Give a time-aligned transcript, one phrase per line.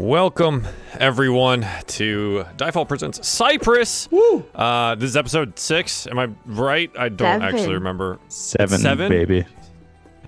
[0.00, 0.66] Welcome,
[0.98, 4.10] everyone, to Diefall Presents Cypress.
[4.10, 4.42] Woo!
[4.54, 6.06] Uh, this is episode six.
[6.06, 6.90] Am I right?
[6.98, 7.42] I don't Seven.
[7.42, 8.18] actually remember.
[8.28, 9.10] Seven, Seven?
[9.10, 9.44] baby.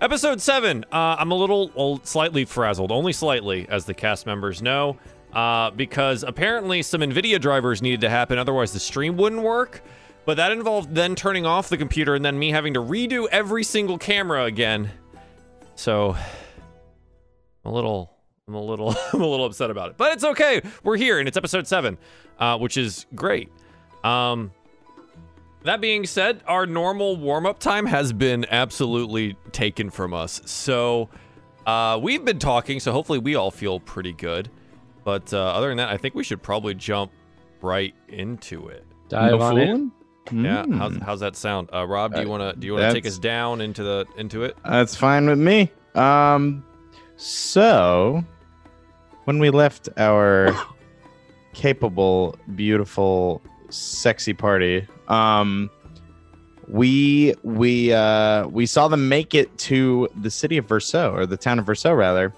[0.02, 0.84] Episode seven.
[0.92, 4.98] Uh, I'm a little, well, slightly frazzled, only slightly, as the cast members know,
[5.32, 9.80] uh, because apparently some NVIDIA drivers needed to happen, otherwise the stream wouldn't work.
[10.26, 13.64] But that involved then turning off the computer and then me having to redo every
[13.64, 14.90] single camera again.
[15.76, 16.14] So,
[17.64, 18.11] I'm a little,
[18.52, 19.96] I'm a little, I'm a little upset about it.
[19.96, 20.60] But it's okay.
[20.82, 21.96] We're here, and it's episode seven,
[22.38, 23.48] uh, which is great.
[24.04, 24.50] Um,
[25.62, 30.42] that being said, our normal warm up time has been absolutely taken from us.
[30.44, 31.08] So
[31.66, 34.50] uh, we've been talking, so hopefully we all feel pretty good.
[35.04, 37.10] But uh, other than that, I think we should probably jump
[37.62, 38.84] right into it.
[39.08, 39.92] Dive No on in.
[40.30, 40.78] Yeah, Mm.
[40.78, 42.14] how's, how's that sound, uh, Rob?
[42.14, 44.44] Do you Uh, want to do you want to take us down into the into
[44.44, 44.56] it?
[44.64, 45.70] That's fine with me.
[45.96, 46.64] Um,
[47.16, 48.22] so
[49.24, 50.54] when we left our
[51.52, 55.70] capable, beautiful, sexy party, um,
[56.68, 61.36] we we uh we saw them make it to the city of Verso or the
[61.36, 62.32] town of Verso rather,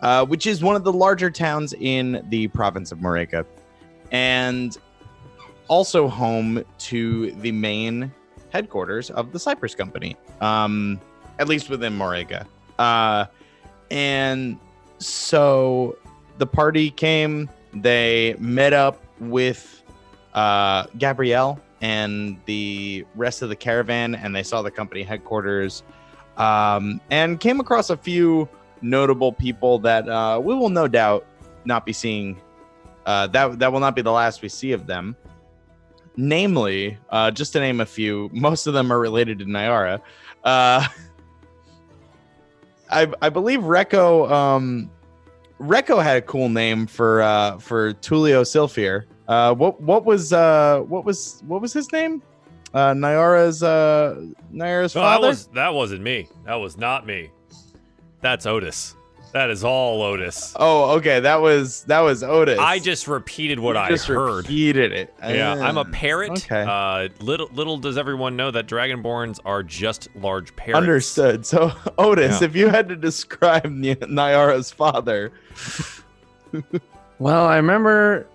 [0.00, 3.46] uh, which is one of the larger towns in the province of Moreca,
[4.10, 4.76] and
[5.68, 8.12] also home to the main
[8.50, 10.16] headquarters of the Cypress Company.
[10.40, 11.00] Um,
[11.38, 12.46] at least within Moreca.
[12.78, 13.26] Uh,
[13.90, 14.58] and
[14.98, 15.96] so
[16.38, 17.50] the party came.
[17.74, 19.82] They met up with
[20.34, 25.82] uh, Gabrielle and the rest of the caravan, and they saw the company headquarters.
[26.36, 28.48] Um, and came across a few
[28.80, 31.26] notable people that uh, we will no doubt
[31.64, 32.40] not be seeing.
[33.06, 35.16] Uh, that that will not be the last we see of them.
[36.16, 40.00] Namely, uh, just to name a few, most of them are related to Nyara.
[40.44, 40.86] Uh,
[42.90, 44.90] I I believe Reko um
[45.60, 49.04] Reko had a cool name for uh for Tulio Silfier.
[49.26, 52.22] Uh what what was uh what was what was his name?
[52.74, 55.28] Uh Nyara's uh Nyara's No, that father?
[55.28, 56.28] was that wasn't me.
[56.44, 57.30] That was not me.
[58.20, 58.94] That's Otis.
[59.32, 60.54] That is all Otis.
[60.56, 62.58] Oh, okay, that was that was Otis.
[62.58, 64.36] I just repeated what You I just heard.
[64.36, 65.14] repeated it.
[65.22, 66.30] Yeah, I'm a Ah, parrot.
[66.32, 66.62] Okay.
[66.66, 70.78] Uh, little little does everyone know that dragonborns are just large parrots.
[70.78, 71.44] Understood.
[71.44, 72.46] So Otis, Yeah.
[72.46, 75.32] if you had to describe Ny- Nyara's father,
[77.18, 78.26] Well, I remember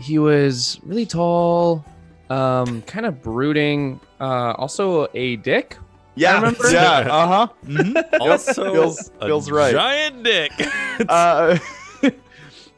[0.00, 1.84] he was really tall,
[2.28, 4.00] um, kind of brooding.
[4.20, 5.76] Uh, also a dick.
[6.18, 6.70] Yeah, remember.
[6.72, 7.48] yeah, uh huh.
[7.66, 7.98] Mm-hmm.
[8.20, 9.72] Also, Feels- a feels right.
[9.72, 10.52] Giant dick.
[11.08, 11.58] uh,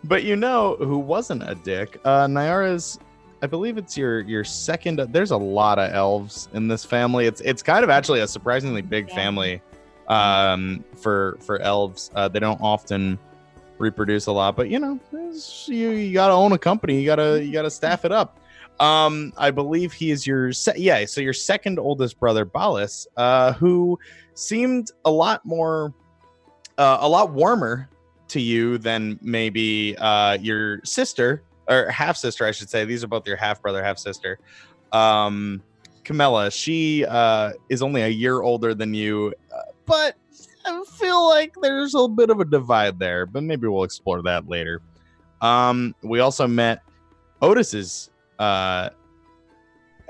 [0.04, 2.00] but you know who wasn't a dick?
[2.04, 2.98] Uh, Nyara's.
[3.42, 4.98] I believe it's your your second.
[5.12, 7.26] There's a lot of elves in this family.
[7.26, 9.14] It's it's kind of actually a surprisingly big Yeah.
[9.14, 9.62] family
[10.08, 12.10] um, for for elves.
[12.14, 13.18] Uh, they don't often
[13.78, 15.00] reproduce a lot, but you know,
[15.66, 17.00] you, you gotta own a company.
[17.00, 18.38] You gotta you gotta staff it up.
[18.80, 21.04] Um, I believe he is your se- yeah.
[21.04, 23.98] So your second oldest brother, Balis, uh, who
[24.34, 25.92] seemed a lot more,
[26.78, 27.90] uh, a lot warmer
[28.28, 32.86] to you than maybe uh, your sister or half sister, I should say.
[32.86, 34.38] These are both your half brother, half sister.
[34.92, 35.62] Um,
[36.04, 40.16] Camilla, she uh, is only a year older than you, uh, but
[40.64, 43.26] I feel like there's a bit of a divide there.
[43.26, 44.80] But maybe we'll explore that later.
[45.42, 46.82] Um, we also met
[47.42, 48.90] Otis's uh,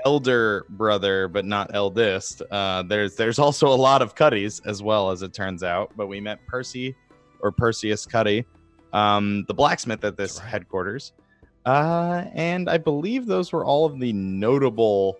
[0.05, 2.41] elder brother, but not eldest.
[2.49, 5.91] Uh, there's there's also a lot of Cuddies as well as it turns out.
[5.95, 6.95] But we met Percy
[7.41, 8.45] or Perseus Cuddy,
[8.93, 10.49] um, the blacksmith at this right.
[10.49, 11.13] headquarters.
[11.65, 15.19] Uh, and I believe those were all of the notable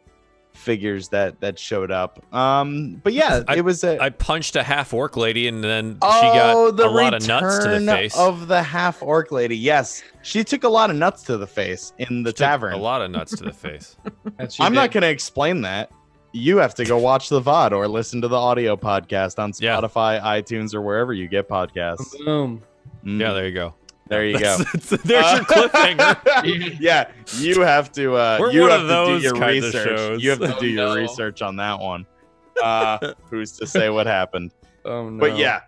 [0.54, 2.24] figures that that showed up.
[2.34, 5.98] Um, but yeah, I- it was a I punched a half orc lady, and then
[6.02, 8.18] oh, she got the a lot of nuts to the face.
[8.18, 9.58] of the half orc lady.
[9.58, 12.74] Yes, she took a lot of nuts to the face in the She took tavern.
[12.74, 13.98] A lot of nuts to the face.
[14.60, 15.92] I'm not going to explain that.
[16.34, 19.76] You have to go watch the VOD or listen to the audio podcast on Yeah.
[19.78, 22.16] Spotify, iTunes, or wherever you get podcasts.
[22.26, 22.62] Boom.
[23.04, 23.74] Mm, Yeah, there you go.
[24.12, 24.58] There you go.
[24.74, 26.78] That's- There's your cliffhanger.
[26.80, 28.16] yeah, you have to.
[28.16, 29.98] Uh, We're you one have of to do your kinds of research.
[30.00, 30.24] shows.
[30.24, 30.96] You have to Oh, do your no.
[30.96, 32.06] research on that one.
[32.62, 34.52] Uh, who's to say what happened?
[34.86, 35.20] Oh no.
[35.20, 35.62] But yeah,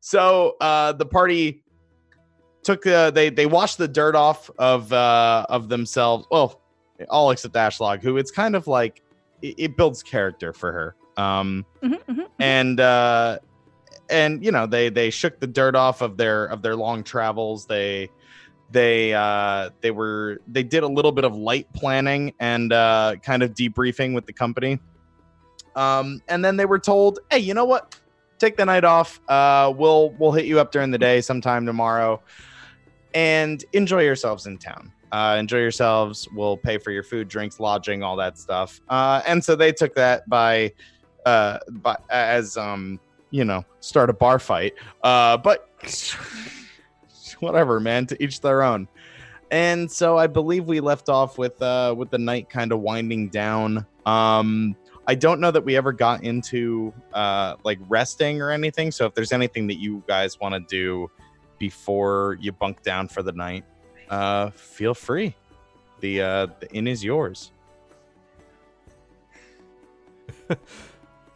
[0.00, 1.62] so uh, the party
[2.62, 6.26] took uh, they they washed the dirt off of uh, of themselves.
[6.30, 6.60] Well,
[7.08, 9.02] all except Ashlog, who it's kind of like
[9.42, 10.94] it, it builds character for her.
[11.16, 12.26] Um, Mhm, mhm, mhm.
[12.38, 13.38] and uh,
[14.10, 17.66] and you know they they shook the dirt off of their of their long travels.
[17.66, 18.10] They
[18.70, 23.42] they uh they were they did a little bit of light planning and uh kind
[23.42, 24.78] of debriefing with the company
[25.74, 27.98] um and then they were told hey you know what
[28.38, 32.20] take the night off uh we'll we'll hit you up during the day sometime tomorrow
[33.14, 34.92] and enjoy yourselves in town.
[35.10, 36.28] Uh, enjoy yourselves.
[36.34, 38.80] We'll pay for your food, drinks, lodging, all that stuff.
[38.88, 40.72] Uh, and so they took that by,
[41.24, 44.74] uh, by as um, you know, start a bar fight.
[45.02, 45.68] Uh, but
[47.40, 48.06] whatever, man.
[48.06, 48.88] To each their own.
[49.50, 53.28] And so I believe we left off with uh, with the night kind of winding
[53.28, 53.86] down.
[54.04, 54.76] Um,
[55.06, 58.90] I don't know that we ever got into uh, like resting or anything.
[58.90, 61.10] So if there's anything that you guys want to do
[61.58, 63.64] before you bunk down for the night,
[64.10, 65.34] uh, feel free.
[66.00, 67.52] The uh, the inn is yours.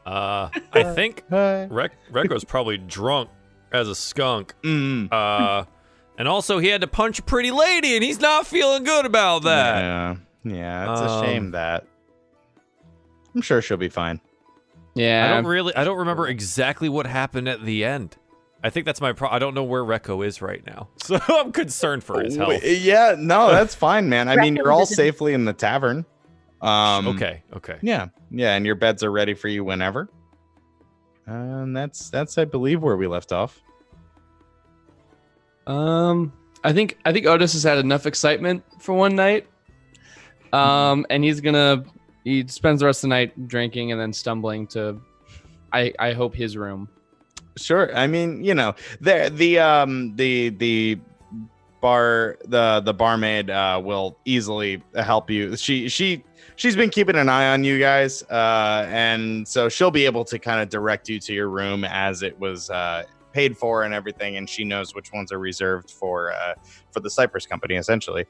[0.07, 1.67] Uh, I think Hi.
[1.67, 3.31] Rec- Reko's probably drunk
[3.73, 4.55] as a skunk.
[4.63, 5.13] Mm.
[5.13, 5.65] Uh,
[6.19, 9.45] and also he had to punch a pretty lady, and he's not feeling good about
[9.45, 9.81] that.
[9.81, 11.87] Yeah, yeah, it's a Um, shame that.
[13.35, 14.21] I'm sure she'll be fine.
[14.95, 15.25] Yeah.
[15.25, 18.17] I don't really, I don't remember exactly what happened at the end.
[18.65, 19.29] I think that's my pro.
[19.29, 22.63] I don't know where Reko is right now, so I'm concerned for his health.
[22.63, 24.29] Yeah, no, that's fine, man.
[24.29, 26.05] I mean, you're all safely in the tavern.
[26.63, 27.79] Um, okay, okay.
[27.83, 30.09] Yeah, yeah, and your beds are ready for you whenever.
[31.27, 33.61] And that's that's I believe where we left off.
[35.67, 36.33] Um,
[36.65, 39.47] I think I think Otis has had enough excitement for one night.
[40.53, 41.85] Um, and he's gonna
[42.25, 45.01] he spends the rest of the night drinking and then stumbling to,
[45.73, 46.89] I I hope his room.
[47.57, 47.95] Sure.
[47.97, 50.99] I mean, you know, the the um the the
[51.81, 55.57] bar the the barmaid uh will easily help you.
[55.57, 56.25] She she
[56.57, 60.39] she's been keeping an eye on you guys uh and so she'll be able to
[60.39, 63.03] kind of direct you to your room as it was uh
[63.33, 66.55] paid for and everything and she knows which ones are reserved for uh
[66.91, 68.27] for the Cypress company essentially.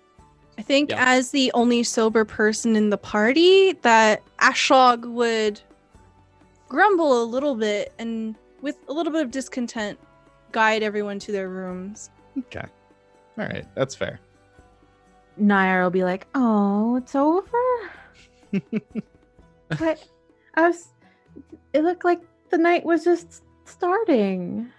[0.58, 1.04] I think Yeah.
[1.04, 5.60] as the only sober person in the party, that Ashlog would
[6.69, 9.98] grumble a little bit and with a little bit of discontent
[10.52, 12.10] guide everyone to their rooms.
[12.38, 12.64] Okay.
[13.38, 14.20] All right, that's fair.
[15.38, 17.48] Nair will be like, "Oh, it's over."
[19.69, 20.06] but
[20.54, 20.88] I was.
[21.72, 22.20] It looked like
[22.50, 24.70] the night was just starting.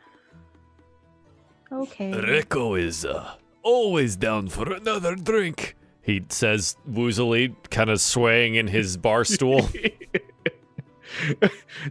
[1.71, 2.11] Okay.
[2.11, 3.33] Reko is uh,
[3.63, 5.75] always down for another drink.
[6.03, 9.67] He says woozily, kind of swaying in his bar stool.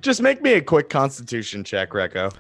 [0.01, 2.33] Just make me a quick constitution check, Reko.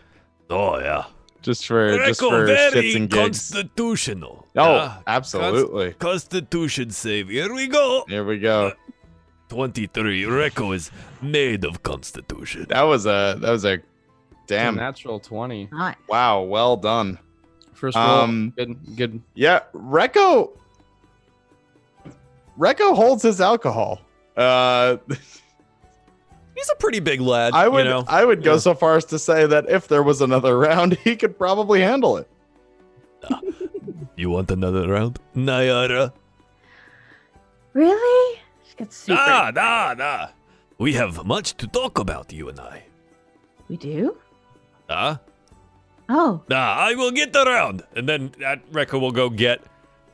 [0.50, 1.04] oh yeah,
[1.40, 3.50] Just for just for shits and gigs.
[3.52, 4.46] constitutional.
[4.56, 5.92] Oh, absolutely.
[5.94, 7.28] Constitution save.
[7.28, 8.04] Here we go.
[8.08, 8.72] Here we go.
[9.52, 10.22] 23.
[10.22, 10.90] Reko is
[11.20, 12.64] made of constitution.
[12.70, 13.80] That was a that was a
[14.46, 15.68] damn natural twenty.
[15.70, 15.96] Nice.
[16.08, 17.18] wow, well done.
[17.74, 18.06] First roll.
[18.06, 19.20] Um, good good.
[19.34, 20.52] Yeah, Reko
[22.58, 24.00] Reko holds his alcohol.
[24.36, 24.96] Uh
[26.54, 27.52] He's a pretty big lad.
[27.54, 28.04] I would You know?
[28.08, 28.58] I would go Yeah.
[28.58, 32.16] so far as to say that if there was another round, he could probably handle
[32.16, 32.28] it.
[34.14, 35.18] You want another round?
[35.34, 36.12] Nayara?
[37.72, 38.40] Really?
[38.72, 39.20] She gets super.
[39.20, 40.28] Nah, nah, nah.
[40.78, 42.84] We have much to talk about, you and I.
[43.68, 44.16] We do.
[44.88, 45.18] Huh?
[46.08, 47.82] Oh, Nah, I will get around.
[47.94, 49.60] And then uh, Reko will go get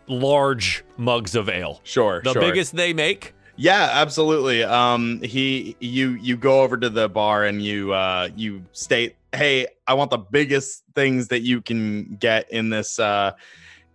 [0.09, 1.81] large mugs of ale.
[1.85, 2.43] Sure, The sure.
[2.43, 3.33] biggest they make.
[3.55, 4.65] Yeah, absolutely.
[4.65, 9.69] Um, he, you, you go over to the bar and you, uh, you state, "Hey,
[9.87, 13.33] I want the biggest things that you can get in this, uh,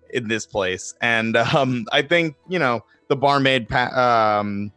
[0.09, 4.71] in this place." And um, I think you know the barmaid pa- um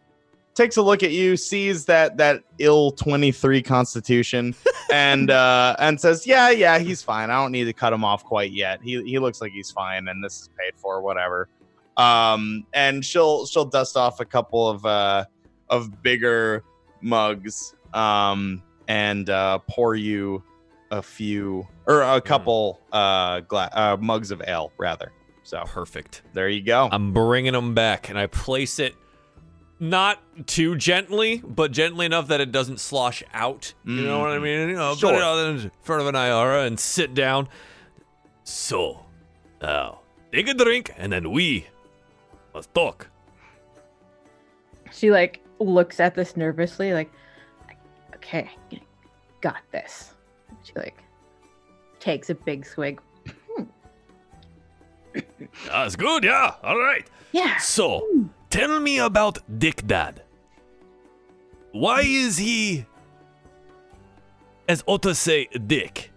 [0.55, 4.55] takes a look at you, sees that that ill twenty three constitution,
[4.93, 7.31] and uh, and says, "Yeah, yeah, he's fine.
[7.31, 8.81] I don't need to cut him off quite yet.
[8.83, 11.49] He he looks like he's fine, and this is paid for, whatever."
[11.99, 15.25] um and she'll she'll dust off a couple of uh
[15.71, 16.63] of bigger
[17.01, 20.43] mugs um and uh pour you
[20.91, 25.11] a few or a couple uh, gla- uh mugs of ale rather
[25.47, 26.23] so Perfect.
[26.35, 28.95] there you go I'm bringing them back, and I place it
[29.79, 33.75] not too gently, but gently enough that it doesn't slosh out.
[33.85, 34.43] You know what I Mhm.
[34.43, 34.69] mean?
[34.71, 35.11] You know, Sure.
[35.11, 37.49] put it out in front of an Iara and sit down.
[38.43, 39.05] So,
[39.61, 40.01] now
[40.33, 41.67] take a drink, and then we
[42.55, 43.09] must talk.
[44.93, 47.11] she like looks at this nervously, like,
[48.15, 48.51] okay,
[49.43, 50.15] got this.
[50.63, 50.97] She like
[52.01, 52.99] takes a big swig.
[55.67, 56.55] That's good, yeah.
[56.63, 57.09] All right.
[57.33, 57.57] Yeah.
[57.59, 58.07] So,
[58.51, 60.23] tell me about Dick Dad.
[61.73, 62.87] Why is he,
[64.69, 66.13] as Otto say, Dick?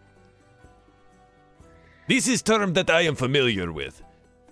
[2.08, 4.02] This is term that I am familiar with,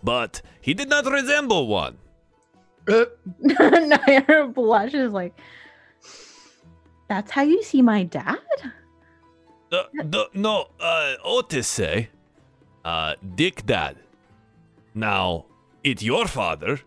[0.04, 1.98] but he did not resemble one.
[2.88, 5.38] Naira blushes like,
[7.10, 8.38] that's how you see my dad?
[9.70, 12.10] The, the, no, uh, Otis say,
[12.86, 13.98] uh, Dick Dad.
[14.98, 15.46] Now,
[15.84, 16.80] it's your father.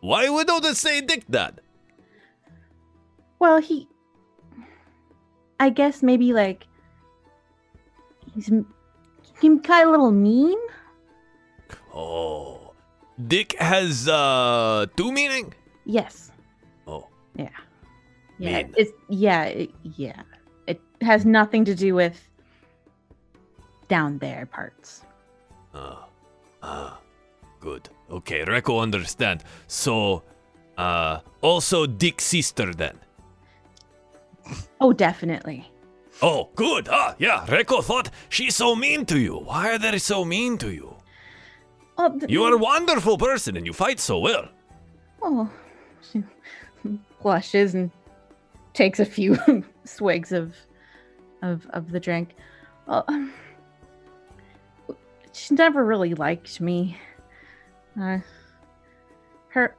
[0.00, 1.60] Why would Otis say Dick Dad?
[3.38, 3.86] Well, he.
[5.60, 6.66] I guess maybe like.
[8.34, 8.66] He's, m-
[9.40, 10.58] he's kind of a little mean.
[11.94, 12.72] Oh,
[13.28, 15.54] Dick has uh two meaning.
[15.84, 16.32] Yes.
[16.88, 17.48] Oh, Yeah.
[18.40, 18.74] Mean.
[18.76, 19.44] It's yeah.
[19.44, 20.22] It, yeah.
[20.66, 22.20] It has nothing to do with
[23.88, 25.02] down there parts.
[25.74, 26.06] ah,
[26.62, 26.98] ah,
[27.60, 27.88] good.
[28.10, 29.44] Okay, Reko understand.
[29.66, 30.22] So,
[30.76, 32.98] uh, also Dick's sister then.
[34.80, 35.70] Oh, definitely.
[36.22, 36.88] Oh, good.
[36.90, 37.44] Ah, yeah.
[37.46, 39.36] Reko thought she's so mean to you.
[39.36, 40.96] Why are they so mean to you?
[41.98, 44.48] Oh, th- You are a wonderful person and you fight so well.
[45.20, 45.50] Oh,
[46.12, 46.22] she
[47.22, 47.90] blushes and
[48.72, 49.36] takes a few
[49.84, 50.54] swigs of
[51.42, 52.34] of of the drink.
[52.86, 53.32] Well, um,
[55.32, 56.96] she never really liked me.
[58.00, 58.18] Uh,
[59.48, 59.74] her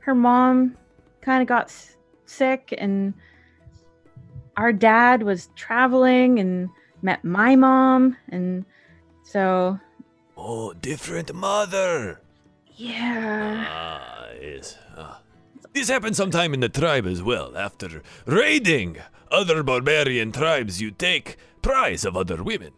[0.00, 0.76] her mom
[1.20, 3.14] kind of got s- sick, and
[4.56, 6.68] our dad was traveling and
[7.02, 8.64] met my mom, and
[9.22, 9.78] so
[10.36, 12.20] Oh, different mother.
[12.74, 13.66] yeah.
[13.68, 14.76] Ah, yes.
[14.96, 15.20] Ah.
[15.72, 17.56] This happened sometime in the tribe as well.
[17.56, 18.98] After raiding
[19.30, 22.72] other barbarian tribes, you take prize of other women.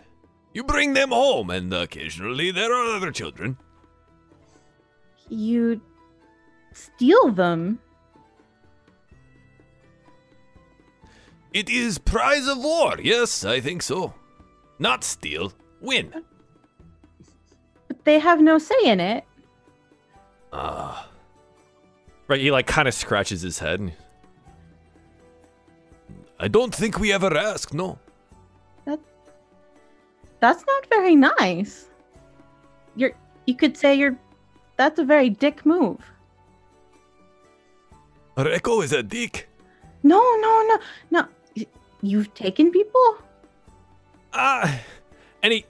[0.53, 3.57] You bring them home, and occasionally there are other children.
[5.29, 5.81] You
[6.73, 7.79] steal them.
[11.53, 12.97] It is prize of war.
[13.01, 14.13] Yes, I think so.
[14.79, 16.13] Not steal, win.
[17.87, 19.25] But they have no say in it.
[20.53, 21.09] Ah.
[22.27, 23.93] Right, he like kind of scratches his head.
[26.41, 27.99] I don't think we ever asked, no.
[30.45, 31.89] That's not very nice.
[32.97, 33.13] You're
[33.47, 34.19] you could say you're
[34.77, 36.01] that's a very dick move.
[38.37, 39.49] Reko is a dick.
[40.03, 40.79] No, no, no.
[41.11, 41.67] No.
[42.03, 43.19] You've taken people?
[44.33, 44.81] Ah,
[45.43, 45.65] and he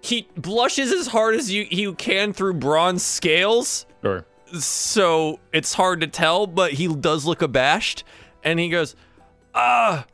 [0.00, 4.24] he blushes as hard as you you can through bronze scales, Sure.
[4.58, 6.46] so it's hard to tell.
[6.46, 8.02] But he does look abashed,
[8.42, 8.96] and he goes,
[9.54, 10.06] "Ah,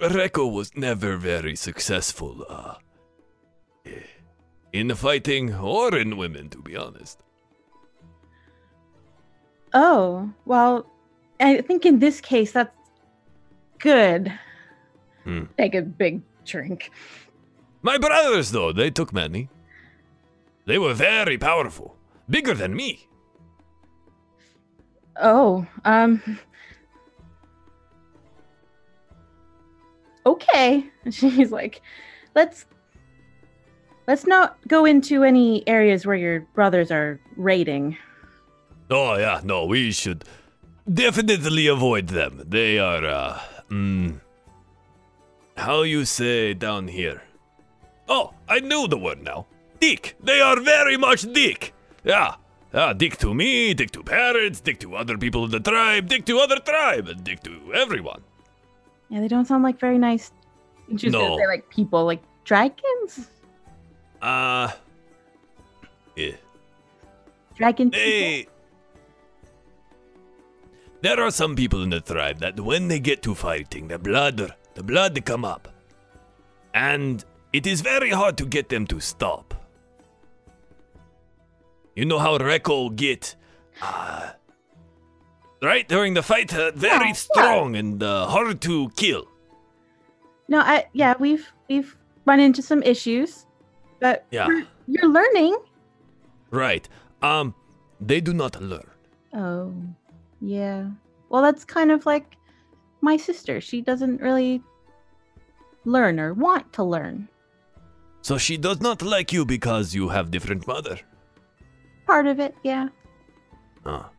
[0.00, 2.74] Reko was never very successful, uh,
[4.76, 7.22] in fighting or in women, to be honest."
[9.74, 10.86] Oh, well,
[11.40, 12.74] I think in this case that's
[13.78, 14.32] good.
[15.24, 15.44] Hmm.
[15.58, 16.90] Take a big drink.
[17.82, 19.48] My brothers, though, they took many.
[20.66, 21.96] They were very powerful,
[22.28, 23.08] bigger than me.
[25.20, 26.38] Oh, um
[30.26, 30.84] Okay.
[31.10, 31.80] She's like,
[32.34, 32.66] let's
[34.06, 37.96] let's not go into any areas where your brothers are raiding.
[38.90, 40.24] Oh yeah, no, we should
[40.92, 42.42] definitely avoid them.
[42.46, 44.20] They are uh mm,
[45.56, 47.22] how you say down here.
[48.08, 49.46] Oh, I knew the word now.
[49.80, 50.16] Dick.
[50.22, 51.74] They are very much dick.
[52.04, 52.36] Yeah.
[52.72, 56.24] Yeah, dick to me, dick to parents, dick to other people in the tribe, dick
[56.26, 58.22] to other tribe, and dick to everyone.
[59.08, 60.30] Yeah, they don't sound like very nice.
[60.96, 61.20] She's No.
[61.20, 63.30] gonna say like people, like dragons,
[64.26, 64.72] Uh
[66.16, 66.32] yeah.
[67.56, 68.52] dragon people.
[71.02, 74.52] There are some people in the tribe that when they get to fighting, the blood,
[74.74, 75.68] the blood come up,
[76.74, 79.54] and it is very hard to get them to stop.
[81.94, 83.36] You know how Reko get,
[83.80, 84.30] uh,
[85.62, 89.28] right during the fight, uh, very Yeah, strong and uh, hard to kill.
[90.48, 93.45] No, I yeah, we've we've run into some issues,
[94.00, 94.46] but Yeah.
[94.48, 95.56] you're, you're learning.
[96.50, 96.88] Right.
[97.22, 97.54] Um,
[98.00, 98.88] they do not learn.
[99.34, 99.74] Oh,
[100.40, 100.90] yeah.
[101.28, 102.36] Well, that's kind of like
[103.00, 103.60] my sister.
[103.60, 104.62] She doesn't really
[105.84, 107.28] learn or want to learn.
[108.22, 110.98] So she does not like you because you have different mother.
[112.06, 112.88] Part of it, yeah.
[113.84, 114.10] Ah.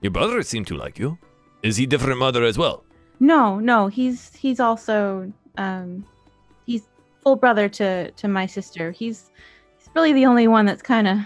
[0.00, 1.18] Your brother seemed to like you.
[1.62, 2.84] Is he different mother as well?
[3.20, 6.06] No, no, he's he's also um
[7.28, 8.90] full brother to to my sister.
[8.90, 9.30] He's
[9.76, 11.18] he's really the only one that's kind of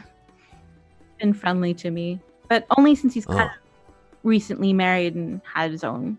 [1.21, 2.19] been friendly to me,
[2.49, 3.35] but only since he's oh.
[3.35, 3.55] kind Oh.
[3.55, 3.95] of
[4.25, 6.19] recently married and had his own.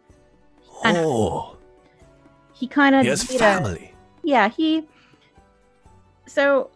[0.85, 0.95] Know.
[0.95, 1.57] Oh,
[2.53, 3.93] He kind of has family.
[4.23, 4.87] yeah, he
[6.27, 6.69] so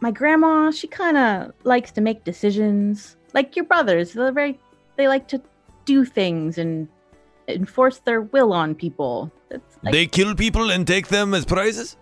[0.00, 3.16] my grandma, she kind of likes to make decisions.
[3.34, 4.60] Like your brothers, they're very
[4.94, 5.42] they like to
[5.84, 6.86] do things and
[7.48, 9.32] enforce their will on people.
[9.82, 11.96] Like they kill people and take them as prizes?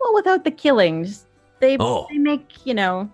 [0.00, 1.26] well without the killings,
[1.60, 2.06] they Oh.
[2.10, 3.10] they make you know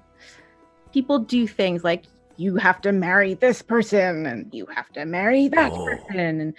[0.93, 2.05] people do things like
[2.37, 5.85] you have to marry this person and you have to marry that Oh.
[5.87, 6.55] person and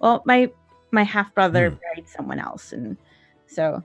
[0.00, 0.50] well my
[0.92, 1.76] my half brother Hmm.
[1.82, 2.96] married someone else and
[3.46, 3.82] so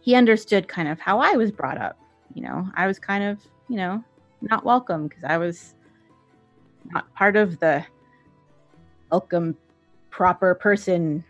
[0.00, 1.96] he understood kind of how I was brought up
[2.34, 4.02] you know I was kind of you know
[4.42, 5.74] not welcome because I was
[6.92, 7.84] not part of the
[9.10, 9.56] welcome
[10.10, 11.24] proper person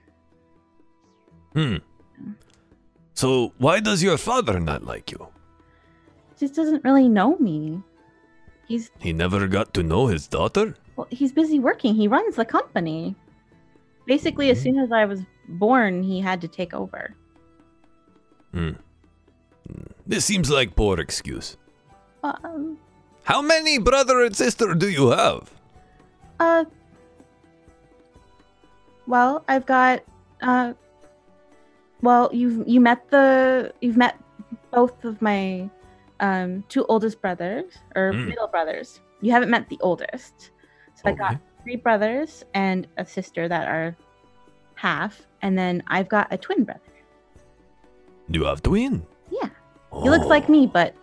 [1.56, 1.76] Hmm.
[3.14, 5.28] So why does your father not like you?
[6.38, 7.82] just doesn't really know me
[8.68, 10.74] he's He never got to know his daughter?
[10.96, 11.94] Well, he's busy working.
[11.94, 13.14] He runs the company.
[14.06, 17.14] Basically, as soon as I was born, he had to take over.
[18.52, 18.72] Hmm.
[19.66, 19.82] Hmm.
[20.06, 21.56] This seems like poor excuse.
[22.22, 22.76] Um,
[23.24, 25.50] How many brother and sister do you have?
[26.38, 26.64] uh,
[29.06, 30.02] well, I've got,
[30.42, 30.74] uh,
[32.06, 34.14] well, you've you met the you've met
[34.70, 35.68] both of my
[36.20, 37.66] um two oldest brothers
[37.98, 38.28] or Mm.
[38.30, 39.00] middle brothers.
[39.20, 40.54] You haven't met the oldest.
[40.94, 41.36] So I got
[41.66, 43.96] three brothers and a sister that are
[44.78, 46.94] half, and then I've got a twin brother.
[48.30, 49.02] Do you have twin?
[49.30, 49.50] Yeah.
[50.02, 50.52] He looks like Oh.
[50.52, 50.94] me, but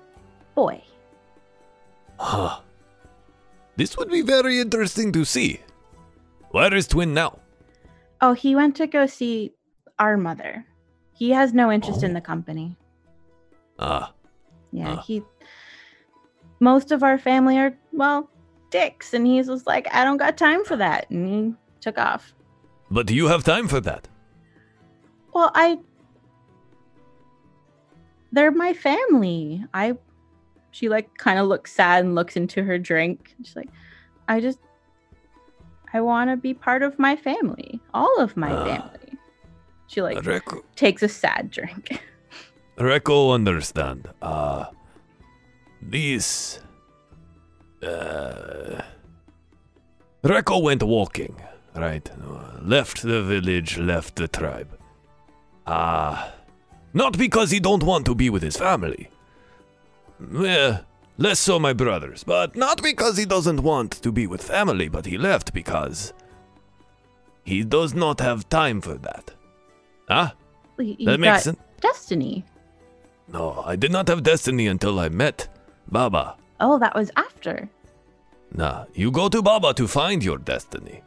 [0.55, 0.81] boy.
[2.17, 2.62] Huh.
[3.75, 5.60] This would be very interesting to see.
[6.51, 7.39] Where is twin now?
[8.22, 9.51] Oh, he went to go see
[9.98, 10.65] our mother.
[11.13, 12.13] He has no interest in Oh.
[12.15, 12.75] the company.
[13.79, 14.13] Ah,
[14.72, 15.01] Yeah, Ah.
[15.01, 15.24] he.
[16.60, 18.29] Most of our family are well
[18.72, 22.34] dicks, and he's just like, I don't got time for that, and he took off.
[22.91, 24.08] but do you have time for that?
[25.34, 25.79] Well, I.
[28.32, 29.63] They're my family.
[29.74, 29.98] I.
[30.72, 33.36] She like kind of looks sad and looks into her drink.
[33.43, 33.70] She's like,
[34.27, 34.60] I just.
[35.93, 38.65] I want to be part of my family, all of my Ah.
[38.65, 39.02] family.
[39.93, 42.01] She like Reko, takes a sad drink.
[42.77, 44.09] Reko understand.
[44.23, 44.65] Uh,
[45.79, 46.59] these.
[47.83, 48.81] Uh,
[50.23, 51.39] Reko went walking,
[51.75, 52.10] right?
[52.10, 54.79] Uh, left the village, left the tribe.
[55.67, 56.34] Ah,
[56.93, 59.10] not because he don't want to be with his family.
[60.19, 60.84] Well,
[61.19, 65.06] less so my brothers, but not because he doesn't want to be with family, but
[65.06, 66.13] he left because
[67.43, 69.36] he does not have time for that.
[70.09, 70.33] Ah,
[70.77, 71.59] You that makes sense.
[71.81, 72.45] Destiny.
[73.27, 75.47] No, I did not have destiny until I met
[75.89, 76.35] Baba.
[76.59, 77.69] Oh, that was after.
[78.53, 81.01] Nah, you go to Baba to find your destiny.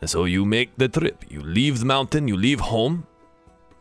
[0.00, 1.24] And so you make the trip.
[1.30, 3.06] You leave the mountain, you leave home,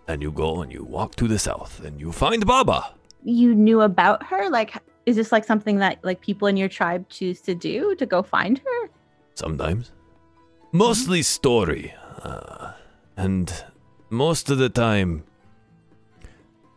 [0.08, 2.94] and you go and you walk to the south and you find Baba.
[3.24, 4.50] You knew about her?
[4.50, 4.74] Like,
[5.06, 8.22] is this like something that like people in your tribe choose to do to go
[8.24, 8.90] find her?
[9.36, 9.92] Sometimes.
[10.72, 11.94] Mostly story.
[12.24, 12.72] Uh,
[13.18, 13.66] and
[14.10, 15.24] most of the time.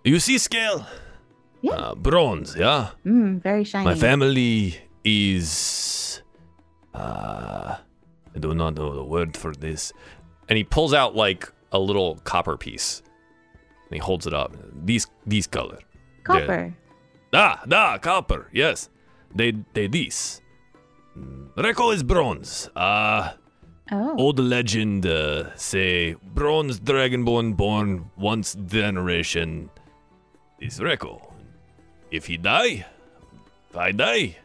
[0.05, 0.87] You see scale?
[1.63, 1.73] Yeah.
[1.73, 2.91] Uh, bronze, yeah?
[3.05, 3.85] Mm, very shiny.
[3.85, 6.23] My family is.
[6.95, 7.77] Uh,
[8.35, 9.93] I do not know the word for this.
[10.49, 13.03] And he pulls out like a little copper piece.
[13.89, 14.57] And he holds it up.
[14.85, 15.79] These these color.
[16.25, 16.75] Copper.
[17.33, 18.49] Ah, da, copper.
[18.53, 18.89] Yes,
[19.35, 20.41] they they this.
[21.57, 22.69] Reko is bronze.
[22.77, 23.33] Uh,
[23.93, 24.17] Oh.
[24.19, 29.71] old legend uh, say bronze dragonborn born once generation
[30.59, 31.33] is Reko.
[32.11, 32.85] If he die,
[33.71, 34.39] if I die,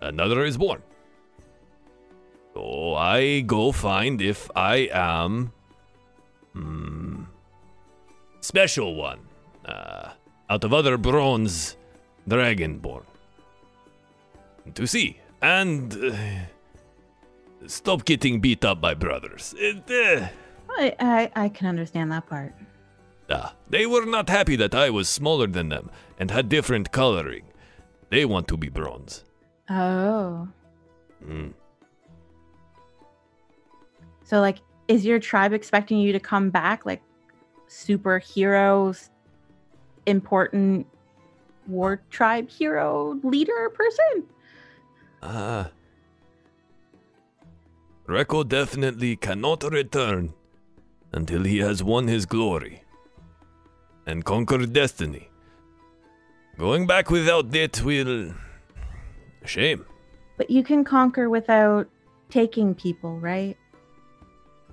[0.00, 0.82] another is born.
[2.54, 5.52] So I go find if I am
[6.54, 7.22] hmm,
[8.40, 9.20] special one
[9.64, 10.10] uh,
[10.50, 11.76] out of other bronze
[12.28, 13.04] dragonborn
[14.74, 16.16] to see and uh,
[17.66, 19.54] stop getting beat up by brothers.
[19.58, 20.28] It, uh,
[20.70, 22.54] I, I I can understand that part.
[23.30, 27.44] Ah, they were not happy that I was smaller than them and had different coloring.
[28.10, 29.24] They want to be bronze.
[29.68, 30.48] Oh.
[31.24, 31.52] Mm.
[34.24, 37.02] So like is your tribe expecting you to come back like
[37.68, 39.10] superheroes
[40.06, 40.86] important
[41.66, 44.24] war tribe hero leader person?
[45.22, 45.70] Ah.
[48.08, 50.32] Reko definitely cannot return
[51.12, 52.82] until he has won his glory
[54.06, 55.28] and conquered destiny.
[56.58, 58.32] Going back without it will.
[59.44, 59.84] Shame.
[60.38, 61.86] But you can conquer without
[62.30, 63.56] taking people, right?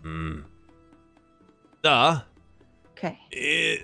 [0.01, 0.41] Hmm.
[1.83, 2.25] Ah.
[2.91, 3.19] Okay.
[3.33, 3.77] Eh,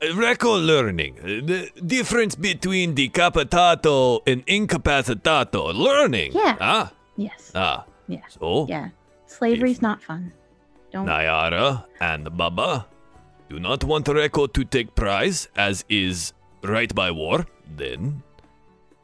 [0.00, 1.18] Reko learning.
[1.18, 5.74] Uh, The difference between decapitato and incapacitato.
[5.74, 6.32] Learning.
[6.32, 6.56] Yeah.
[6.60, 6.92] Ah.
[7.16, 7.52] Yes.
[7.54, 7.84] Ah.
[8.10, 8.26] Yeah.
[8.28, 8.88] So, Yeah.
[9.26, 10.32] Slavery's not fun.
[10.92, 12.86] Don't Nayara and Baba
[13.48, 17.46] do not want Reko to take prize, as is right by war,
[17.76, 18.22] then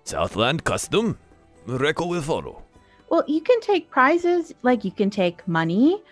[0.05, 1.19] Southland custom,
[1.67, 2.63] Reko will follow.
[3.09, 6.03] Well, you can take prizes, like you can take money,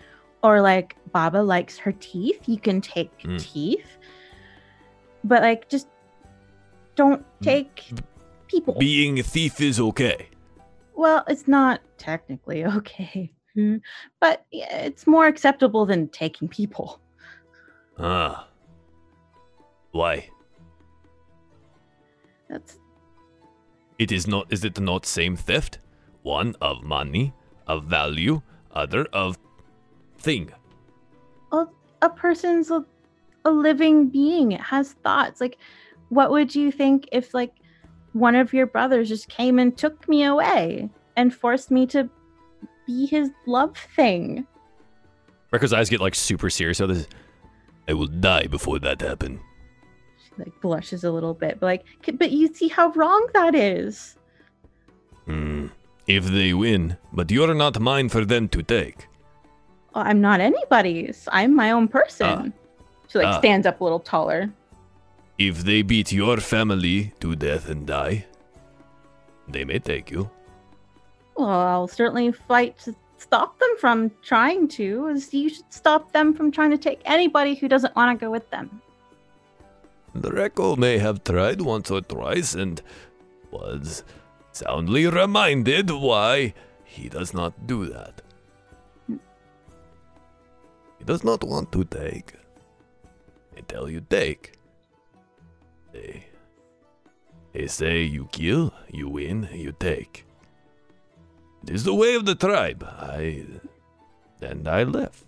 [0.43, 3.39] or like Baba likes her teeth, you can take Mm.
[3.39, 3.97] teeth.
[5.23, 5.87] But like just
[6.95, 7.91] don't take
[8.47, 8.75] people.
[8.79, 10.29] Being a thief is okay.
[10.95, 13.31] Well, it's not technically okay.
[13.53, 13.77] Hmm.
[14.19, 16.99] But it's more acceptable than taking people.
[17.97, 18.47] Ah.
[19.91, 20.29] Why?
[22.49, 22.77] That's
[23.97, 25.79] It is not is it not same theft?
[26.23, 27.33] One of money,
[27.67, 29.37] of value, other of
[30.17, 30.51] thing.
[31.51, 31.67] a,
[32.01, 32.83] a person's a,
[33.45, 34.51] a living being.
[34.51, 35.39] It has thoughts.
[35.39, 35.57] Like,
[36.09, 37.53] what would you think if like
[38.15, 42.09] one of your brothers just came and took me away and forced me to
[42.87, 44.47] be his love thing?
[45.51, 46.77] Reko's eyes get like super serious.
[46.77, 47.07] So this
[47.87, 49.39] I will die before that happen.
[50.23, 51.85] She like blushes a little bit, but like,
[52.17, 54.15] but you see how wrong that is.
[55.25, 55.67] Hmm.
[56.07, 59.07] If they win, but you're not mine for them to take.
[59.93, 61.27] I'm not anybody's.
[61.31, 62.53] I'm my own person.
[63.07, 63.39] she like Ah.
[63.39, 64.51] stands up a little taller.
[65.37, 68.25] If they beat your family to death and die,
[69.47, 70.29] they may take you.
[71.35, 75.09] Well, I'll certainly fight to stop them from trying to.
[75.09, 78.31] As you should stop them from trying to take anybody who doesn't want to go
[78.31, 78.81] with them.
[80.13, 82.81] The Reko may have tried once or twice and
[83.51, 84.03] was
[84.53, 86.53] soundly reminded why
[86.85, 88.21] he does not do that.
[89.07, 89.17] Hmm.
[90.97, 92.33] He does not want to take.
[93.67, 94.54] Tell you take.
[95.95, 96.25] They,
[97.53, 100.25] they say you kill, you win, you take.
[101.63, 102.83] It is the way of the tribe.
[102.83, 103.45] I
[104.41, 105.23] and I left.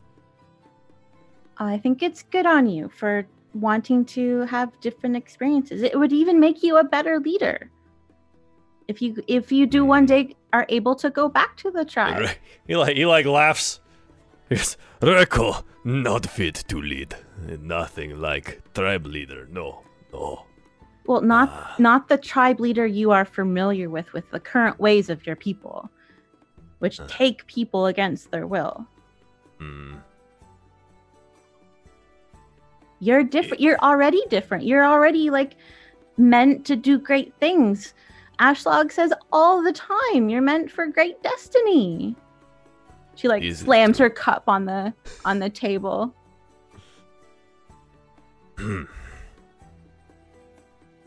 [1.58, 5.82] I think it's good on you for wanting to have different experiences.
[5.82, 7.72] It would even make you a better leader.
[8.88, 12.30] If you if you do one day are able to go back to the tribe.
[12.68, 13.80] He like he like laughs.
[14.50, 17.16] Yes, Reko, not fit to lead.
[17.62, 19.48] Nothing like tribe leader.
[19.52, 20.47] No, no.
[21.08, 21.76] Well, not Ah.
[21.80, 25.90] not the tribe leader you are familiar with with the current ways of your people,
[26.80, 27.06] which Uh.
[27.08, 28.86] take people against their will.
[29.58, 29.96] Hmm.
[33.00, 33.62] You're different.
[33.62, 34.66] You're already different.
[34.66, 35.56] You're already like
[36.18, 37.94] meant to do great things.
[38.40, 42.16] Ashlog says all the time, you're meant for great destiny.
[43.16, 44.06] She like Is slams true?
[44.06, 44.94] her cup on the
[45.26, 46.14] on the table.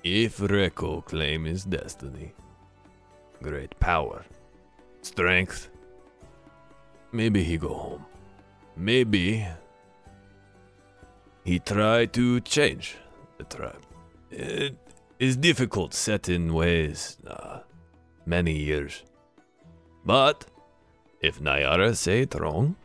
[0.03, 2.33] if Reko claim his destiny,
[3.43, 4.25] great power,
[5.03, 5.69] strength,
[7.13, 8.07] maybe he go home.
[8.77, 9.47] Maybe
[11.45, 12.97] he try to change
[13.39, 13.83] the tribe.
[14.31, 14.77] It
[15.19, 17.61] is difficult set in ways, uh,
[18.25, 19.05] many years.
[20.05, 20.47] But
[21.21, 22.77] if Nayara say it wrong,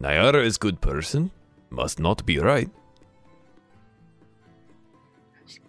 [0.00, 1.30] Nayara is good person,
[1.70, 2.68] must not be right.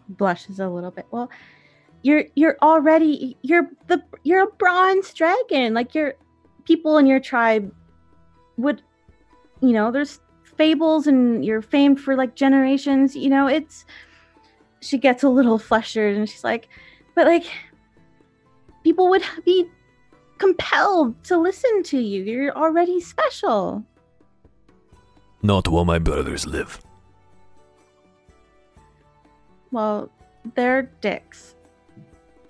[0.09, 1.05] Blushes a little bit.
[1.11, 1.29] Well,
[2.01, 5.73] you're you're already you're the you're a bronze dragon.
[5.73, 6.13] Like your
[6.65, 7.73] people in your tribe
[8.57, 8.81] would
[9.61, 10.19] you know, there's
[10.57, 13.85] fables and you're famed for like generations, you know, it's
[14.81, 16.67] she gets a little flustered and she's like,
[17.15, 17.45] but like
[18.83, 19.65] people would be
[20.37, 22.23] compelled to listen to you.
[22.23, 23.83] You're already special.
[25.41, 26.79] Not while my brothers live.
[29.73, 30.09] Well,
[30.53, 31.55] they're dicks.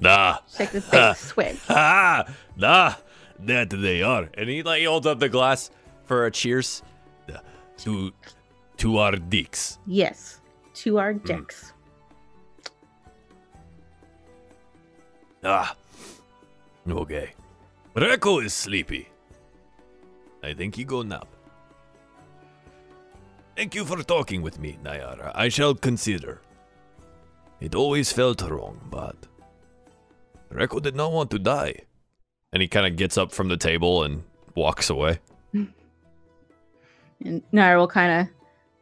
[0.02, 0.40] Nah.
[0.54, 1.58] Take the big swig.
[1.70, 2.26] Ah,
[2.58, 2.96] nah,
[3.40, 4.30] that they are.
[4.36, 5.72] And he like he holds up the glass
[6.04, 6.84] for a cheers.
[7.78, 8.12] To
[8.78, 9.80] to our dicks.
[9.88, 10.42] Yes,
[10.76, 11.74] to our dicks.
[15.44, 15.76] Ah.
[16.88, 17.34] Okay.
[17.96, 19.10] Reko is sleepy.
[20.44, 21.28] I think he go nap.
[23.56, 25.32] Thank you for talking with me, Nayara.
[25.34, 26.42] I shall consider.
[27.64, 29.16] It always felt wrong, but
[30.52, 31.76] Reko did not want to die.
[32.52, 34.24] And he kind of gets up from the table and
[34.54, 35.20] walks away.
[37.26, 38.28] And Nair will kind of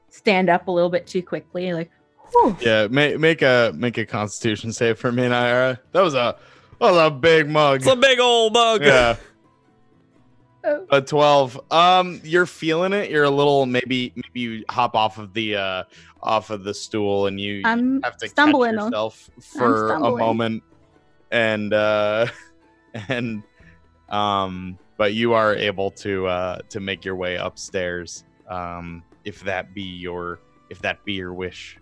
[0.10, 1.91] stand up a little bit too quickly, like,
[2.32, 2.58] whew.
[2.60, 5.78] Yeah, make make a make a Constitution save for me, Naira.
[5.91, 6.36] That was a
[6.80, 7.82] that was a big mug.
[7.82, 8.84] It's a big old mug.
[8.84, 9.17] Yeah.
[10.91, 11.60] A 12.
[11.71, 13.10] Um you're feeling it.
[13.10, 15.84] You're a little maybe maybe you hop off of the uh
[16.21, 18.76] off of the stool and you, I'm have to stumbling.
[18.76, 20.63] catch yourself for a moment
[21.32, 22.28] and uh
[23.08, 23.43] and
[24.10, 29.74] um but you are able to uh to make your way upstairs um if that
[29.74, 31.78] be your if that be your wish.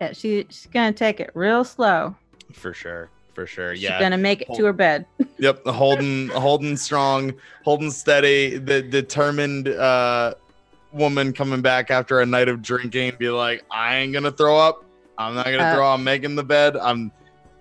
[0.00, 2.14] Yeah, she, she's gonna take it real slow.
[2.52, 3.10] For sure.
[3.36, 3.74] For sure.
[3.74, 5.04] Yeah, She's gonna make it to her bed.
[5.38, 10.32] Yep, holding holding strong, holding steady, the determined uh
[10.90, 14.86] woman coming back after a night of drinking, be like, I ain't gonna throw up.
[15.18, 16.78] I'm not gonna Uh, throw, I'm making the bed.
[16.78, 17.12] I'm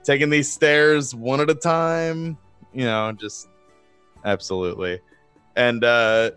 [0.05, 2.37] taking these stairs one at a time.
[2.73, 3.49] You know, just
[4.23, 5.01] absolutely.
[5.57, 6.31] And uh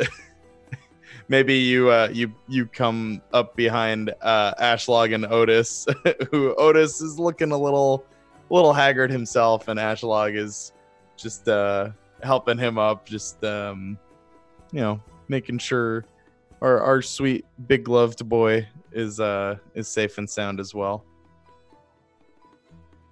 [1.28, 5.86] maybe you uh you you come up behind uh Ashlog and Otis,
[6.32, 8.04] who Otis is looking a little
[8.50, 10.72] little haggard himself, and Ashlog is
[11.16, 11.90] just uh
[12.22, 13.98] helping him up just um
[14.72, 16.04] you know making sure
[16.62, 21.04] our our sweet big gloved boy is uh is safe and sound as well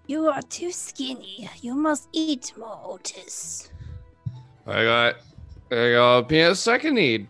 [0.09, 1.49] You are too skinny.
[1.61, 3.71] You must eat more, Otis.
[4.65, 5.17] I got
[5.73, 7.27] I got a penis I can need.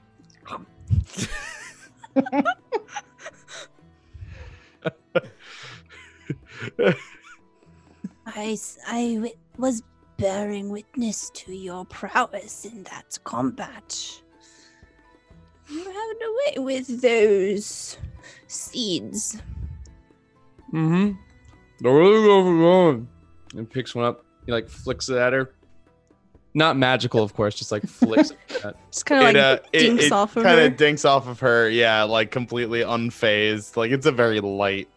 [8.37, 9.83] I, s- I wi- was
[10.18, 14.20] bearing witness to your prowess in that combat.
[15.70, 17.99] You had a way with those
[18.46, 19.40] seeds.
[20.72, 21.12] Mm-hmm.
[21.81, 23.59] They're really good for.
[23.59, 24.25] And picks one up.
[24.44, 25.53] He like flicks it at her.
[26.55, 28.77] Not magical, of course, just like flicks it.
[28.90, 30.66] Just kind of like it uh it, dinks it off of kind her.
[30.66, 34.88] of dinks off of her yeah like completely unfazed like it's a very light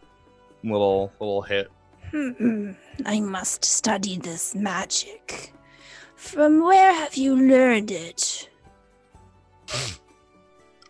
[0.64, 1.68] little little hit
[2.10, 2.72] Hmm,
[3.06, 5.52] I must study this magic.
[6.16, 8.48] From where have you learned it?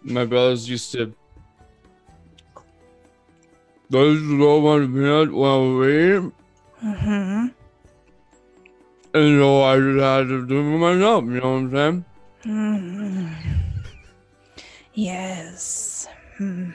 [0.02, 1.14] My brothers used to.
[3.90, 6.32] Those want to peanut while we eat.
[6.80, 7.46] hmm
[9.12, 12.04] And so I just had to do it myself, you know what I'm saying?
[12.44, 13.28] Hmm.
[14.94, 16.08] Yes.
[16.38, 16.70] Hmm.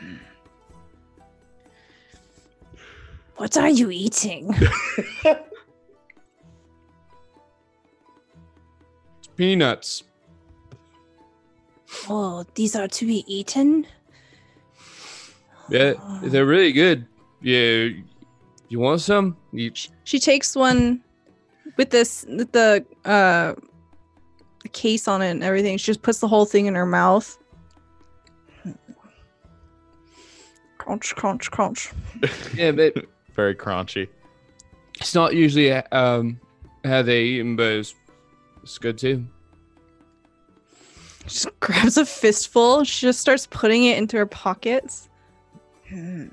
[3.37, 4.53] What are you eating?
[5.23, 5.39] It's
[9.35, 10.03] peanuts.
[12.09, 13.85] Oh, these are to be eaten?
[15.69, 15.93] Yeah,
[16.23, 17.05] they're really good.
[17.41, 17.89] Yeah,
[18.69, 19.35] you want some?
[19.51, 19.71] You,
[20.03, 21.01] She takes one
[21.77, 23.55] with this with the uh
[24.61, 25.77] the case on it and everything.
[25.77, 27.37] She just puts the whole thing in her mouth.
[30.77, 31.91] Crunch, crunch, crunch.
[32.55, 32.93] yeah, but
[33.35, 34.07] very crunchy
[34.99, 36.39] it's not usually um
[36.85, 37.95] how they eat 'em, but it's,
[38.63, 39.25] it's good too.
[41.27, 42.83] She just grabs a fistful.
[42.83, 45.09] She just starts putting it into her pockets.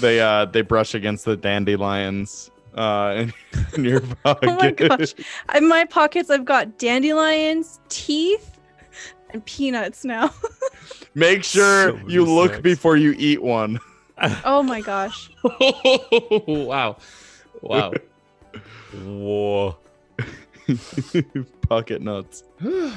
[0.00, 3.32] They uh they brush against the dandelions uh in,
[3.74, 5.14] in your pocket Oh my gosh.
[5.54, 8.58] In my pockets, I've got dandelions, teeth,
[9.30, 10.32] and peanuts now.
[11.14, 12.62] make sure So you look snacks.
[12.62, 13.78] before you eat one
[14.44, 15.30] oh my gosh.
[16.46, 16.96] wow,
[17.62, 17.92] wow.
[19.04, 19.76] Whoa.
[21.68, 22.92] pocket nuts oh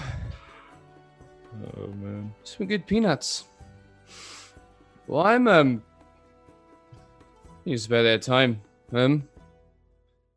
[1.96, 3.46] man Some good peanuts.
[5.08, 5.84] Well, I'm um.
[6.92, 8.62] I think it's about that time.
[8.92, 9.28] Um.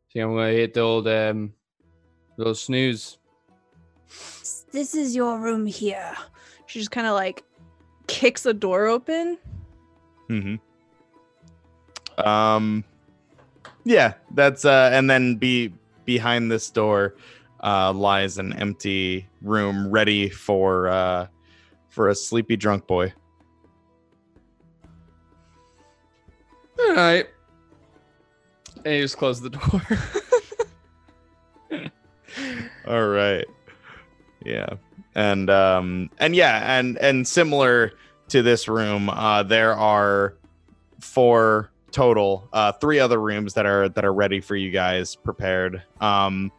[0.09, 1.53] See, I'm gonna hit the old um.
[2.37, 3.17] Little snooze.
[4.71, 6.13] This is your room here.
[6.67, 7.43] She just kind of like
[8.07, 9.37] kicks a door open.
[10.29, 10.55] Mm hmm
[12.17, 12.83] Um,
[13.83, 15.73] yeah, that's uh, and then be
[16.05, 17.15] behind this door
[17.63, 21.27] uh, lies an empty room ready for uh,
[21.89, 23.13] for a sleepy drunk boy.
[26.79, 27.27] All right.
[28.85, 29.81] And you just close the door.
[32.87, 33.45] All right.
[34.45, 34.69] Yeah.
[35.15, 37.93] And um and yeah, and and similar
[38.29, 40.35] to this room, uh there are
[40.99, 45.83] four total, uh three other rooms that are that are ready for you guys prepared.
[46.01, 46.51] Um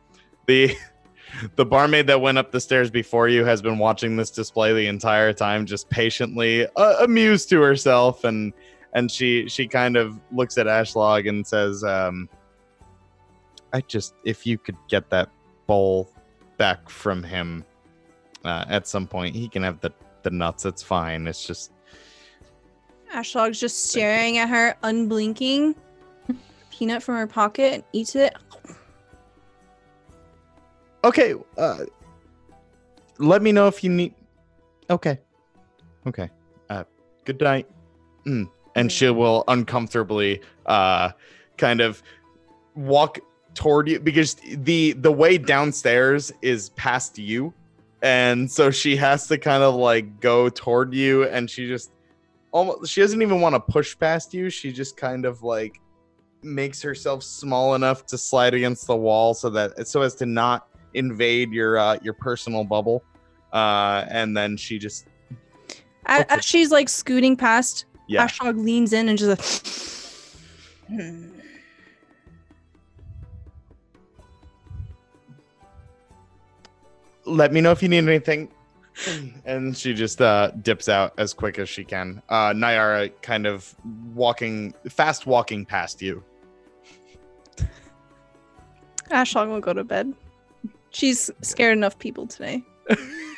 [0.46, 0.74] the
[1.56, 4.86] the barmaid that went up the stairs before you has been watching this display the
[4.86, 8.52] entire time just patiently uh, amused to herself and
[8.94, 12.28] and she she kind of looks at Ashlog and says um
[13.72, 15.28] I just if you could get that
[15.66, 16.10] bowl
[16.56, 17.64] back from him
[18.44, 19.34] uh, at some point.
[19.34, 20.66] He can have the the nuts.
[20.66, 21.26] It's fine.
[21.26, 21.72] It's just
[23.14, 25.74] Ashlog's just staring at her, unblinking.
[26.70, 28.34] Peanut from her pocket and eats it.
[31.04, 31.34] okay.
[31.56, 31.84] Uh,
[33.18, 34.14] let me know if you need.
[34.90, 35.18] Okay.
[36.06, 36.30] Okay.
[36.70, 36.84] Uh,
[37.24, 37.66] good night.
[38.26, 38.48] Mm.
[38.74, 41.10] And she will uncomfortably, uh,
[41.56, 42.02] kind of
[42.74, 43.18] walk
[43.54, 47.52] toward you because the the way downstairs is past you.
[48.02, 51.90] and so she has to kind of like go toward you and she just
[52.52, 55.80] almost she doesn't even want to push past you she just kind of like
[56.42, 60.68] makes herself small enough to slide against the wall so that so as to not
[60.94, 63.02] invade your uh your personal bubble
[63.52, 65.06] uh and then she just
[66.06, 66.24] A- Okay.
[66.30, 69.76] As she's like scooting past, yeah Ashlog leans in and just
[70.88, 71.28] Hmm.
[77.26, 78.48] let me know if you need anything
[79.44, 83.74] and she just uh dips out as quick as she can uh nyara kind of
[84.14, 86.22] walking fast walking past you
[89.11, 90.12] Ashlog will go to bed.
[90.90, 92.62] She's scared enough people today.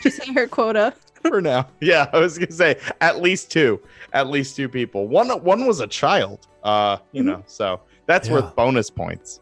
[0.02, 0.92] She's hitting her quota.
[1.22, 1.68] for now.
[1.80, 3.80] Yeah, I was gonna say at least two,
[4.12, 5.06] at least two people.
[5.06, 6.48] One one was a child.
[6.64, 7.26] Uh, you Mhm.
[7.26, 8.34] know, so that's Yeah.
[8.34, 9.40] worth bonus points.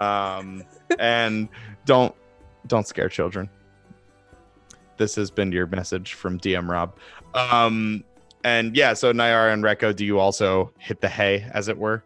[0.00, 0.64] Um,
[0.98, 1.48] and
[1.84, 2.14] don't
[2.66, 3.48] don't scare children.
[4.96, 6.94] This has been your message from DM Rob.
[7.34, 8.04] Um,
[8.44, 12.02] and yeah, so Nyara and Reko, do you also hit the hay, as it were?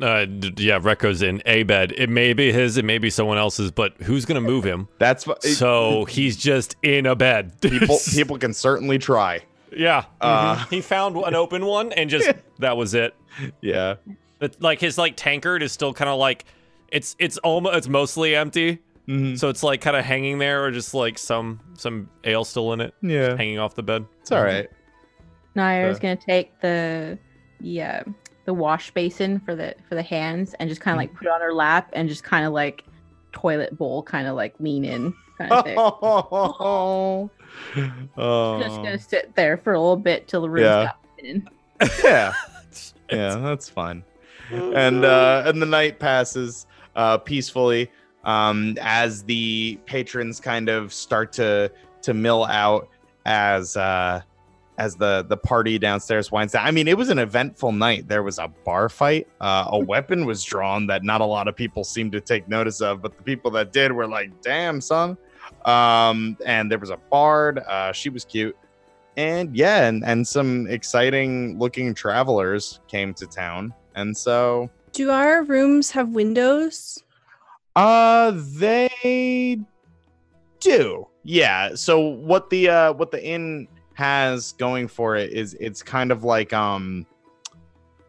[0.00, 1.92] Uh, d- yeah, Reko's in a bed.
[1.96, 4.88] It may be his, it may be someone else's, but who's gonna move him?
[4.98, 7.52] That's what So he's just in a bed.
[7.60, 9.42] people people can certainly try.
[9.76, 10.04] yeah.
[10.20, 10.70] Uh, mhm.
[10.70, 13.14] he found an open one and just that was it.
[13.60, 13.94] Yeah.
[14.40, 16.44] But like his like tankard is still kind of like
[16.88, 19.38] it's it's almost it's mostly empty, Mhm.
[19.38, 22.80] so it's like kind of hanging there, or just like some some ale still in
[22.80, 23.36] it, Yeah.
[23.36, 24.06] hanging off the bed.
[24.22, 24.68] It's all right.
[25.56, 26.00] Nyara's Uh.
[26.00, 27.18] gonna take the
[27.60, 28.02] yeah
[28.46, 31.30] the wash basin for the for the hands and just kind of like put it
[31.30, 32.84] on her lap and just kind of like
[33.32, 35.76] toilet bowl kind of like lean in kind of thing.
[35.78, 37.30] Oh.
[37.76, 40.82] Just gonna sit there for a little bit till the room Yeah.
[40.84, 41.48] stops spinning.
[42.04, 42.32] yeah.
[43.10, 44.02] Yeah, that's fine.
[44.50, 47.90] and uh and the night passes uh peacefully
[48.24, 51.70] um as the patrons kind of start to
[52.02, 52.88] to mill out
[53.26, 54.20] as uh
[54.78, 56.66] as the the party downstairs winds down.
[56.66, 58.08] I mean, it was an eventful night.
[58.08, 59.28] There was a bar fight.
[59.40, 62.80] Uh, a weapon was drawn that not a lot of people seemed to take notice
[62.80, 65.16] of, but the people that did were like, "Damn, son!"
[65.64, 67.58] Um, and there was a bard.
[67.60, 68.56] Uh, she was cute,
[69.16, 75.44] and yeah, and and some exciting looking travelers came to town, and so Do our
[75.44, 77.03] rooms have windows?
[77.76, 79.58] Uh they
[80.60, 81.06] do.
[81.22, 81.74] Yeah.
[81.74, 86.24] So what the uh what the inn has going for it is it's kind of
[86.24, 87.06] like um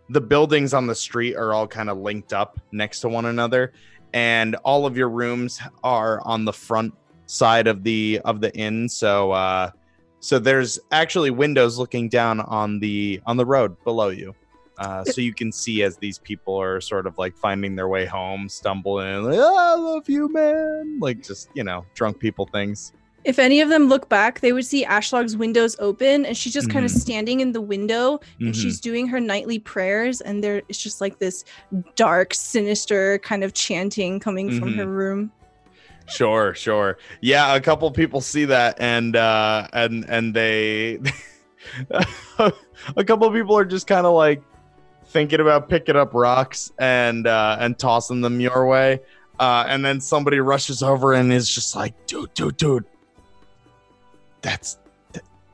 [0.09, 3.71] the buildings on the street are all kind of linked up next to one another
[4.13, 6.93] and all of your rooms are on the front
[7.27, 9.69] side of the of the inn so uh
[10.19, 14.33] so there's actually windows looking down on the on the road below you
[14.77, 18.05] uh, so you can see as these people are sort of like finding their way
[18.05, 20.97] home, stumbling, like, "Oh, I love you, man.
[20.99, 22.91] Like just, you know, drunk people things.
[23.23, 26.69] If any of them look back, they would see Ashlog's windows open and she's just
[26.69, 28.55] kind of standing in the window and Mhm.
[28.61, 31.43] she's doing her nightly prayers and there it's just like this
[31.95, 34.75] dark, sinister kind of chanting coming from Mhm.
[34.75, 35.31] her room.
[36.07, 36.99] Sure, sure.
[37.21, 40.99] Yeah, a couple people see that and uh and and they
[42.95, 44.41] a couple people are just kind of like
[45.07, 48.99] thinking about picking up rocks and uh and tossing them your way.
[49.39, 52.85] Uh and then somebody rushes over and is just like, "Dude, dude, dude.
[54.41, 54.77] That's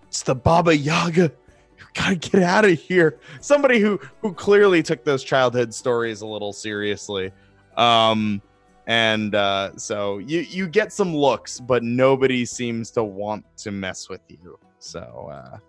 [0.07, 1.31] it's the Baba Yaga.
[1.77, 6.21] You got to get out of here." Somebody who who clearly took those childhood stories
[6.21, 7.31] a little seriously.
[7.77, 8.41] Um
[8.87, 14.09] and uh, so you you get some looks, but nobody seems to want to mess
[14.09, 14.59] with you.
[14.79, 15.59] So uh,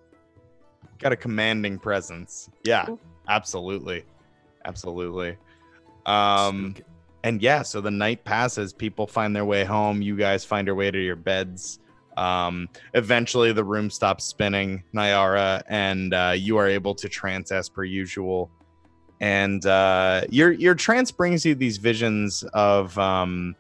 [0.98, 2.48] got a commanding presence.
[2.64, 2.86] Yeah.
[3.28, 4.04] Absolutely,
[4.64, 5.36] absolutely.
[6.06, 6.74] Um,
[7.24, 8.72] and yeah, so the night passes.
[8.72, 10.02] People find their way home.
[10.02, 11.78] You guys find your way to your beds.
[12.16, 17.68] Um, eventually, the room stops spinning, Nyara, and uh, you are able to trance as
[17.68, 18.50] per usual
[19.22, 23.54] and uh, your your trance brings you these visions of um,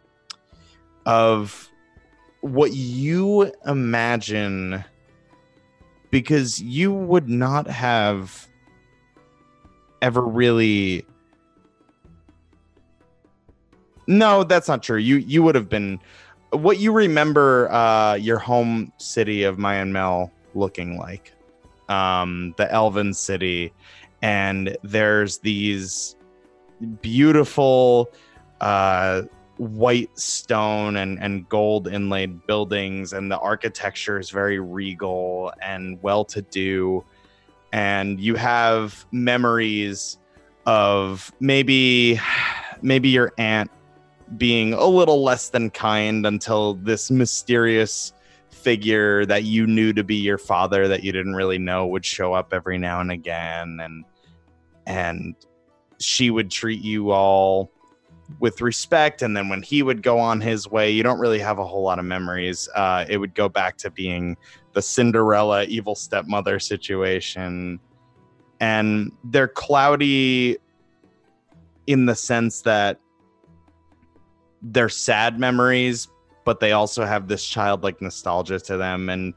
[1.06, 1.70] of
[2.40, 4.84] what you imagine
[6.10, 8.48] because you would not have
[10.02, 11.06] ever really
[14.06, 14.98] no that's not true.
[14.98, 15.98] You you would have been
[16.50, 21.32] what you remember uh your home city of Mayan Mel looking like
[21.88, 23.72] um the elven city
[24.20, 26.16] and there's these
[27.00, 28.12] beautiful
[28.60, 29.22] uh
[29.58, 36.24] white stone and and gold inlaid buildings and the architecture is very regal and well
[36.24, 37.04] to do
[37.72, 40.18] and you have memories
[40.66, 42.20] of maybe
[42.82, 43.70] maybe your aunt
[44.36, 48.12] being a little less than kind until this mysterious
[48.50, 52.32] figure that you knew to be your father that you didn't really know would show
[52.32, 53.78] up every now and again.
[53.82, 54.04] And
[54.86, 55.34] and
[55.98, 57.70] she would treat you all
[58.40, 61.58] with respect and then when he would go on his way you don't really have
[61.58, 62.68] a whole lot of memories.
[62.74, 64.36] Uh, it would go back to being
[64.72, 67.78] the cinderella evil stepmother situation.
[68.60, 70.58] And they're cloudy
[71.86, 73.00] in the sense that
[74.62, 76.08] they're sad memories
[76.44, 79.08] but they also have this childlike nostalgia to them.
[79.08, 79.34] And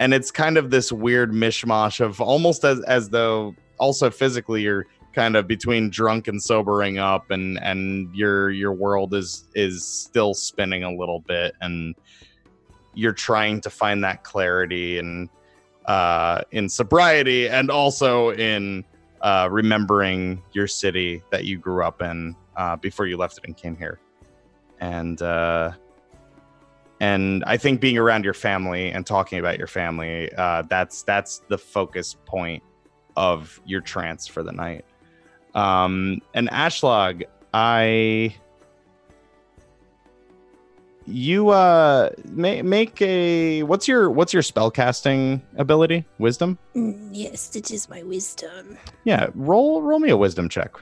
[0.00, 4.86] and it's kind of this weird mishmash of almost as as though also physically you're
[5.18, 10.32] kind of between drunk and sobering up and and your your world is is still
[10.32, 11.96] spinning a little bit and
[12.94, 15.28] you're trying to find that clarity and
[15.86, 18.84] uh in sobriety and also in
[19.22, 23.56] uh remembering your city that you grew up in uh before you left it and
[23.56, 23.98] came here.
[24.78, 25.72] And uh
[27.00, 31.42] and i think being around your family and talking about your family uh that's that's
[31.48, 32.62] the focus point
[33.16, 34.84] of your trance for the night
[35.58, 38.34] um, and Ashlog, I
[41.06, 46.04] you uh make make a what's your what's your spell casting ability?
[46.18, 46.58] Wisdom?
[46.76, 48.78] Mm, yes, it is my wisdom.
[49.04, 50.74] Yeah, roll roll me a wisdom check.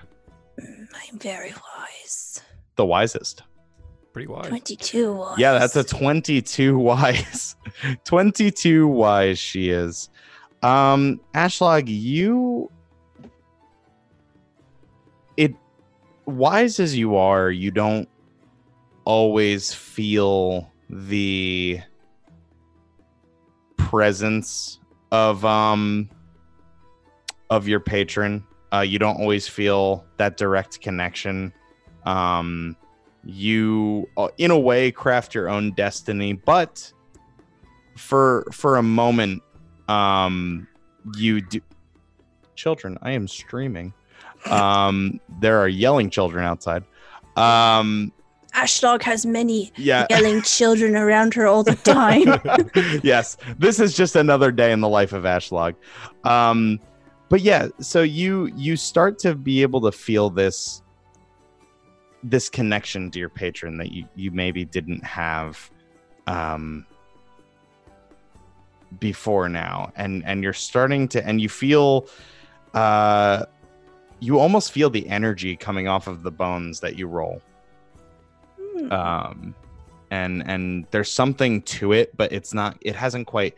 [0.60, 2.42] Mm, I am very wise.
[2.74, 3.44] The wisest.
[4.12, 4.48] Pretty wise.
[4.48, 5.38] 22 wise.
[5.38, 7.56] Yeah, that's a 22 wise.
[8.04, 10.10] 22 wise she is.
[10.62, 12.70] Um Ashlog, you
[16.26, 18.08] wise as you are, you don't
[19.04, 21.80] always feel the
[23.76, 24.80] presence
[25.12, 26.10] of um
[27.50, 28.44] of your patron.
[28.72, 31.52] Uh, you don't always feel that direct connection.
[32.04, 32.76] Um,
[33.24, 36.92] you, uh, in a way, craft your own destiny, but
[37.96, 39.42] for for a moment,
[39.88, 40.66] um,
[41.16, 41.60] you do.
[42.54, 43.92] Children, I am streaming.
[44.50, 46.84] Um, there are yelling children outside.
[47.36, 48.12] Um,
[48.56, 50.06] Ashlog has many yeah.
[50.08, 53.00] yelling children around her all the time.
[53.04, 55.74] yes, this is just another day in the life of Ashlog.
[56.24, 56.80] Um,
[57.28, 60.82] but yeah, so you you start to be able to feel this
[62.22, 65.70] this connection to your patron that you you maybe didn't have
[66.26, 66.86] um,
[68.98, 72.08] before now, and and you're starting to and you feel.
[72.74, 73.46] Uh,
[74.20, 77.40] you almost feel the energy coming off of the bones that you roll
[78.58, 78.92] Hmm.
[78.92, 79.54] um
[80.10, 83.54] and and there's something to it but it's not it hasn't quite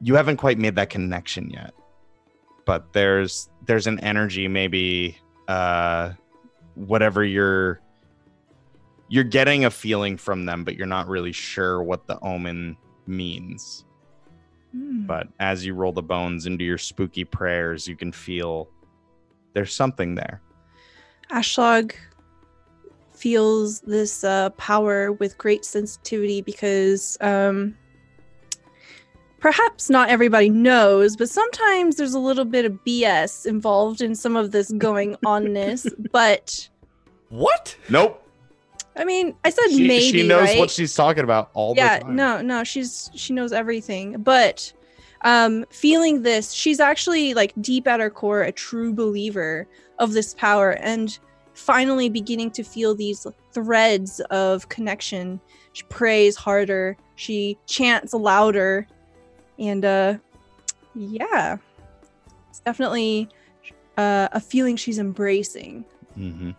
[0.00, 1.72] you haven't quite made that connection yet
[2.64, 5.16] but there's there's an energy maybe
[5.48, 6.12] uh
[6.74, 7.80] whatever you're
[9.08, 12.76] you're getting a feeling from them but you're not really sure what the omen
[13.06, 13.84] means
[14.74, 15.04] Hmm.
[15.06, 18.68] but as you roll the bones into your spooky prayers you can feel
[19.54, 20.40] there's something there
[21.30, 21.92] Ashlog
[23.14, 27.74] feels this uh, power with great sensitivity because um,
[29.38, 34.36] perhaps not everybody knows, but sometimes there's a little bit of BS involved in some
[34.36, 35.90] of this going onness.
[36.10, 36.68] but
[37.28, 37.76] What?
[37.88, 38.18] nope
[38.96, 40.18] I mean, I said she, maybe.
[40.18, 40.58] she knows right?
[40.58, 44.22] what she's talking about all yeah, the time Yeah, no, no, she's she knows everything.
[44.22, 44.72] But
[45.22, 49.66] um feeling this, she's actually like deep at her core a true believer
[49.98, 51.18] of this power and
[51.54, 55.40] finally beginning to feel these threads of connection.
[55.72, 58.86] She prays harder, she chants louder,
[59.58, 60.18] and uh
[60.94, 61.56] yeah.
[62.50, 63.28] It's definitely
[63.96, 65.84] uh, a feeling she's embracing.
[66.18, 66.50] Mm-hmm.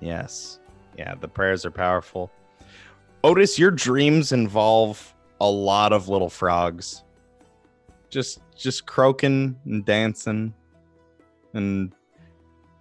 [0.00, 0.60] Yes.
[0.96, 2.30] Yeah, the prayers are powerful.
[3.24, 7.02] Otis, your dreams involve a lot of little frogs.
[8.10, 10.54] Just just croaking and dancing.
[11.54, 11.92] And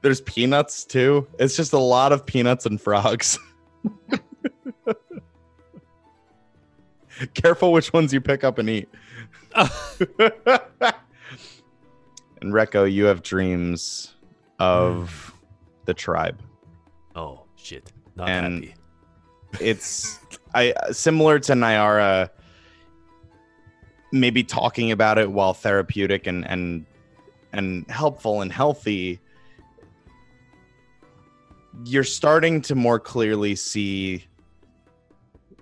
[0.01, 1.28] there's peanuts too.
[1.39, 3.38] It's just a lot of peanuts and frogs.
[7.34, 8.88] Careful which ones you pick up and eat.
[9.55, 9.71] and
[12.43, 14.13] Reko, you have dreams
[14.59, 15.34] of
[15.86, 16.39] the tribe.
[17.15, 17.91] Oh shit!
[18.15, 18.75] Not And- happy.
[19.59, 20.19] it's
[20.53, 22.30] I similar to Nyara
[24.12, 26.86] maybe talking about it while therapeutic and and
[27.53, 29.20] and helpful and healthy
[31.86, 34.26] you're starting to more clearly see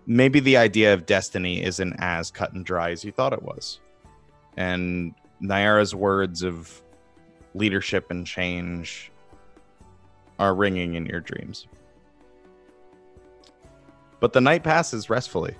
[0.05, 3.79] maybe the idea of destiny isn't as cut and dry as you thought it was
[4.57, 6.81] and Nyara's words of
[7.53, 9.11] leadership and change
[10.39, 11.67] are ringing in your dreams
[14.19, 15.55] but the night passes restfully.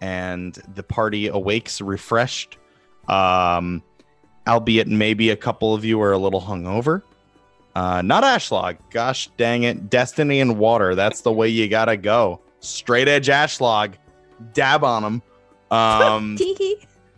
[0.00, 2.58] And the party awakes refreshed.
[3.08, 3.82] Um,
[4.46, 7.02] albeit maybe a couple of you are a little hungover.
[7.74, 8.78] Uh, not Ashlog.
[8.90, 9.90] Gosh dang it.
[9.90, 10.94] Destiny and water.
[10.94, 12.40] That's the way you gotta go.
[12.60, 13.94] Straight edge Ashlog.
[14.52, 15.22] Dab on them.
[15.70, 16.38] Um,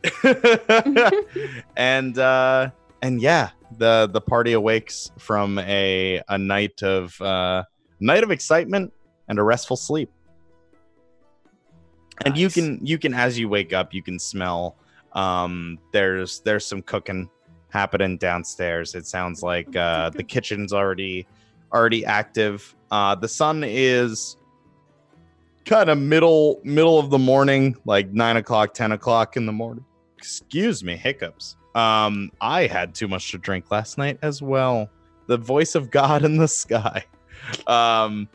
[1.77, 2.71] and uh
[3.03, 7.63] and yeah the the party awakes from a a night of uh
[8.01, 8.93] night of excitement
[9.29, 10.11] and a restful sleep
[12.25, 14.77] and you can you can as you wake up you can smell
[15.13, 17.29] um there's there's some cooking
[17.71, 18.95] happening downstairs.
[18.95, 21.27] It sounds like uh the kitchen's already
[21.73, 22.75] already active.
[22.91, 24.37] Uh the sun is
[25.65, 29.85] kind of middle middle of the morning like nine o'clock ten o'clock in the morning.
[30.19, 31.57] Excuse me hiccups.
[31.75, 34.91] Um i had too much to drink last night as well.
[35.27, 37.05] The voice of god in the sky.
[37.67, 38.29] Um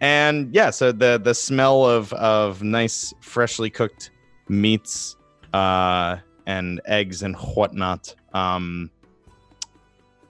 [0.00, 4.10] and yeah so the the smell of of nice freshly cooked
[4.48, 5.16] meats
[5.52, 8.90] uh and eggs and whatnot um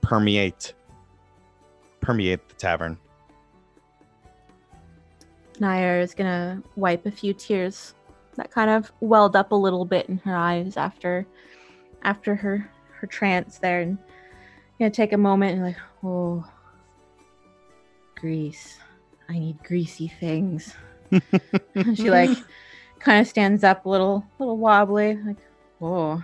[0.01, 0.75] permeate
[2.01, 2.99] permeate the tavern
[5.61, 7.95] Nair is gonna wipe a few tears
[8.37, 11.27] that kind of welled up a little bit in her eyes after
[12.03, 13.99] after her her trance there and
[14.79, 16.45] gonna take a moment and like, oh
[18.15, 18.79] grease.
[19.31, 20.75] I need greasy things.
[21.95, 22.37] she like
[22.99, 25.37] kind of stands up a little little wobbly, like,
[25.81, 26.23] oh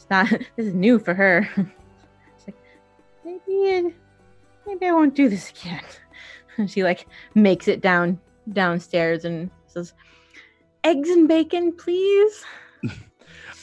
[0.00, 1.48] it's not this is new for her.
[1.56, 2.56] It's like
[3.24, 3.94] maybe
[4.66, 5.82] maybe I won't do this again.
[6.56, 8.20] And she like makes it down
[8.52, 9.94] downstairs and says,
[10.84, 12.44] "Eggs and bacon, please."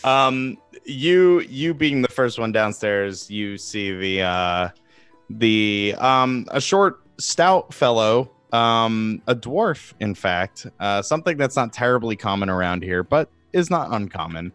[0.04, 4.70] um you you being the first one downstairs you see the uh
[5.30, 11.74] the um a short stout fellow um a dwarf in fact uh something that's not
[11.74, 14.52] terribly common around here but is not uncommon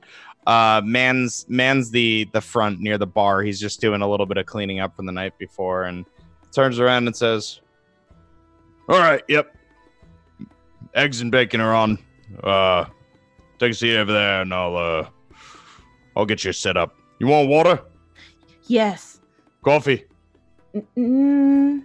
[0.46, 4.38] uh man's man's the the front near the bar he's just doing a little bit
[4.38, 6.06] of cleaning up from the night before and
[6.52, 7.60] turns around and says
[8.88, 9.54] all right yep
[10.94, 11.98] eggs and bacon are on
[12.44, 12.84] uh
[13.58, 15.06] take a seat over there and i'll uh
[16.16, 16.94] I'll get you set up.
[17.18, 17.80] You want water?
[18.66, 19.20] Yes.
[19.64, 20.04] Coffee?
[20.96, 21.84] Mm,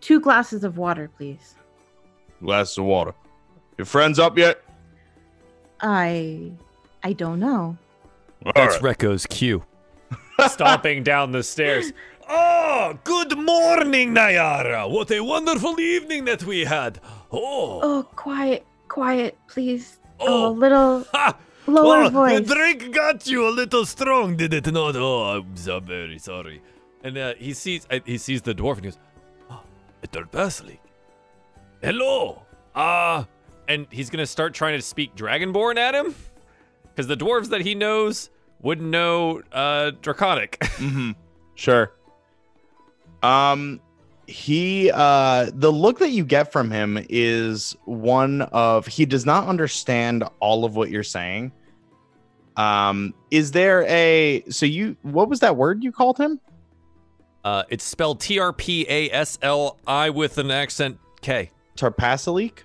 [0.00, 1.54] two glasses of water, please.
[2.42, 3.14] Glasses of water.
[3.78, 4.62] Your friends up yet?
[5.80, 6.52] I
[7.02, 7.76] I don't know.
[8.44, 8.96] All That's right.
[8.98, 9.64] Reko's cue.
[10.48, 11.92] Stomping down the stairs.
[12.28, 14.88] Oh, good morning, Nyara.
[14.90, 17.00] What a wonderful evening that we had.
[17.32, 19.98] Oh, Oh, quiet, quiet, please.
[20.20, 21.36] Oh, a oh, little ha!
[21.66, 22.46] lower oh, voice.
[22.46, 24.96] The drink got you a little strong, did it not?
[24.96, 26.62] Oh, I'm so very sorry.
[27.02, 28.98] And uh, he sees uh, he sees the dwarf and he goes,
[30.02, 30.30] Mr.
[30.30, 30.80] Basilic.
[31.82, 32.42] Hello.
[32.74, 33.24] Uh,
[33.68, 36.14] and he's gonna start trying to speak Dragonborn at him,
[36.84, 38.30] because the dwarves that he knows
[38.60, 40.58] wouldn't know uh Draconic.
[40.80, 41.10] Mm-hmm.
[41.56, 41.92] Sure.
[43.22, 43.80] Um,
[44.26, 49.46] he uh, the look that you get from him is one of he does not
[49.46, 51.52] understand all of what you're saying.
[52.56, 56.40] Um, is there a so you what was that word you called him?
[57.44, 61.50] Uh, it's spelled T R P A S L I with an accent K.
[61.76, 62.58] Tarpasalik?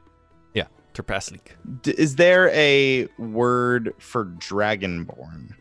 [0.54, 1.52] Yeah, Terpaslik.
[1.82, 5.52] D- is there a word for dragonborn?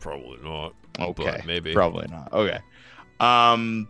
[0.00, 0.74] Probably not.
[0.98, 1.72] Okay, but maybe.
[1.74, 2.32] Probably not.
[2.32, 2.58] Okay.
[3.20, 3.88] Um.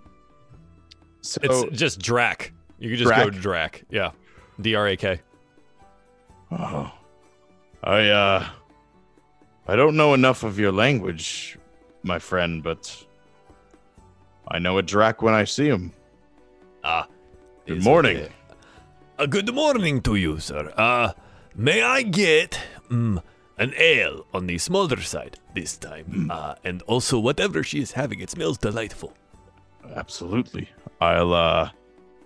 [1.20, 2.52] So It's just Drac.
[2.78, 3.32] You could just go Drac?
[3.34, 3.84] to Drac.
[3.90, 4.10] Yeah,
[4.60, 5.20] D R A K.
[6.50, 6.90] Oh,
[7.84, 8.46] I uh,
[9.66, 11.58] I don't know enough of your language,
[12.02, 13.04] my friend, but
[14.51, 15.92] I know a Drac when I see him.
[16.84, 17.07] Ah.
[17.66, 18.16] Good morning.
[18.16, 18.32] okay.
[19.18, 20.72] Uh, good morning to you, sir.
[20.76, 21.12] Uh,
[21.55, 23.22] may I get mm,
[23.59, 26.30] an ale on the smaller side this time?
[26.30, 29.12] Uh, and also whatever she is having, it smells delightful.
[29.96, 30.68] Absolutely.
[31.01, 31.70] I'll uh,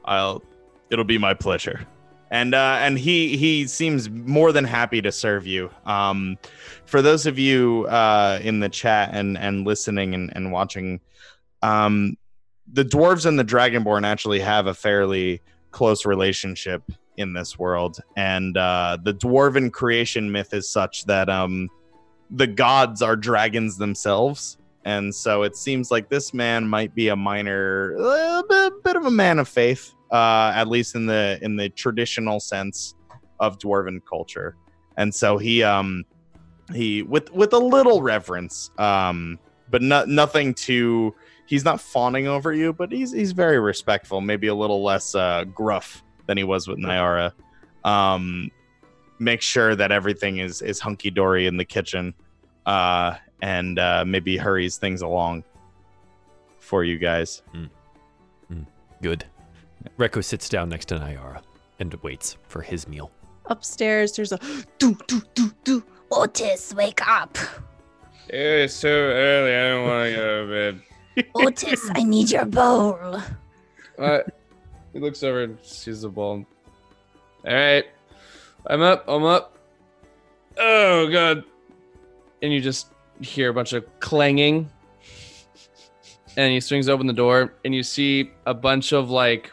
[0.04, 0.42] I'll.
[0.90, 1.86] It'll be my pleasure.
[2.30, 5.70] And uh, and he he seems more than happy to serve you.
[5.86, 6.38] Um,
[6.84, 11.00] for those of you uh in the chat and and listening and and watching,
[11.62, 12.16] um,
[12.72, 15.40] the dwarves and the dragonborn actually have a fairly
[15.70, 16.82] close relationship
[17.16, 17.98] in this world.
[18.16, 21.68] And uh the dwarven creation myth is such that um
[22.30, 24.56] the gods are dragons themselves.
[24.84, 29.04] And so it seems like this man might be a minor a bit, bit of
[29.04, 32.94] a man of faith uh at least in the in the traditional sense
[33.40, 34.56] of dwarven culture.
[34.96, 36.04] And so he um
[36.72, 39.38] he with with a little reverence um
[39.70, 41.14] but not nothing too
[41.46, 45.44] he's not fawning over you but he's he's very respectful maybe a little less uh
[45.54, 47.32] gruff than he was with Nyara
[47.84, 48.50] um
[49.22, 52.12] make sure that everything is is hunky dory in the kitchen,
[52.66, 55.44] uh, and uh, maybe hurries things along
[56.58, 57.42] for you guys.
[59.00, 59.24] Good.
[59.98, 61.42] Reko sits down next to Nyara
[61.80, 63.10] and waits for his meal.
[63.46, 64.38] Upstairs, there's a
[64.78, 65.84] do do do do.
[66.10, 67.38] Otis, wake up.
[68.28, 69.56] It's so early.
[69.56, 70.82] I don't want to go to bed.
[71.34, 73.20] Otis, I need your bowl.
[73.98, 74.18] Uh,
[74.92, 76.46] he looks over and sees the bowl.
[77.46, 77.84] All right,
[78.66, 79.04] I'm up.
[79.08, 79.56] I'm up.
[80.58, 81.44] Oh god!
[82.42, 82.88] And you just
[83.20, 84.70] hear a bunch of clanging,
[86.36, 89.52] and he swings open the door, and you see a bunch of like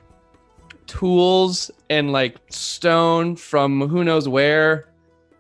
[0.88, 4.90] tools and like stone from who knows where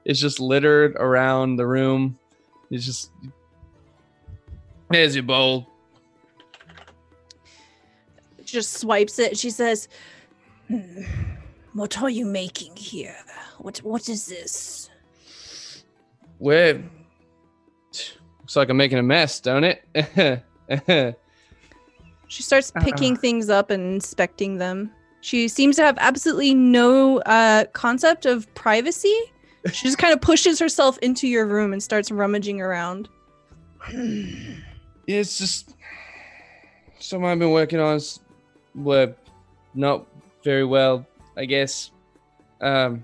[0.06, 2.18] is just littered around the room.
[2.72, 3.12] It's just
[4.92, 5.69] here's your bowl.
[8.50, 9.38] She just swipes it.
[9.38, 9.88] She says,
[10.70, 11.04] Hmm.
[11.74, 13.16] What are you making here?
[13.60, 14.90] What what is this?
[16.40, 16.82] Wait.
[18.42, 20.44] Looks like I'm making a mess, don't it?
[22.28, 24.92] She starts picking things up and inspecting them.
[25.22, 29.16] She seems to have absolutely no uh, concept of privacy.
[29.74, 33.10] She just kind of pushes herself into your room and starts rummaging around.
[35.08, 35.76] It's just
[37.00, 37.96] something I've been working on.
[37.96, 38.20] s-
[38.76, 39.14] Well,
[39.74, 40.06] not
[40.44, 41.06] very well,
[41.36, 41.92] I guess.
[42.62, 43.04] Um,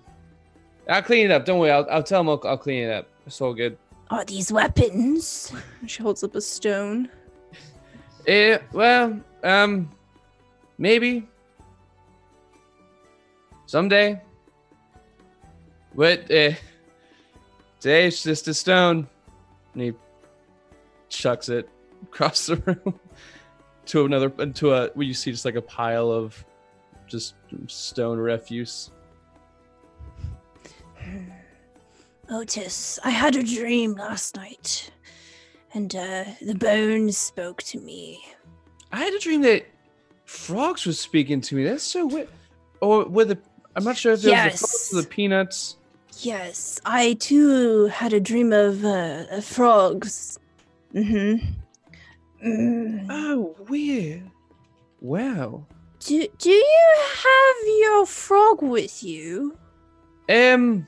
[0.87, 1.45] I'll clean it up.
[1.45, 1.71] Don't worry.
[1.71, 3.07] I'll, I'll tell him I'll, I'll clean it up.
[3.25, 3.77] It's all good.
[4.09, 5.51] Are these weapons?
[5.87, 7.09] She holds up a stone.
[8.27, 9.91] Eh, well, um,
[10.79, 11.27] maybe
[13.67, 14.19] someday.
[15.93, 16.53] But uh,
[17.79, 19.07] today it's just a stone,
[19.73, 19.93] and he
[21.07, 21.69] chucks it
[22.03, 22.99] across the room
[23.87, 26.43] to another into a where you see just like a pile of
[27.07, 27.35] just
[27.67, 28.91] stone refuse.
[32.29, 34.91] Otis, I had a dream last night,
[35.73, 38.25] and uh, the bones spoke to me.
[38.91, 39.65] I had a dream that
[40.25, 41.63] frogs was speaking to me.
[41.63, 42.29] That's so weird.
[42.81, 43.37] Or were the
[43.75, 44.93] I'm not sure if it was the frogs Yes.
[44.93, 45.77] or the peanuts.
[46.19, 50.39] Yes, I too had a dream of uh, frogs.
[50.93, 51.45] Mm-hmm.
[52.43, 53.07] Mm.
[53.09, 54.29] Oh, weird.
[55.01, 55.65] Wow.
[55.99, 59.57] Do, do you have your frog with you?
[60.29, 60.87] Um,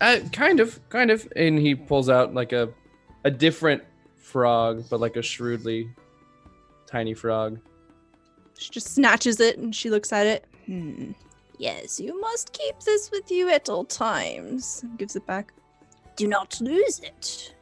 [0.00, 1.26] uh, kind of, kind of.
[1.36, 2.68] And he pulls out like a,
[3.24, 3.82] a different
[4.16, 5.90] frog, but like a shrewdly
[6.86, 7.58] tiny frog.
[8.58, 10.44] She just snatches it and she looks at it.
[10.66, 11.12] Hmm.
[11.58, 14.84] Yes, you must keep this with you at all times.
[14.96, 15.52] Gives it back.
[16.16, 17.53] Do not lose it.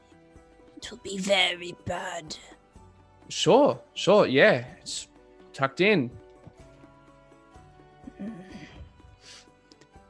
[0.82, 2.36] It will be very bad.
[3.28, 4.64] Sure, sure, yeah.
[4.80, 5.08] It's
[5.52, 6.10] tucked in.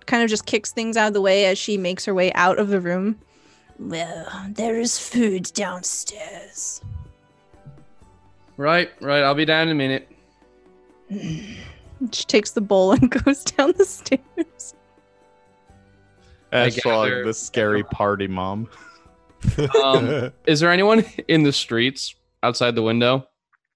[0.07, 2.59] Kind of just kicks things out of the way as she makes her way out
[2.59, 3.19] of the room.
[3.79, 6.81] Well, there is food downstairs.
[8.57, 9.23] Right, right.
[9.23, 10.09] I'll be down in a minute.
[11.11, 14.75] She takes the bowl and goes down the stairs.
[16.53, 18.69] I Ashlog, gather- the scary party mom.
[19.83, 23.27] Um, is there anyone in the streets outside the window?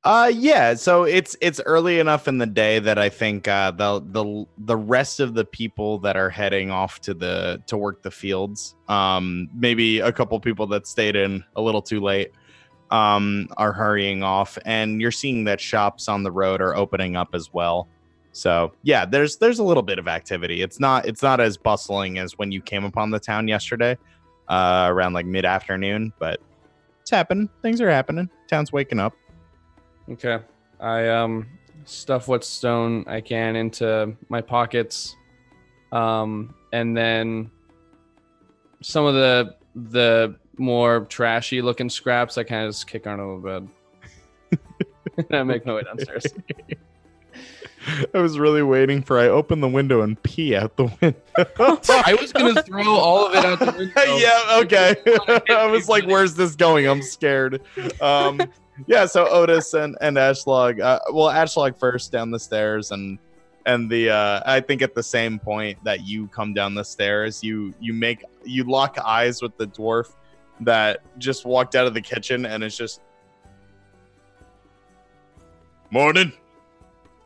[0.05, 4.01] Uh yeah, so it's it's early enough in the day that I think uh the
[4.01, 8.13] the the rest of the people that are heading off to the to work the
[8.13, 12.31] fields, um maybe a couple people that stayed in a little too late
[12.93, 17.31] um are hurrying off and you're seeing that shops on the road are opening up
[17.35, 17.89] as well.
[18.31, 20.63] So, yeah, there's there's a little bit of activity.
[20.63, 23.99] It's not it's not as bustling as when you came upon the town yesterday
[24.49, 26.41] uh around like mid-afternoon, but
[27.01, 27.49] it's happening.
[27.63, 28.29] Things are happening.
[28.49, 29.15] Town's waking up.
[30.11, 30.39] Okay.
[30.81, 31.47] I um
[31.85, 35.17] stuff what stone I can into my pockets.
[35.93, 37.51] Um and then
[38.83, 43.41] some of the the more trashy looking scraps I kind of just kick under the
[43.41, 43.69] bed.
[45.19, 46.27] and I make my way downstairs.
[48.15, 51.81] I was really waiting for I open the window and pee out the window.
[51.89, 54.17] I was gonna throw all of it out the window.
[54.17, 54.97] yeah, okay.
[55.55, 57.63] I was like, "Where's this going?" I'm scared.
[58.01, 58.41] Um,
[58.87, 59.07] yeah.
[59.07, 60.81] So Otis and and Ashlog.
[60.81, 63.19] Uh, well, Ashlog first down the stairs, and
[63.67, 67.43] and the uh, I think at the same point that you come down the stairs,
[67.43, 70.15] you you make you lock eyes with the dwarf
[70.61, 73.03] that just walked out of the kitchen and it's just
[75.91, 76.33] morning,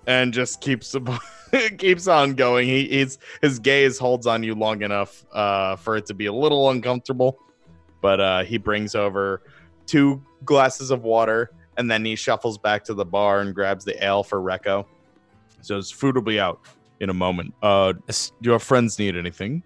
[0.07, 0.95] and just keeps
[1.79, 2.69] keeps on going.
[2.69, 6.33] He he's his gaze holds on you long enough uh, for it to be a
[6.33, 7.39] little uncomfortable,
[8.01, 9.43] but uh, he brings over
[9.87, 14.05] two glasses of water and then he shuffles back to the bar and grabs the
[14.05, 14.85] ale for Reko.
[15.63, 16.61] So his "Food will be out
[17.01, 17.55] in a moment.
[17.63, 19.63] Uh, do your friends need anything?"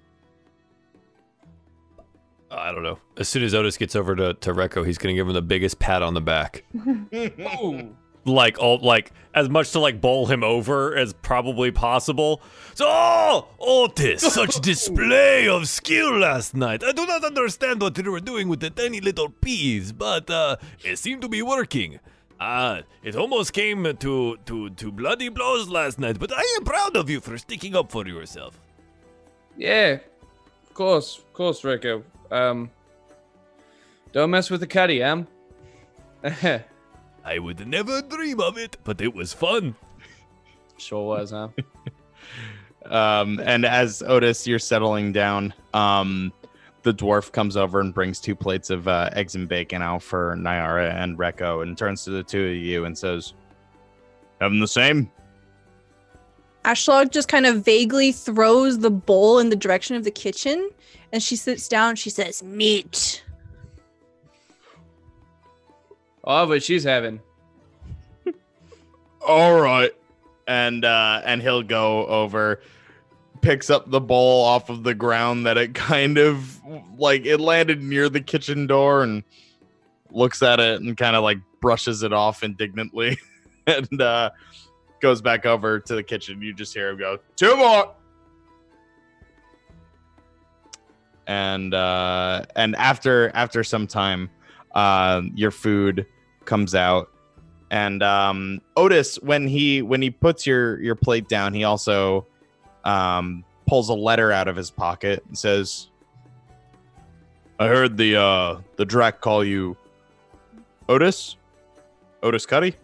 [2.51, 2.99] I don't know.
[3.17, 5.81] As soon as Otis gets over to, to Reko, he's gonna give him the biggest
[5.81, 6.65] pat on the back.
[7.13, 7.97] Ooh.
[8.25, 12.41] Like all like as much to like bowl him over as probably possible.
[12.75, 16.83] So oh, Otis, such display of skill last night.
[16.83, 20.57] I do not understand what you were doing with the tiny little peas, but uh
[20.83, 22.01] it seemed to be working.
[22.41, 26.97] Uh, it almost came to, to, to bloody blows last night, but I am proud
[26.97, 28.59] of you for sticking up for yourself.
[29.57, 29.99] Yeah,
[30.65, 32.03] of course, of course, Reko.
[32.31, 32.71] Um,
[34.13, 35.27] don't mess with the caddy, Am.
[37.25, 39.75] I would never dream of it, but it was fun.
[40.77, 41.49] sure was, huh?
[42.87, 46.33] Um, and as Otis, you're settling down, um,
[46.83, 50.37] the dwarf comes over and brings two plates of uh, eggs and bacon out for
[50.37, 53.33] Nyara and Reko and turns to the two of you and says,
[54.41, 55.11] Having the same?
[56.65, 60.71] Ashlog just kind of vaguely throws the bowl in the direction of the kitchen
[61.13, 61.97] and she sits down.
[61.97, 63.24] She says, Meat.
[66.27, 67.21] Oh, but she's having.
[69.27, 69.93] All right.
[70.47, 72.61] And uh, and he'll go over,
[73.41, 76.61] picks up the bowl off of the ground that it kind of
[76.99, 79.23] like it landed near the kitchen door and
[80.11, 83.19] looks at it and kind of like brushes it off indignantly
[83.67, 84.31] and uh,
[85.01, 86.41] goes back over to the kitchen.
[86.41, 87.93] You just hear him go, two more.
[91.27, 94.29] And uh, and after after some time,
[94.75, 96.07] uh, your food
[96.45, 97.11] comes out
[97.75, 102.25] and um, Otis, when he when he puts your your plate down, he also
[102.85, 105.89] um, pulls a letter out of his pocket and says,
[107.59, 109.77] "I heard the uh, the Drac call you
[110.89, 111.37] Otis,
[112.23, 112.77] Otis Cuddy.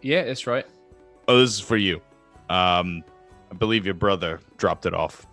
[0.00, 0.64] Yeah, that's right.
[1.28, 2.00] Oh, this is for you.
[2.48, 3.04] Um,
[3.50, 5.26] I believe your brother dropped it off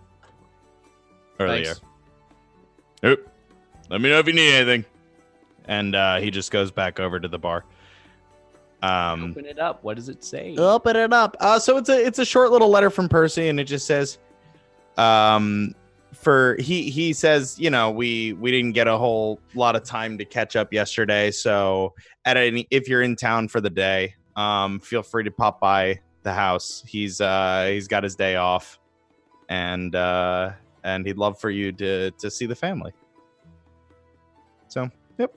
[1.40, 1.76] earlier.
[1.76, 1.82] Thanks.
[3.02, 3.20] Yep.
[3.90, 4.84] Let me know if you need anything."
[5.68, 7.64] And uh, he just goes back over to the bar.
[8.82, 9.84] Um, Open it up.
[9.84, 10.56] What does it say?
[10.58, 11.36] Open it up.
[11.40, 14.20] Uh, so it's a it's a short little letter from Percy, and it just says,
[14.98, 15.74] um,
[16.14, 20.18] for he he says, you know, we we didn't get a whole lot of time
[20.18, 21.94] to catch up yesterday, so
[22.26, 26.00] at any if you're in town for the day, um, feel free to pop by
[26.24, 26.84] the house.
[26.86, 28.80] He's uh he's got his day off,
[29.50, 30.52] and uh
[30.84, 32.92] and he'd love for you to to see the family.
[34.68, 35.34] So yep,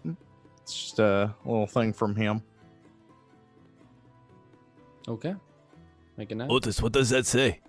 [0.62, 2.42] it's just a little thing from him.
[5.08, 5.34] Okay.
[6.16, 6.50] Make a note.
[6.50, 7.60] Otis, what does that say?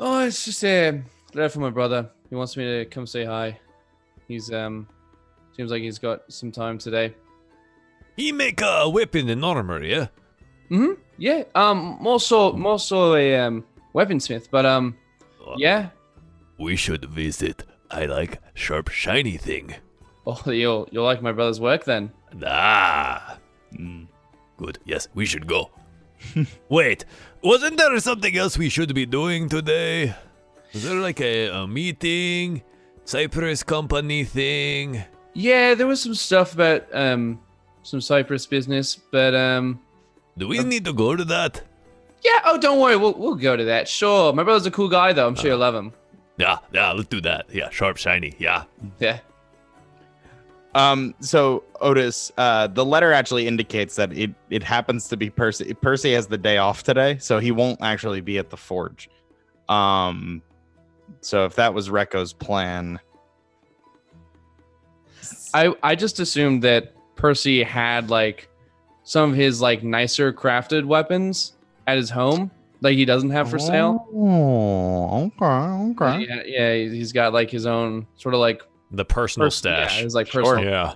[0.00, 1.02] Oh, it's just a
[1.34, 2.10] letter from my brother.
[2.30, 3.60] He wants me to come say hi.
[4.26, 4.88] He's um
[5.54, 7.14] seems like he's got some time today.
[8.16, 10.08] He make a weapon and armor, yeah?
[10.70, 10.92] Mm-hmm.
[11.18, 11.44] Yeah.
[11.54, 13.64] Um more so more so a um
[13.94, 14.96] weaponsmith, but um
[15.56, 15.90] yeah.
[16.58, 17.64] We should visit.
[17.90, 19.74] I like sharp, shiny thing.
[20.26, 22.10] Oh you'll you'll like my brother's work then.
[22.46, 23.38] Ah.
[23.78, 24.06] Mm.
[24.56, 24.78] Good.
[24.84, 25.70] Yes, we should go.
[26.68, 27.04] Wait,
[27.42, 30.14] wasn't there something else we should be doing today?
[30.72, 32.62] Was there like a, a meeting?
[33.04, 35.02] Cypress company thing?
[35.34, 37.40] Yeah, there was some stuff about um
[37.82, 39.80] some Cypress business, but um
[40.38, 41.62] Do we need to go to that?
[42.24, 43.88] yeah, oh don't worry, we'll we'll go to that.
[43.88, 44.32] Sure.
[44.32, 45.26] My brother's a cool guy though.
[45.26, 45.92] I'm sure you'll love him.
[46.38, 47.46] Yeah, yeah, let's do that.
[47.52, 48.34] Yeah, sharp, shiny.
[48.38, 48.64] Yeah.
[49.00, 49.18] Yeah.
[50.74, 55.74] Um, so Otis, uh, the letter actually indicates that it it happens to be Percy.
[55.74, 59.10] Percy has the day off today, so he won't actually be at the forge.
[59.68, 60.42] Um,
[61.20, 63.00] so if that was Reko's plan,
[65.52, 68.48] I I just assumed that Percy had like
[69.04, 71.52] some of his like nicer crafted weapons
[71.86, 72.50] at his home,
[72.80, 74.08] like he doesn't have for sale.
[74.14, 76.26] Oh, okay, okay.
[76.26, 78.62] Yeah, yeah, he's got like his own sort of like
[78.92, 79.96] The personal pers- stash.
[79.96, 80.58] Yeah, his like Sure.
[80.60, 80.94] Yeah.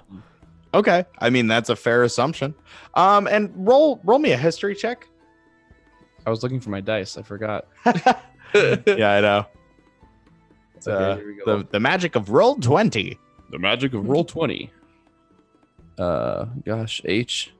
[0.75, 2.55] Okay, I mean that's a fair assumption.
[2.95, 5.07] Um, and roll roll me a history check.
[6.27, 7.17] I was looking for my dice.
[7.17, 7.67] I forgot.
[7.87, 9.47] yeah, I know.
[10.75, 11.59] It's, Okay, uh, here we go.
[11.59, 13.17] the the magic of Roll20.
[13.51, 14.71] The magic of Roll20.
[15.99, 17.53] Uh, gosh, H.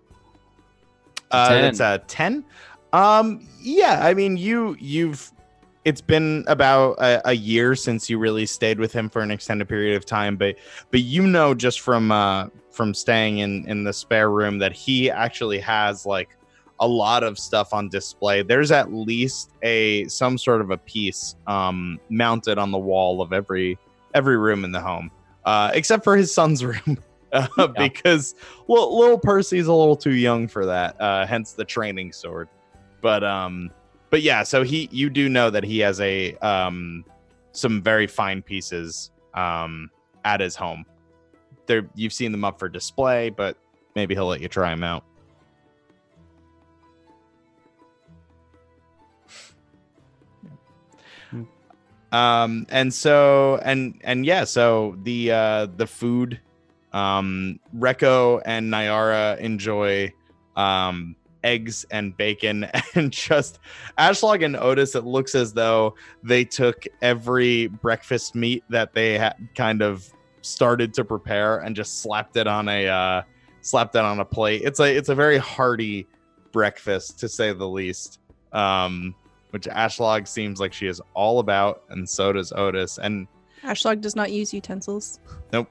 [1.31, 1.65] Uh, 10.
[1.65, 2.45] It's a ten.
[2.93, 5.33] Um, yeah, I mean you you've.
[5.87, 9.69] It's been about a, a year since you really stayed with him for an extended
[9.69, 10.57] period of time, but
[10.91, 15.09] but you know just from uh from staying in in the spare room that he
[15.09, 16.37] actually has like
[16.81, 18.43] a lot of stuff on display.
[18.43, 23.33] There's at least a some sort of a piece um mounted on the wall of
[23.33, 23.79] every
[24.13, 25.09] every room in the home,
[25.45, 26.99] uh, except for his son's room.
[27.33, 28.35] Uh, because
[28.67, 32.49] little, little Percy's a little too young for that, uh, hence the training sword.
[33.03, 33.71] But um,
[34.11, 37.05] but yeah, so he you do know that he has a um
[37.53, 39.91] some very fine pieces um
[40.25, 40.85] at his home.
[41.67, 43.57] they're you've seen them up for display, but
[43.95, 45.05] maybe he'll let you try them out.
[52.13, 56.41] Um, and so and and yeah, so the uh the food,
[56.93, 60.13] um, Reko and Nyara enjoy
[60.57, 61.17] um
[61.47, 63.61] eggs and bacon and just
[63.99, 64.95] Ashlog and Otis.
[64.95, 70.93] It looks as though they took every breakfast meat that they had kind of started
[70.95, 73.23] to prepare and just slapped it on a uh
[73.63, 74.63] slapped it on a plate.
[74.65, 76.07] It's a it's a very hearty
[76.53, 78.19] breakfast to say the least.
[78.53, 79.15] Um
[79.51, 82.99] which Ashlog seems like she is all about, and so does Otis.
[82.99, 83.27] And
[83.63, 85.21] Ashlog does not use utensils.
[85.53, 85.71] nope,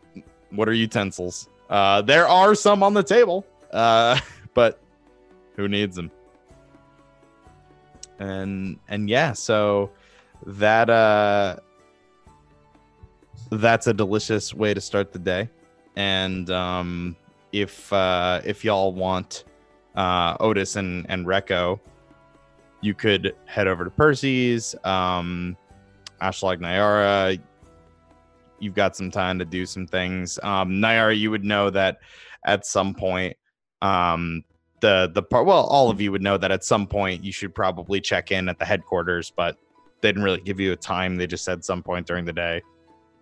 [0.50, 1.50] what are utensils?
[1.70, 4.20] Uh, there are some on the table, uh,
[4.54, 4.80] but
[5.56, 6.12] who needs them?
[8.20, 9.92] And and yeah, so
[10.46, 11.58] that uh,
[13.52, 15.50] that's a delicious way to start the day.
[15.96, 17.16] And um,
[17.52, 19.46] if uh, if y'all want
[19.96, 21.80] uh, Otis and and Reko
[22.86, 25.58] you could head over to Percy's, um,
[26.22, 27.40] Ashlog Nyara.
[28.60, 30.40] You've got some time to do some things.
[30.44, 31.98] Um, Nyara, you would know that
[32.46, 33.36] at some point,
[33.82, 34.44] um,
[34.80, 35.46] the the part.
[35.46, 38.50] Well, all of you would know that at some point you should probably check in
[38.50, 39.58] at the headquarters, but
[40.02, 41.16] they didn't really give you a time.
[41.16, 42.62] They just said some point during the day.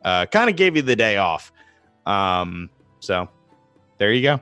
[0.04, 1.52] Uh, kind of gave you the day off.
[2.06, 3.30] Um, so
[3.98, 4.40] there you go.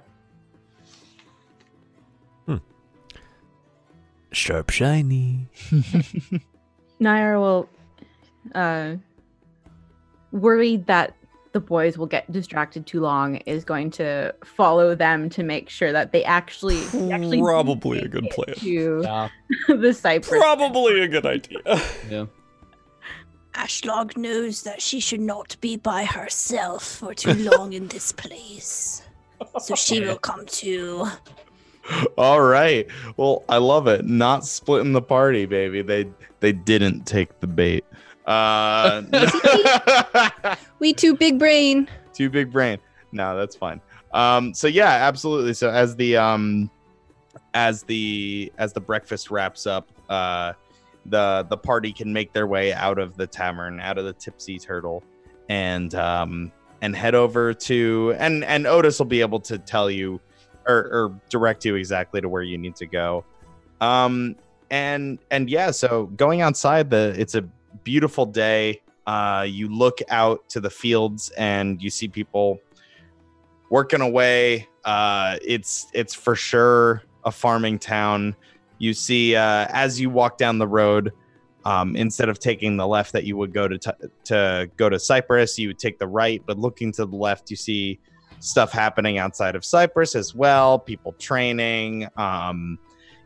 [4.32, 5.48] Sharp, shiny.
[7.02, 7.70] Nyara will,
[8.56, 8.96] uh,
[10.32, 11.16] worried that
[11.54, 15.92] the boys will get distracted too long, is going to follow them to make sure
[15.92, 18.56] that they actually, they actually Probably a good it plan.
[18.56, 19.30] To Yeah.
[19.68, 20.40] the Cypress.
[20.40, 21.60] Probably a good idea.
[22.10, 22.26] Yeah.
[23.54, 29.04] Ashlog knows that she should not be by herself for too long in this place.
[29.60, 31.08] So she will come to.
[32.18, 32.88] All right.
[33.18, 34.06] Well, I love it.
[34.06, 35.82] Not splitting the party, baby.
[35.82, 36.08] They
[36.40, 37.84] they didn't take the bait.
[38.26, 39.04] Uh
[40.80, 41.90] We too big brain.
[42.14, 42.80] too big brain.
[43.12, 43.82] No, that's fine.
[44.14, 45.54] Um so yeah, absolutely.
[45.54, 46.70] So as the um
[47.54, 50.54] as the as the breakfast wraps up, uh
[51.08, 54.60] the the party can make their way out of the tavern, out of the Tipsy
[54.60, 55.04] Turtle
[55.50, 56.52] and um
[56.82, 60.20] and head over to and and Otis will be able to tell you
[60.68, 63.24] or, or direct you exactly to where you need to go.
[63.80, 64.36] Um,
[64.70, 67.44] and and yeah, so going outside, the it's a
[67.84, 68.82] beautiful day.
[69.08, 72.60] Uh, you look out to the fields and you see people
[73.70, 74.68] working away.
[74.86, 78.36] Uh, it's it's for sure a farming town.
[78.78, 81.12] You see, uh, as you walk down the road,
[81.66, 85.00] um, instead of taking the left that you would go to t- to go to
[85.00, 86.42] Cypress, you would take the right.
[86.46, 88.00] But looking to the left, you see
[88.40, 90.80] stuff happening outside of Cypress as well.
[90.80, 92.08] People training.
[92.18, 92.80] Um,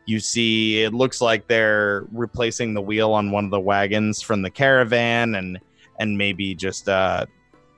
[0.06, 4.42] you see, it looks like they're replacing the wheel on one of the wagons from
[4.42, 5.60] the caravan, and
[6.00, 7.26] and maybe just uh,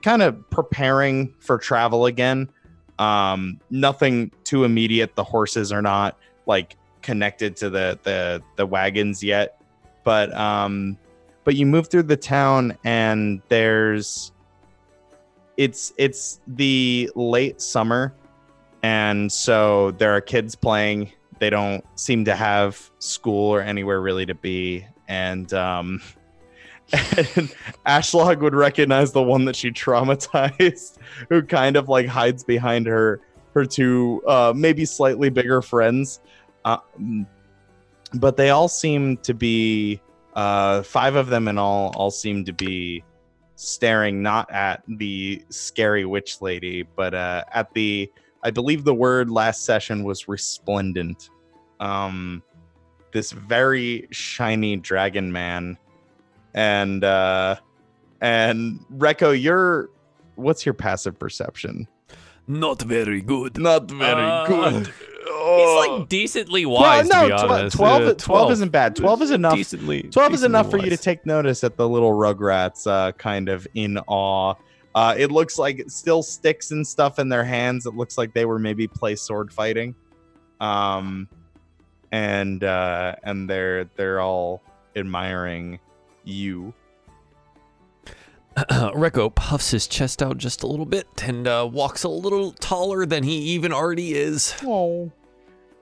[0.02, 2.50] kind of preparing for travel again.
[2.98, 5.14] Um, nothing too immediate.
[5.14, 9.60] The horses are not like connected to the the the wagons yet,
[10.04, 10.98] but um,
[11.44, 14.32] but you move through the town and there's
[15.56, 18.14] it's it's the late summer
[18.82, 24.26] and so there are kids playing they don't seem to have school or anywhere really
[24.26, 24.86] to be.
[25.08, 26.00] And um
[26.92, 27.54] and
[27.86, 33.20] Ashlog would recognize the one that she traumatized who kind of like hides behind her
[33.54, 36.20] her two uh maybe slightly bigger friends.
[36.64, 37.26] Um,
[38.14, 40.00] but they all seem to be
[40.34, 43.04] uh five of them in all all seem to be
[43.58, 48.10] staring not at the scary witch lady, but uh, at the
[48.42, 51.30] I believe the word last session was resplendent.
[51.80, 52.42] Um,
[53.12, 55.76] this very shiny dragon man,
[56.54, 57.56] and uh,
[58.20, 59.90] and Reko, you're
[60.36, 61.88] what's your passive perception?
[62.46, 63.58] Not very good.
[63.58, 64.86] Not very Uh, good.
[64.86, 64.94] He's
[65.30, 65.96] Oh.
[65.98, 68.96] like decently Well, wise, no, to be tw- 12, Uh, 12 isn't bad.
[68.96, 69.54] 12 is enough.
[69.54, 70.02] Decently.
[70.02, 73.48] 12 is decently enough for you to take notice at the little rugrats uh, kind
[73.48, 74.54] of in awe
[74.94, 77.86] uh, it looks like still sticks and stuff in their hands.
[77.86, 79.94] It looks like they were maybe play sword fighting.
[80.60, 81.28] Um
[82.10, 84.62] and uh and they're they're all
[84.96, 85.78] admiring
[86.24, 86.72] you.
[88.56, 93.06] Reko puffs his chest out just a little bit and uh, walks a little taller
[93.06, 94.54] than he even already is.
[94.64, 95.12] oh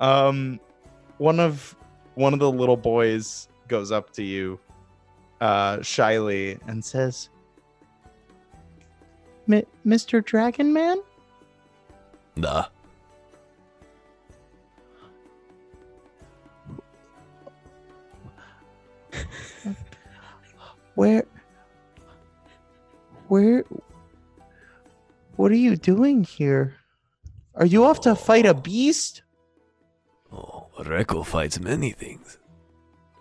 [0.00, 0.60] um
[1.16, 1.74] one of
[2.16, 4.60] one of the little boys goes up to you
[5.40, 7.30] uh shyly and says
[9.46, 10.98] "Mi- mr dragon man
[12.36, 12.66] Nah.
[20.94, 21.24] Where?
[23.28, 23.64] Where?
[25.36, 26.74] What are you doing here?
[27.54, 29.22] Are you off to fight a beast?
[30.32, 32.38] Oh, Reko fights many things.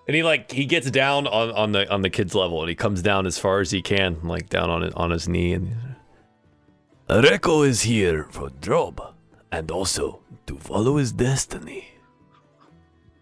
[0.08, 2.76] And he like he gets down on, on the on the kid's level and he
[2.76, 5.76] comes down as far as he can, like down on it on his knee and
[7.10, 9.14] Reko is here for Drob
[9.52, 11.88] and also to follow his destiny.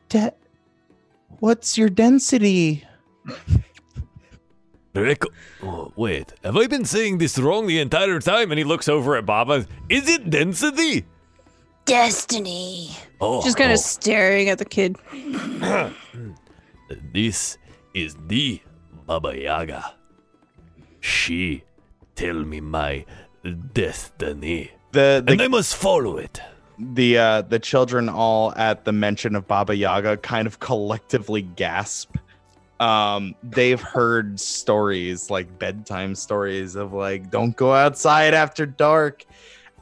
[0.10, 0.34] De-
[1.40, 2.86] What's your density?
[4.94, 5.28] Reko
[5.64, 8.52] oh, wait, have I been saying this wrong the entire time?
[8.52, 9.66] And he looks over at Baba.
[9.90, 11.06] Is it density?
[11.86, 12.92] Destiny.
[13.20, 13.74] Oh, Just kind oh.
[13.74, 14.98] of staring at the kid.
[17.12, 17.58] This
[17.96, 18.62] is the
[19.08, 19.96] Baba Yaga.
[21.00, 21.64] She
[22.16, 23.06] tell me my
[23.74, 26.42] destiny, The and the I must follow it.
[26.80, 32.16] the uh, the children all at the mention of Baba Yaga kind of collectively gasp.
[32.80, 39.26] Um, they've heard stories like bedtime stories of like don't go outside after dark,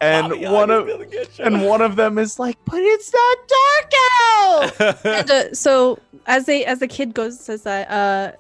[0.02, 1.46] and Baba Yaga's one of gonna get you.
[1.46, 5.06] and one of them is like, but it's not dark out.
[5.06, 8.32] And, uh, so as they as the kid goes says that uh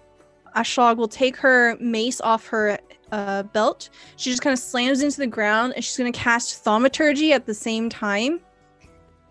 [0.59, 2.77] Ashlog will take her mace off her
[3.11, 3.89] uh, belt.
[4.17, 7.53] She just kind of slams into the ground and she's gonna cast thaumaturgy at the
[7.53, 8.39] same time.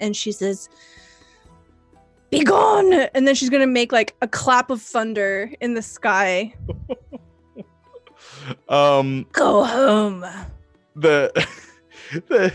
[0.00, 0.68] And she says,
[2.30, 6.54] "Be gone!" And then she's gonna make like a clap of thunder in the sky.
[8.68, 10.24] um, Go home.
[10.96, 11.30] the
[12.28, 12.52] the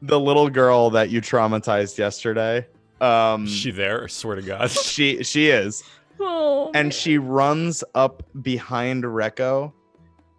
[0.00, 2.66] the little girl that you traumatized yesterday.
[3.00, 4.04] Um, she there?
[4.04, 4.70] I swear to God.
[4.70, 5.82] she she is.
[6.20, 9.72] Oh, and she runs up behind Reko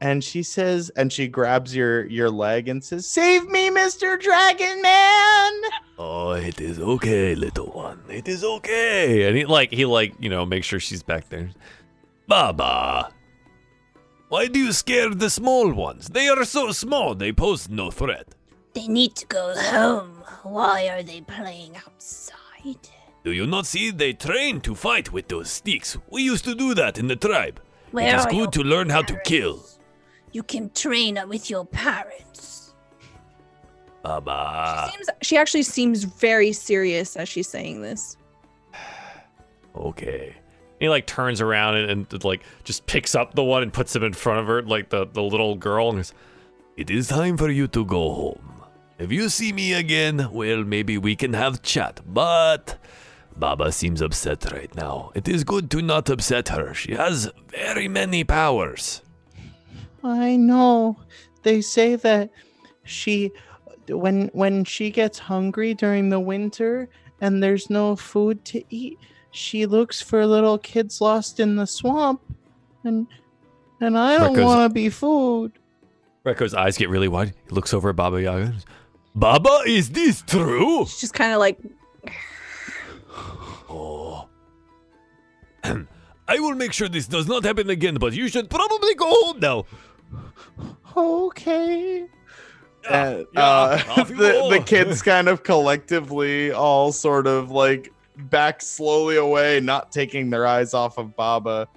[0.01, 4.81] and she says and she grabs your your leg and says save me mr dragon
[4.81, 5.61] man
[5.97, 8.03] Oh, it is okay, little one.
[8.09, 9.27] It is okay.
[9.27, 11.51] And he like he like you know make sure she's back there.
[12.27, 13.11] Baba,
[14.29, 16.09] why do you scare the small ones?
[16.09, 17.13] They are so small.
[17.13, 18.33] They pose no threat.
[18.73, 20.23] They need to go home.
[20.41, 22.89] Why are they playing outside?
[23.23, 25.97] Do you not see they train to fight with those sticks?
[26.09, 27.61] We used to do that in the tribe.
[27.91, 29.65] Where it is good to learn how to kill.
[30.33, 32.73] You can train with your parents.
[34.01, 34.89] Baba.
[34.91, 38.17] seems, she actually seems very serious as she's saying this.
[39.75, 40.35] Okay.
[40.79, 44.03] He like turns around and, and like just picks up the one and puts him
[44.03, 46.13] in front of her, like the, the little girl, and goes,
[46.77, 48.53] It is time for you to go home.
[48.99, 52.77] If you see me again, well, maybe we can have chat, but
[53.37, 55.11] Baba seems upset right now.
[55.15, 56.73] It is good to not upset her.
[56.73, 59.01] She has very many powers.
[60.03, 60.97] i know
[61.43, 62.29] they say that
[62.83, 63.31] she
[63.87, 66.89] when when she gets hungry during the winter
[67.21, 68.97] and there's no food to eat
[69.31, 72.19] she looks for little kids lost in the swamp
[72.83, 73.07] and
[73.79, 75.51] and i don't want to be food
[76.25, 77.33] Reko's eyes get really wide.
[77.47, 78.53] He looks over at Baba Yaga.
[79.13, 80.85] Baba, is this true?
[80.85, 81.59] She's just kind of like
[83.73, 84.29] Oh.
[86.27, 89.39] I will make sure this does not happen again, but you should probably go home
[89.39, 89.65] now.
[90.95, 92.05] okay
[92.83, 97.91] Yeah, Uh, yeah, uh, the, the kids kind of collectively all sort of like
[98.29, 101.67] back slowly away not taking their eyes off of baba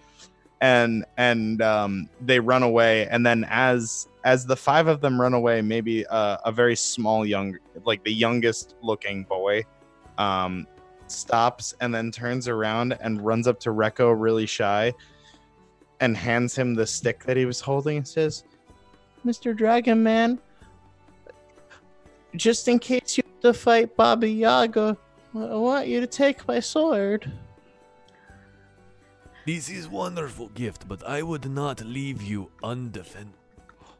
[0.60, 5.32] and and um, they run away and then as as the five of them run
[5.32, 9.62] away maybe uh, a very small young like the youngest looking boy
[10.18, 10.66] um,
[11.10, 14.92] stops and then turns around and runs up to Reko really shy
[16.00, 18.44] and hands him the stick that he was holding and says
[19.24, 20.38] mr dragon man
[22.36, 24.96] just in case you have to fight Baba Yaga,
[25.34, 27.30] I want you to take my sword.
[29.46, 33.34] This is wonderful gift, but I would not leave you undefended.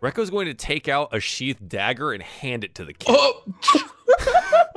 [0.02, 3.09] Reko's going to take out a sheathed dagger and hand it to the kid.
[3.09, 3.44] Oh,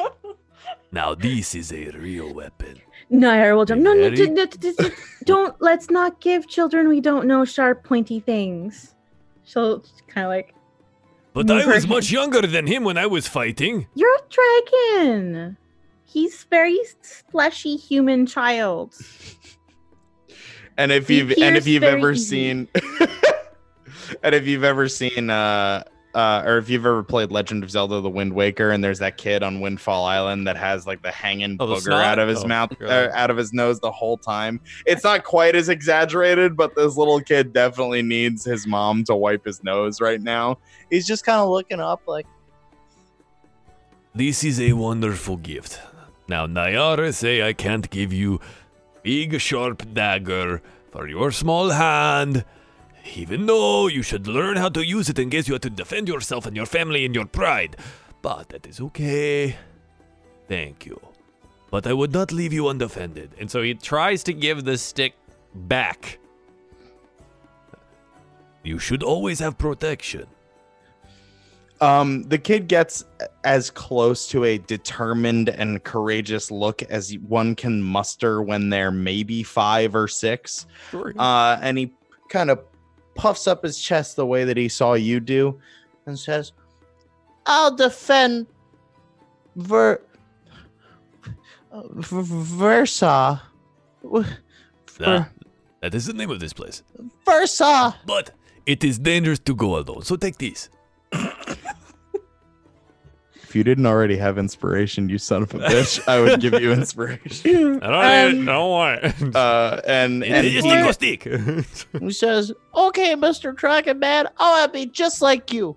[0.91, 2.81] Now this is a real weapon.
[3.11, 3.81] Nyara will jump.
[3.81, 4.89] No, no, Very- d- d- d- d-
[5.25, 5.55] don't.
[5.61, 8.95] Let's not give children we don't know sharp, pointy things.
[9.45, 10.53] She'll kind of like,
[11.33, 11.89] But I her was hand.
[11.89, 13.87] much younger than him when I was fighting.
[13.95, 15.57] you're a dragon.
[16.05, 16.77] He's very
[17.31, 18.95] fleshy human child.
[20.77, 22.23] And if He you've and if you've ever easy.
[22.25, 22.67] seen
[24.23, 25.83] and if you've ever seen uh
[26.15, 29.17] uh, or if you've ever played Legend of Zelda: The Wind Waker, and there's that
[29.17, 32.03] kid on Windfall Island that has like the hanging Oh, booger snot?
[32.03, 34.59] out of his Oh, mouth, uh, out of his nose the whole time.
[34.85, 39.45] It's not quite as exaggerated, but this little kid definitely needs his mom to wipe
[39.45, 40.57] his nose right now.
[40.89, 42.25] He's just kind of looking up, like,
[44.15, 45.79] This is a wonderful gift.
[46.27, 48.39] Now, Nyara say I can't give you
[49.03, 52.43] big sharp dagger for your small hand,
[53.15, 56.07] even though you should learn how to use it in case you have to defend
[56.07, 57.77] yourself and your family and your pride.
[58.21, 59.55] But that is okay.
[60.47, 60.99] Thank you.
[61.71, 63.31] But I would not leave you undefended.
[63.39, 65.13] And so he tries to give the stick
[65.53, 66.19] back.
[68.63, 70.27] You should always have protection.
[71.81, 73.05] Um, the kid gets
[73.45, 79.43] as close to a determined and courageous look as one can muster when they're maybe
[79.43, 80.65] five or six.
[80.91, 81.13] Sure.
[81.17, 81.93] Uh, and he
[82.27, 82.59] kind of
[83.19, 85.59] puffs up his chest the way that he saw you do
[86.05, 86.53] and says,
[87.45, 88.47] I'll defend
[89.55, 90.01] Ver.
[91.71, 93.41] Versa.
[94.97, 96.81] That is the name of this place.
[97.25, 97.95] Versa.
[98.05, 98.31] But
[98.65, 100.03] it is dangerous to go alone.
[100.03, 100.69] So take this.
[103.49, 106.71] If you didn't already have inspiration, you son of a bitch, I would give you
[106.81, 107.81] inspiration.
[107.81, 109.35] I don't, Um, I don't want it.
[109.35, 111.23] Uh, and and It is he- Nico stick.
[111.99, 115.75] he says, "Okay, Mister Dragon Man, I'll be just like you."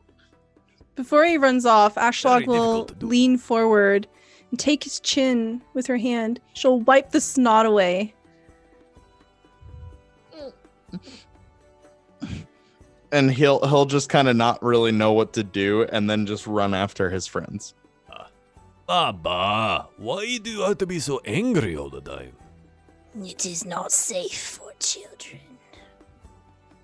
[0.97, 2.55] Before he runs off, Ashlog will
[2.85, 3.07] difficult to do.
[3.07, 4.07] lean forward
[4.51, 6.41] and take his chin with her hand.
[6.53, 8.15] She'll wipe the snot away.
[13.13, 16.47] And he'll he'll just kind of not really know what to do, and then just
[16.47, 17.75] run after his friends.
[18.11, 18.29] Ah,
[18.87, 22.33] Baba, why do you have to be so angry all the time?
[23.23, 25.41] It is not safe for children.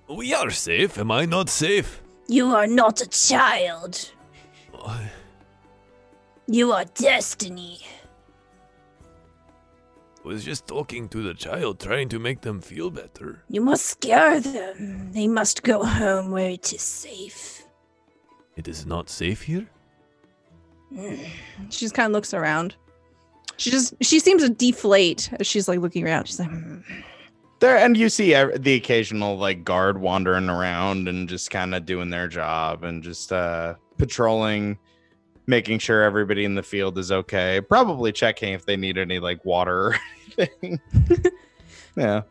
[0.09, 0.99] We are safe.
[0.99, 2.03] Am I not safe?
[2.29, 4.11] You are not a child.
[4.85, 5.11] I-
[6.47, 7.81] You are destiny.
[10.29, 13.43] Was just talking to the child, trying to make them feel better.
[13.49, 15.11] You must scare them.
[15.12, 17.64] They must go home where it is safe.
[18.55, 19.66] It is not safe here?
[21.70, 22.76] She just kind of looks around.
[23.57, 26.26] She just she seems to deflate as she's like looking around.
[26.29, 26.81] She's like, "Hmm."
[27.61, 32.11] There, and you see the occasional like guard wandering around and just kind of doing
[32.11, 34.79] their job and just uh patrolling,
[35.47, 37.61] making sure everybody in the field is okay.
[37.61, 39.97] Probably checking if they need any like water or
[40.39, 40.80] anything.
[41.97, 42.22] yeah.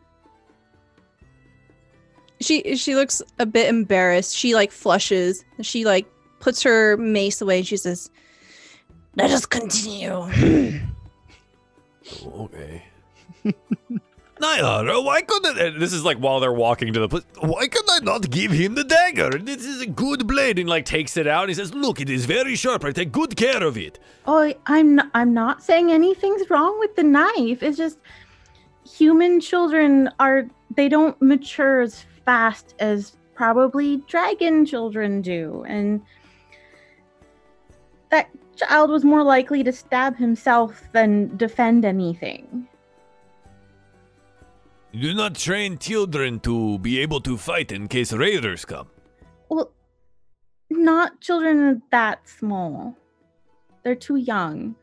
[2.40, 4.36] she she looks a bit embarrassed.
[4.36, 5.44] She like flushes.
[5.60, 6.06] She like
[6.40, 7.58] puts her mace away.
[7.58, 8.10] And she says,
[9.16, 10.80] Let us continue.
[12.26, 12.82] Okay.
[14.40, 17.24] Nyara, why couldn't this is like while they're walking to the place?
[17.40, 19.30] Why could I not give him the dagger?
[19.30, 21.42] This is a good blade, and like takes it out.
[21.42, 22.84] And he says, "Look, it is very sharp.
[22.84, 26.94] I take good care of it." Oh, I'm n- I'm not saying anything's wrong with
[26.96, 27.62] the knife.
[27.62, 27.98] It's just
[28.88, 36.00] human children are they don't mature as fast as probably dragon children do, and
[38.10, 42.68] that child was more likely to stab himself than defend anything.
[44.92, 48.88] You do not train children to be able to fight in case raiders come.
[49.50, 49.70] Well,
[50.70, 52.96] not children that small.
[53.82, 54.74] They're too young.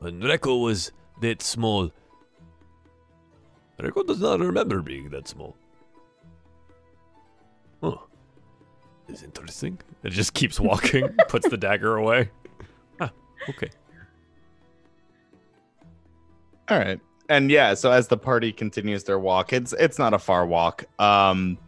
[0.00, 0.92] When Reko was
[1.22, 1.90] that small,
[3.80, 5.56] Reko does not remember being that small.
[7.82, 7.96] Huh.
[9.08, 9.78] Is interesting.
[10.02, 12.30] It just keeps walking, puts the dagger away.
[13.00, 13.10] Ah,
[13.48, 13.70] okay.
[16.68, 17.00] All right.
[17.28, 20.84] And yeah, so as the party continues their walk, it's it's not a far walk.
[20.98, 21.58] Um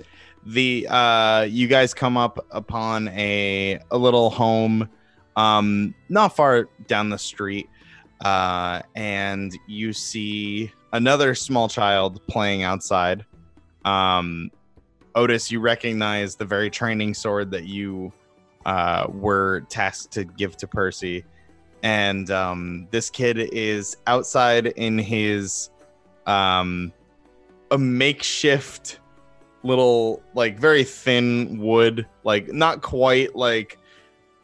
[0.46, 4.88] the uh you guys come up upon a a little home
[5.36, 7.68] um not far down the street
[8.22, 13.24] uh and you see another small child playing outside.
[13.84, 14.50] Um
[15.14, 18.10] Otis, you recognize the very training sword that you
[18.64, 21.22] uh were tasked to give to Percy
[21.82, 25.70] and um, this kid is outside in his
[26.26, 26.92] um,
[27.70, 28.98] a makeshift
[29.62, 33.78] little like very thin wood like not quite like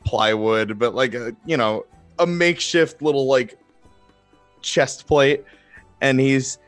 [0.04, 1.84] plywood but like a you know
[2.18, 3.58] a makeshift little like
[4.60, 5.42] chest plate
[6.02, 6.58] and he's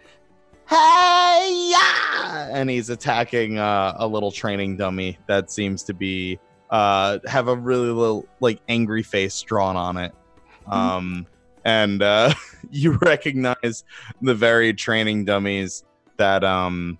[0.69, 2.49] hey yeah!
[2.51, 6.39] and he's attacking uh, a little training dummy that seems to be
[6.70, 10.15] uh have a really little like angry face drawn on it
[10.70, 11.27] um
[11.65, 12.32] and uh
[12.70, 13.85] you recognize
[14.23, 15.85] the very training dummies
[16.16, 16.99] that um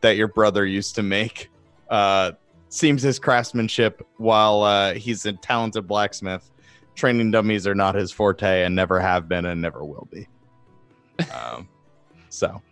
[0.00, 1.50] that your brother used to make.
[1.88, 2.32] Uh
[2.68, 6.50] seems his craftsmanship while uh he's a talented blacksmith
[6.94, 10.26] training dummies are not his forte and never have been and never will be.
[11.32, 11.68] Um
[12.28, 12.62] so.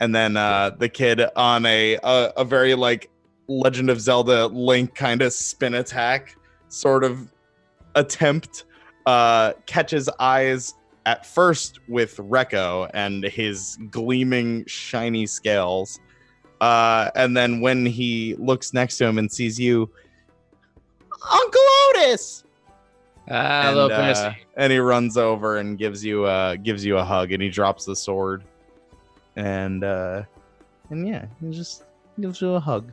[0.00, 3.10] And then uh the kid on a a, a very like
[3.46, 6.36] legend of zelda link kind of spin attack
[6.68, 7.30] sort of
[7.94, 8.64] attempt
[9.06, 10.74] uh, catches eyes
[11.06, 16.00] at first with Reko and his gleaming, shiny scales.
[16.60, 19.90] Uh, and then when he looks next to him and sees you,
[21.30, 22.44] Uncle Otis!
[23.30, 27.04] Ah, and, little uh, and he runs over and gives you uh gives you a
[27.04, 28.44] hug and he drops the sword
[29.36, 30.22] and uh
[30.90, 31.84] and yeah he just
[32.20, 32.92] gives you a hug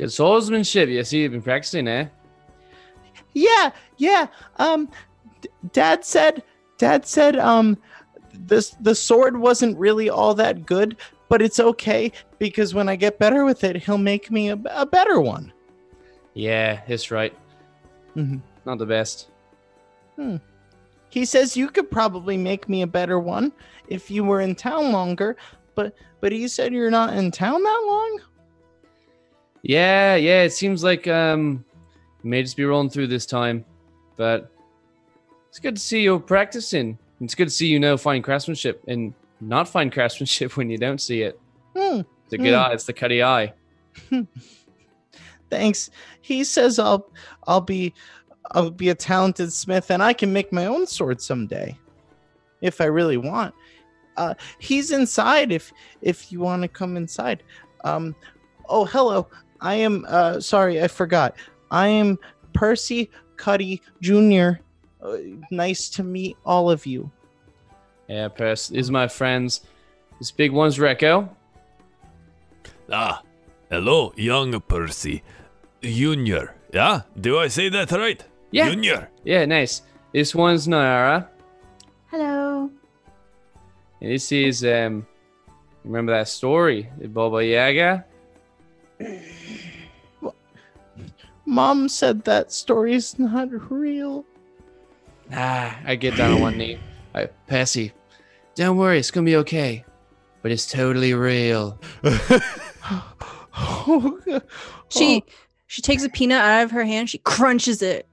[0.00, 0.88] Good swordsmanship.
[0.88, 2.06] You see, you've been practicing, eh?
[3.34, 4.26] yeah yeah
[4.56, 4.88] um
[5.72, 6.42] dad said
[6.78, 7.76] dad said um
[8.32, 10.96] this the sword wasn't really all that good
[11.28, 14.86] but it's okay because when i get better with it he'll make me a, a
[14.86, 15.52] better one
[16.34, 17.34] Yeah, that's right.
[18.16, 18.38] Mm-hmm.
[18.64, 19.28] Not the best.
[20.16, 20.36] Hmm.
[21.10, 23.52] He says you could probably make me a better one
[23.88, 25.36] if you were in town longer
[25.74, 28.20] but but he said you're not in town that long
[29.62, 30.42] Yeah, yeah.
[30.42, 31.64] It seems like um,
[32.22, 33.64] may just be rolling through this time,
[34.16, 34.50] but
[35.50, 36.96] it's good to see you practicing.
[37.20, 41.00] It's good to see you know fine craftsmanship and not fine craftsmanship when you don't
[41.00, 41.38] see it.
[41.76, 42.00] Hmm.
[42.24, 42.60] It's a good Hmm.
[42.60, 42.72] eye.
[42.72, 43.52] It's the Cuddy eye.
[45.50, 45.90] Thanks.
[46.20, 47.10] He says I'll
[47.46, 47.92] I'll be
[48.52, 51.76] I'll be a talented smith and I can make my own sword someday.
[52.60, 53.54] If I really want.
[54.16, 55.72] Uh he's inside if
[56.02, 57.42] if you want to come inside.
[57.84, 58.14] Um
[58.68, 59.26] oh hello.
[59.60, 61.36] I am uh sorry, I forgot.
[61.72, 62.18] I am
[62.52, 64.60] Percy Cuddy Jr.
[65.02, 65.16] Uh,
[65.50, 67.10] nice to meet all of you.
[68.08, 68.68] Yeah, Pers.
[68.68, 69.62] These are my friends.
[70.18, 71.28] This big one's Reko.
[72.92, 73.22] Ah,
[73.70, 75.22] hello, young Percy.
[75.80, 76.54] Junior.
[76.74, 77.02] Yeah?
[77.18, 78.22] Do I say that right?
[78.50, 78.68] Yeah.
[78.68, 79.08] Junior.
[79.24, 79.82] Yeah, nice.
[80.12, 81.28] This one's Nyara.
[82.10, 82.70] Hello.
[84.00, 85.06] And this is um.
[85.84, 88.04] Remember that story, the Baba Yaga?
[91.46, 94.26] Mom said that story's not real.
[95.32, 96.78] Ah, I get down on one knee.
[97.14, 97.92] I, Percy,
[98.54, 99.84] don't worry, it's gonna be okay.
[100.42, 101.78] But it's totally real.
[103.52, 104.42] Oh, God.
[104.88, 105.22] She
[105.66, 107.10] she takes a peanut out of her hand.
[107.10, 108.08] She crunches it.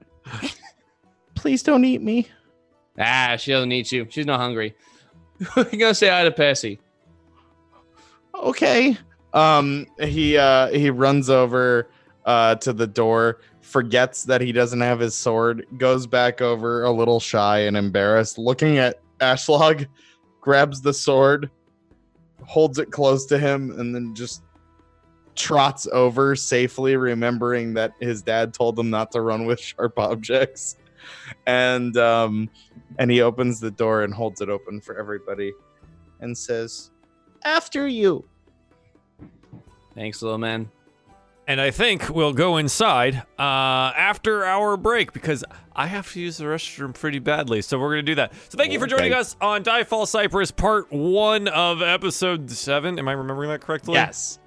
[1.34, 2.28] please don't eat me.
[2.98, 4.06] Ah, she doesn't need you.
[4.10, 4.74] She's not hungry.
[5.56, 6.78] We're gonna say hi to Percy.
[8.34, 8.96] okay
[9.34, 11.88] um he uh he runs over
[12.24, 16.90] uh to the door forgets that he doesn't have his sword goes back over a
[16.90, 19.86] little shy and embarrassed looking at ashlog
[20.40, 21.50] grabs the sword
[22.44, 24.42] holds it close to him and then just
[25.34, 30.76] trots over safely remembering that his dad told him not to run with sharp objects
[31.46, 32.48] and um
[32.98, 35.52] and he opens the door and holds it open for everybody
[36.20, 36.90] and says
[37.44, 38.24] after you
[39.98, 40.70] Thanks, little man.
[41.48, 43.42] And I think we'll go inside uh,
[43.96, 45.44] after our break because
[45.74, 47.62] I have to use the restroom pretty badly.
[47.62, 48.34] So we're going to do that.
[48.50, 49.18] So thank you for joining Okay.
[49.18, 52.98] us on Diefall Cypress, part one of episode seven.
[52.98, 53.94] Am I remembering that correctly?
[53.94, 54.38] yes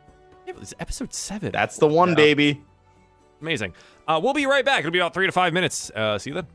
[0.45, 1.51] Yeah, it was episode seven.
[1.51, 2.15] that's the one Yeah.
[2.15, 2.61] baby
[3.41, 3.73] Amazing.
[4.07, 4.81] Uh, we'll be right back.
[4.81, 5.89] It'll be about three to five minutes.
[5.89, 6.45] Uh, see you then.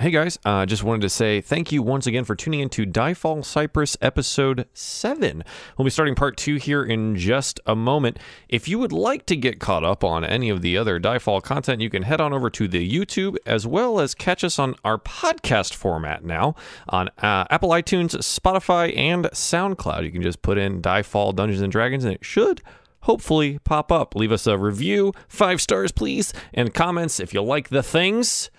[0.00, 2.86] Hey guys, uh, just wanted to say thank you once again for tuning in to
[2.86, 5.42] Diefall Cypress episode 7.
[5.76, 8.20] We'll be starting part 2 here in just a moment.
[8.48, 11.80] If you would like to get caught up on any of the other Diefall content,
[11.80, 14.98] you can head on over to the YouTube as well as catch us on our
[14.98, 16.54] podcast format now
[16.88, 20.04] on uh, Apple iTunes, Spotify, and SoundCloud.
[20.04, 22.62] You can just put in Diefall Dungeons and Dragons and it should
[23.00, 24.14] hopefully pop up.
[24.14, 28.50] Leave us a review, five stars, please, and comments if you like the things.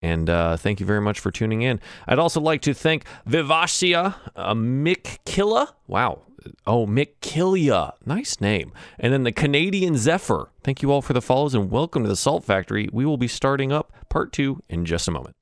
[0.00, 1.80] And uh, thank you very much for tuning in.
[2.06, 5.72] I'd also like to thank Vivacia uh, Mickilla.
[5.86, 6.22] Wow.
[6.66, 7.94] Oh, Mickillia.
[8.06, 8.72] Nice name.
[8.98, 10.50] And then the Canadian Zephyr.
[10.62, 12.88] Thank you all for the follows and welcome to the Salt Factory.
[12.92, 15.34] We will be starting up part two in just a moment.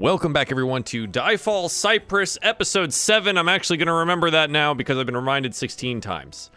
[0.00, 3.36] Welcome back, everyone, to Diefall Cypress, episode 7.
[3.36, 6.52] I'm actually going to remember that now because I've been reminded 16 times.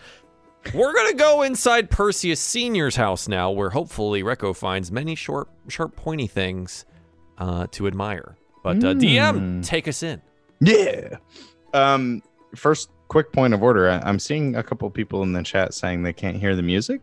[0.74, 5.50] We're going to go inside Perseus Sr.'s house now, where hopefully Reko finds many short,
[5.68, 6.86] sharp, pointy things
[7.38, 8.38] uh, to admire.
[8.64, 9.66] But uh, DM, Mm.
[9.66, 10.22] take us in.
[10.60, 11.16] yeah
[11.74, 12.22] um
[12.56, 16.04] first quick point of order I- i'm seeing a couple people in the chat saying
[16.04, 17.02] they can't hear the music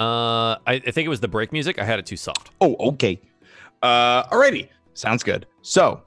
[0.00, 1.78] Uh, I, I think it was the break music.
[1.78, 2.50] I had it too soft.
[2.60, 3.20] oh okay
[3.82, 6.02] uh alrighty sounds good so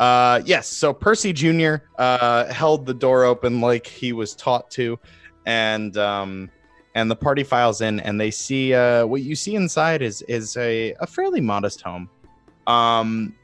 [0.00, 4.98] uh yes so percy jr uh held the door open like he was taught to
[5.46, 6.50] and um
[6.94, 10.56] and the party files in and they see uh what you see inside is is
[10.56, 12.08] a, a fairly modest home
[12.66, 13.34] um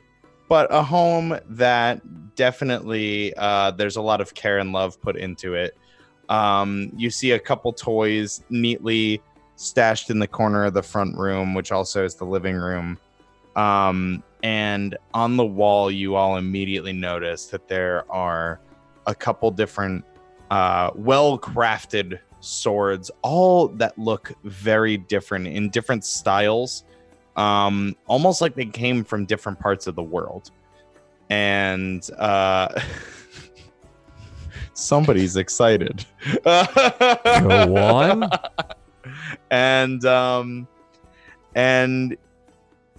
[0.48, 2.00] but a home that
[2.36, 5.76] definitely uh there's a lot of care and love put into it
[6.28, 9.20] um you see a couple toys neatly
[9.58, 12.96] stashed in the corner of the front room, which also is the living room.
[13.56, 18.60] Um, and on the wall, you all immediately notice that there are
[19.06, 20.04] a couple different,
[20.50, 26.84] uh, well crafted swords, all that look very different in different styles,
[27.36, 30.50] um, almost like they came from different parts of the world.
[31.30, 32.80] And uh,
[34.74, 36.04] somebody's excited.
[36.44, 36.50] Go
[37.76, 38.30] on.
[39.50, 40.68] and um
[41.54, 42.16] and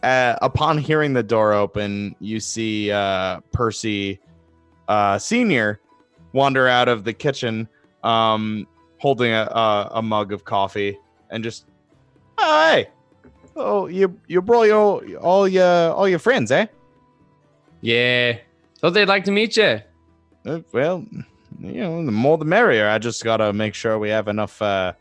[0.04, 4.20] uh, upon hearing the door open you see uh percy
[4.88, 5.80] uh senior
[6.34, 7.68] wander out of the kitchen
[8.04, 8.68] um
[9.00, 10.98] holding a a, a mug of coffee
[11.32, 11.66] and just
[12.38, 12.90] oh, hey
[13.56, 16.66] oh you you brought your all your all your friends eh
[17.82, 18.38] Yeah.
[18.80, 19.82] Thought they'd like to meet you.
[20.46, 21.06] Uh, well
[21.60, 24.94] you know the more the merrier i just gotta make sure we have enough uh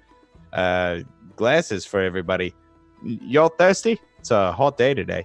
[0.52, 0.98] uh
[1.36, 2.52] glasses for everybody
[3.04, 5.24] y'all thirsty it's a hot day today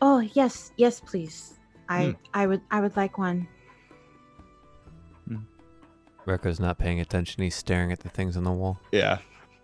[0.00, 1.54] Oh yes, yes, please.
[1.88, 2.10] I Hmm.
[2.32, 3.48] I would I would like one.
[6.28, 7.42] Reko's not paying attention.
[7.42, 8.78] He's staring at the things on the wall.
[8.92, 9.18] yeah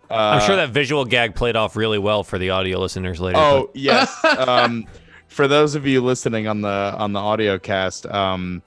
[0.09, 3.39] uh, I'm sure that visual gag played off really well for the audio listeners later.
[3.39, 4.85] oh yes um
[5.27, 8.61] for those of you listening on the on the audio cast um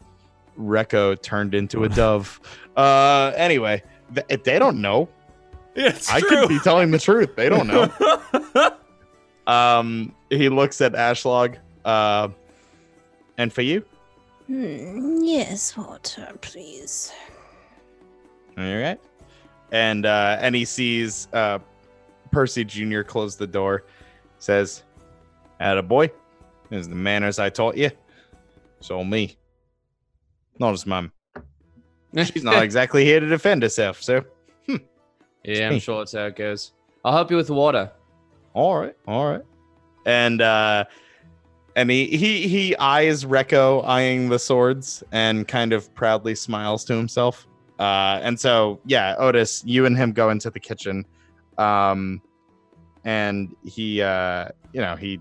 [0.58, 2.40] Reko turned into a dove
[2.76, 3.82] uh anyway
[4.14, 5.08] th- they don't know
[5.74, 7.88] but it's i could be telling the truth they don't know
[9.46, 12.28] um he looks at ashlog uh
[13.36, 13.84] and for you
[14.48, 17.12] Hmm, yes, water, please.
[18.58, 19.00] All right.
[19.72, 21.58] And uh and he sees uh
[22.30, 23.02] Percy Jr.
[23.02, 23.84] close the door,
[24.38, 24.82] says,
[25.60, 26.10] Atta boy,
[26.70, 27.90] is the manners I taught you.
[28.80, 29.36] So me.
[30.58, 31.12] Not his mum.
[32.16, 34.24] She's not exactly here to defend herself, so
[35.44, 36.72] Yeah, I'm sure that's how it goes.
[37.04, 37.90] I'll help you with the water.
[38.54, 39.42] all right, all right.
[40.04, 40.84] And uh
[41.76, 46.94] and he he he eyes Reko eyeing the swords and kind of proudly smiles to
[46.94, 47.46] himself.
[47.78, 51.04] Uh and so yeah, Otis, you and him go into the kitchen.
[51.58, 52.20] Um
[53.04, 55.20] and he uh you know, he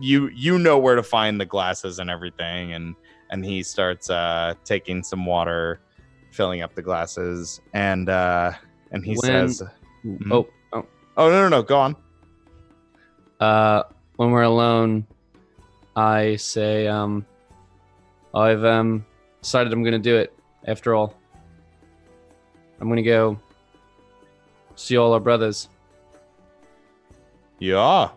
[0.00, 2.94] you you know where to find the glasses and everything and
[3.30, 5.80] and he starts uh taking some water,
[6.30, 8.52] filling up the glasses and uh
[8.92, 9.62] and he When- says
[10.04, 10.30] Mhm.
[10.32, 10.86] Oh, oh.
[11.16, 11.96] Oh no no no, go on.
[13.40, 13.82] Uh,
[14.16, 15.06] when we're alone,
[15.96, 17.24] I say, um,
[18.34, 19.04] I've um
[19.40, 20.32] decided I'm gonna do it.
[20.66, 21.14] After all,
[22.80, 23.38] I'm gonna go
[24.76, 25.68] see all our brothers.
[27.58, 28.10] Yeah.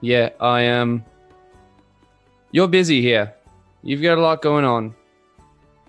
[0.00, 1.04] Yeah, I am.
[2.52, 3.34] You're busy here.
[3.82, 4.94] You've got a lot going on.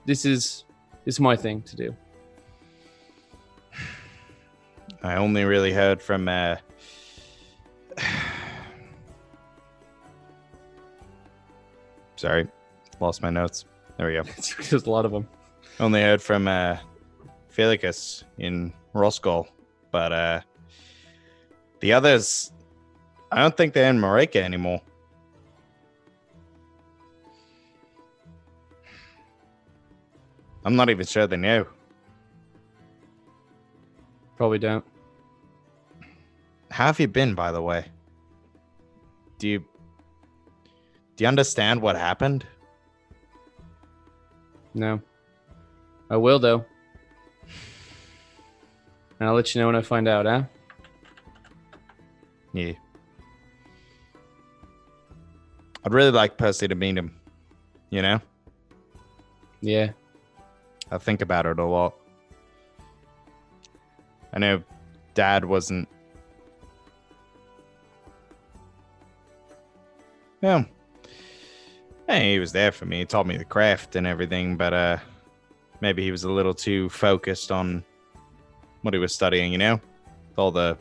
[0.05, 0.63] This is
[1.05, 1.95] this is my thing to do.
[5.03, 6.55] I only really heard from uh
[12.15, 12.47] Sorry,
[12.99, 13.65] lost my notes.
[13.97, 14.23] There we go.
[14.69, 15.27] There's a lot of them.
[15.79, 16.77] Only heard from uh
[17.55, 19.47] Felicus in Roscoe,
[19.91, 20.41] but uh
[21.79, 22.51] the others
[23.31, 24.81] I don't think they're in Marika anymore.
[30.65, 31.67] I'm not even sure they know.
[34.35, 34.83] Probably don't.
[36.71, 37.85] How have you been, by the way?
[39.37, 39.59] Do you
[41.15, 42.45] do you understand what happened?
[44.73, 45.01] No.
[46.09, 46.65] I will though.
[49.19, 50.43] And I'll let you know when I find out, eh?
[52.53, 52.73] Yeah.
[55.85, 57.15] I'd really like Percy to meet him.
[57.91, 58.19] You know,
[59.61, 59.91] Yeah.
[60.91, 61.95] I think about it a lot.
[64.33, 64.61] I know
[65.13, 65.87] Dad wasn't.
[70.41, 70.65] Yeah.
[72.07, 72.99] Hey, he was there for me.
[72.99, 74.97] He taught me the craft and everything, but uh,
[75.81, 77.83] maybe he was a little too focused on
[78.85, 79.51] what he was studying.
[79.51, 79.73] You know,
[80.29, 80.77] With all the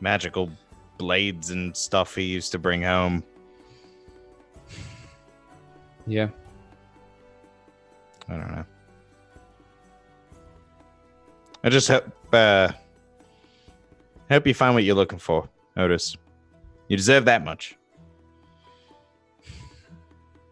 [0.00, 0.50] magical
[0.96, 3.22] blades and stuff he used to bring home.
[6.06, 6.28] Yeah.
[8.28, 8.64] I don't know.
[11.64, 12.68] I just hope uh
[14.30, 16.16] hope you find what you're looking for, Otis.
[16.88, 17.76] You deserve that much.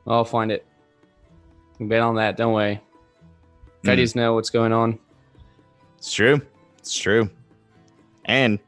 [0.06, 0.66] I'll find it.
[1.78, 2.80] Bet on that, don't worry.
[3.84, 4.98] Freddy's know what's going on.
[6.04, 6.38] It's true.
[6.80, 7.30] It's true.
[8.26, 8.58] And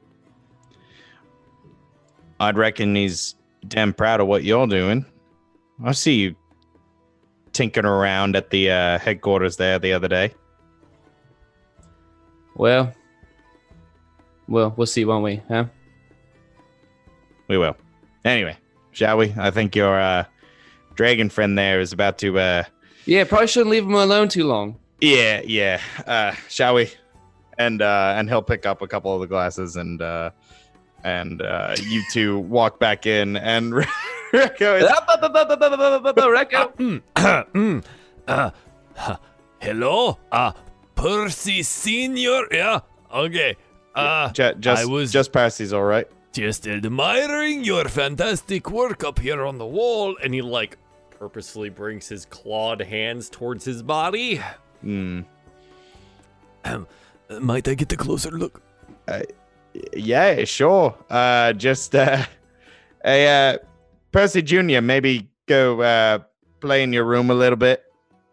[2.40, 3.34] I'd reckon he's
[3.68, 5.04] damn proud of what you're doing.
[5.84, 6.34] I see you
[7.52, 10.32] tinkering around at the uh, headquarters there the other day.
[12.54, 12.90] Well,
[14.48, 15.42] well, we'll see, won't we?
[15.46, 15.66] Huh?
[17.48, 17.76] We will.
[18.24, 18.56] Anyway,
[18.92, 19.34] shall we?
[19.36, 20.24] I think your uh,
[20.94, 22.38] dragon friend there is about to.
[22.38, 22.64] Uh,
[23.04, 24.76] Yeah, probably shouldn't leave him alone too long.
[25.02, 25.82] yeah, yeah.
[26.06, 26.90] Uh, shall we?
[27.58, 30.30] And uh, and he'll pick up a couple of the glasses and uh,
[31.04, 33.74] and uh, you two walk back in and
[34.32, 36.72] Rico is Recco.
[36.76, 37.02] Mm,
[37.52, 37.84] mm,
[38.28, 38.50] uh,
[38.94, 39.16] huh,
[39.60, 40.18] hello?
[40.30, 40.52] Uh,
[40.94, 42.42] Percy Senior?
[42.50, 42.80] Yeah,
[43.12, 43.56] okay.
[43.94, 46.06] Uh, Ju- just I was- just Percy's all right.
[46.32, 50.16] just admiring your fantastic work up here on the wall.
[50.22, 50.76] And he, like,
[51.18, 54.40] purposely brings his clawed hands towards his body.
[54.82, 55.20] Hmm.
[57.28, 58.62] Uh, might I get a closer look?
[59.94, 60.96] Yeah, sure.
[61.10, 62.24] Uh, just uh,
[63.04, 63.58] a uh,
[64.12, 64.80] Percy Junior.
[64.80, 66.18] Maybe go uh,
[66.60, 67.84] play in your room a little bit.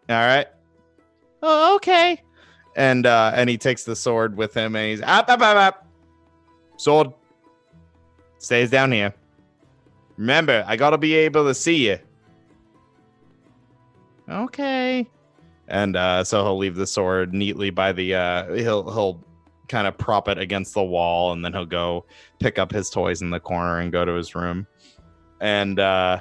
[0.08, 0.46] All right.
[1.42, 2.20] Oh, okay.
[2.76, 5.86] And uh, and he takes the sword with him, and he's up, up, up, up.
[6.76, 7.12] Sword
[8.38, 9.14] stays down here.
[10.16, 11.98] Remember, I gotta be able to see you.
[14.28, 15.08] Okay.
[15.68, 18.14] And uh, so he'll leave the sword neatly by the.
[18.14, 19.24] Uh, he'll he'll
[19.68, 22.04] kind of prop it against the wall and then he'll go
[22.38, 24.66] pick up his toys in the corner and go to his room
[25.40, 26.20] and uh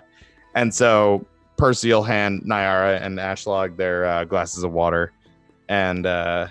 [0.55, 1.25] and so
[1.57, 5.11] percy will hand nyara and ashlog their uh, glasses of water
[5.67, 6.47] and uh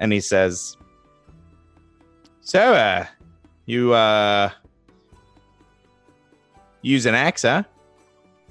[0.00, 0.76] and he says
[2.40, 3.06] so uh
[3.66, 4.50] you uh
[6.82, 7.62] use an axe huh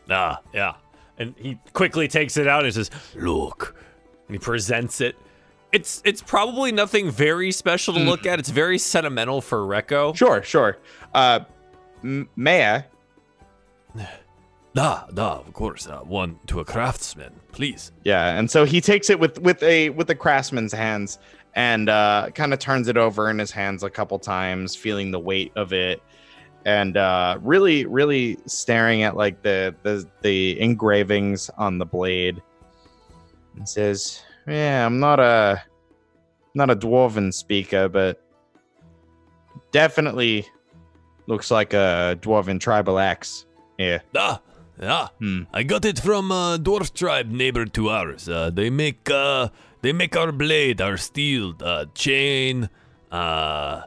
[0.10, 0.74] Ah, yeah.
[1.18, 3.76] And he quickly takes it out and says, "Look."
[4.28, 5.16] And he presents it.
[5.72, 8.40] It's it's probably nothing very special to look at.
[8.40, 10.16] It's very sentimental for Reko.
[10.16, 10.78] sure sure
[11.16, 11.40] uh
[12.04, 12.86] m- may i
[14.76, 15.86] Da, da, of course.
[15.88, 17.92] Uh, one to a craftsman, please.
[18.04, 21.20] Yeah, and so he takes it with with a with a craftsman's hands
[21.54, 25.20] and uh, kind of turns it over in his hands a couple times, feeling the
[25.20, 26.02] weight of it,
[26.66, 32.42] and uh, really really staring at like the the the engravings on the blade,
[33.56, 35.62] and says, "Yeah, I'm not a
[36.56, 38.22] not a dwarven speaker, but
[39.72, 40.48] definitely
[41.28, 43.46] looks like a dwarven tribal axe."
[43.78, 44.00] Yeah.
[44.14, 44.38] Da,
[44.80, 45.08] yeah.
[45.20, 45.44] Hmm.
[45.54, 48.30] I got it from a dwarf tribe neighbor to ours.
[48.30, 49.50] Uh, they make uh,
[49.82, 52.70] they make our blade, our steel, uh, chain,
[53.12, 53.84] uh,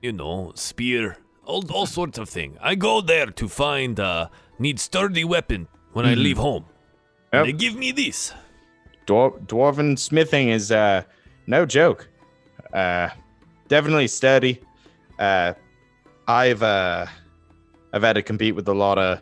[0.00, 2.56] you know, spear, all all sorts of things.
[2.60, 4.28] I go there to find uh,
[4.58, 6.22] need sturdy weapon when I Mhm.
[6.22, 6.64] leave home.
[7.32, 7.44] Yep.
[7.46, 8.32] They give me this.
[9.06, 11.02] Dwar- dwarven smithing is uh
[11.48, 12.08] no joke
[12.72, 13.08] uh
[13.66, 14.60] definitely sturdy
[15.18, 15.52] uh
[16.28, 17.04] i've uh
[17.92, 19.20] i've had to compete with a lot of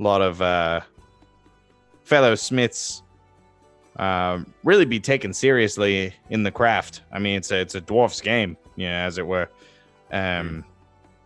[0.00, 0.80] lot of uh
[2.02, 3.02] fellow smiths
[3.96, 8.20] um really be taken seriously in the craft i mean it's a it's a dwarf's
[8.20, 9.48] game yeah as it were
[10.10, 10.64] um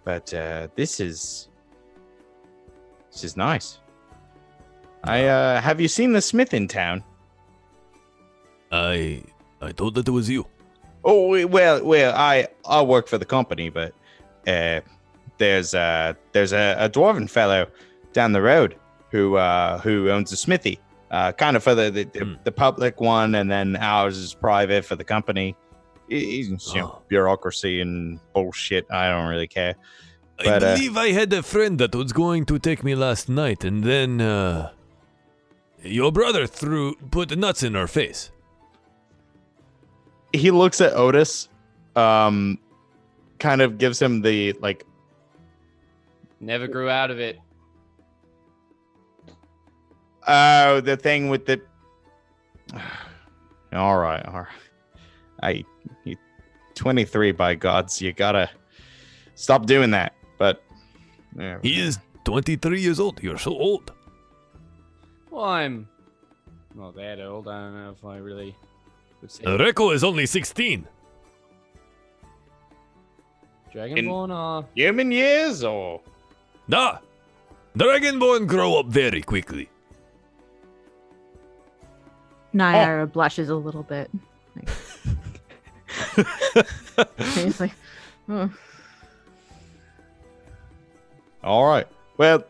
[0.09, 1.49] but uh this is
[3.13, 3.81] this is nice
[5.05, 7.05] i uh have you seen the smith in town
[8.71, 9.23] I
[9.63, 10.47] I thought that it was you.
[11.05, 13.95] Oh well, well, I I work for the company, but
[14.47, 14.81] uh,
[15.39, 17.67] there's uh there's a, a dwarven fellow
[18.13, 18.77] down the road
[19.11, 20.79] who uh who owns a smithy,
[21.11, 22.35] uh, kind of for the the, the, Hmm.
[22.45, 25.57] the public one, and then ours is private for the company.
[26.09, 27.03] He- He's you know, Oh.
[27.09, 28.87] bureaucracy and bullshit.
[28.91, 29.75] I don't really care.
[30.41, 33.29] I But, uh, believe I had a friend that was going to take me last
[33.29, 34.71] night, and then uh,
[35.83, 38.31] your brother threw put nuts in her face.
[40.33, 41.49] He looks at Otis,
[41.97, 42.59] um,
[43.39, 44.85] kind of gives him the like
[46.41, 47.37] Never grew out of it.
[50.27, 51.61] Oh, the thing with the.
[53.73, 54.49] all right, all right.
[55.43, 55.65] I,
[56.05, 56.17] you,
[56.75, 58.51] twenty-three by gods, you gotta
[59.35, 60.15] stop doing that.
[60.39, 60.63] But
[61.37, 63.23] yeah, He is 23 years old.
[63.23, 63.93] You're so old.
[65.31, 65.89] Well, I'm
[66.75, 67.49] not that old.
[67.49, 68.55] I don't know if I really
[69.21, 70.87] would say Reko is only 16.
[73.75, 76.01] Dragonborn or human years or
[76.69, 76.99] Nah,
[77.77, 79.69] Dragonborn grow up very quickly.
[82.55, 83.07] Nyara oh.
[83.07, 84.11] blushes a little bit.
[84.57, 84.69] Like,
[87.19, 87.73] he's like,
[88.29, 88.51] "Oh."
[91.45, 91.87] all right.
[92.17, 92.45] Well,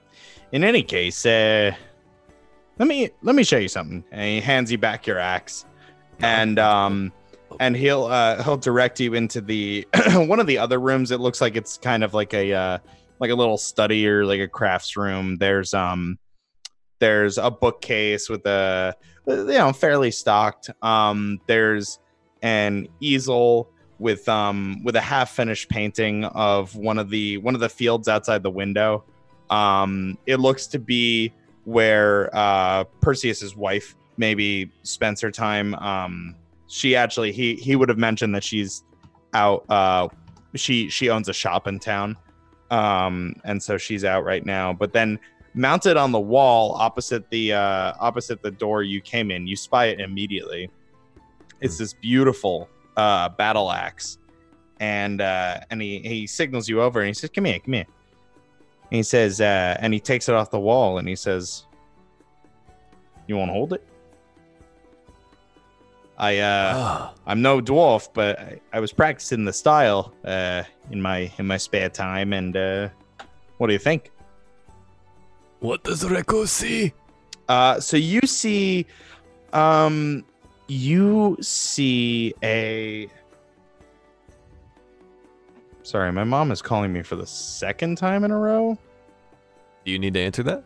[0.53, 1.73] in any case, uh,
[2.79, 4.05] let me let me show you something.
[4.11, 5.65] And he hands you back your axe,
[6.21, 7.13] and um,
[7.61, 11.11] and he'll uh, he'll direct you into the one of the other rooms.
[11.11, 12.79] It looks like it's kind of like a uh,
[13.21, 15.37] like a little study or like a crafts room.
[15.37, 16.19] There's um
[16.99, 18.97] there's a bookcase with a
[19.27, 20.71] you know fairly stocked.
[20.83, 21.99] Um, there's
[22.43, 27.61] an easel with um with a half finished painting of one of the one of
[27.61, 29.05] the fields outside the window.
[29.51, 31.33] Um, it looks to be
[31.65, 35.75] where uh, Perseus's wife maybe spends her time.
[35.77, 36.35] Um,
[36.67, 38.85] she actually he he would have mentioned that she's
[39.35, 39.65] out.
[39.69, 40.09] Uh,
[40.55, 42.17] she she owns a shop in town,
[42.71, 44.73] um, and so she's out right now.
[44.73, 45.19] But then
[45.55, 49.87] mounted on the wall opposite the uh, opposite the door you came in, you spy
[49.87, 50.71] it immediately.
[51.61, 54.19] It's this beautiful uh, battle axe,
[54.81, 57.87] and uh, and he he signals you over and he says, "Come here, come here."
[58.91, 61.67] And he says, uh, and he takes it off the wall and he says,
[63.27, 63.87] "You want to hold it?"
[66.17, 71.01] I uh, Ah, I'm no dwarf, but I, I was practicing the style uh, in
[71.01, 72.33] my in my spare time.
[72.33, 72.89] And uh,
[73.59, 74.11] what do you think?
[75.61, 76.93] what does Reko see?
[77.49, 78.87] Uh, so you see,
[79.53, 80.25] um,
[80.69, 83.09] you see a.
[85.83, 88.79] Sorry, my mom is calling me for the second time in a row.
[89.85, 90.65] Do you need to answer that?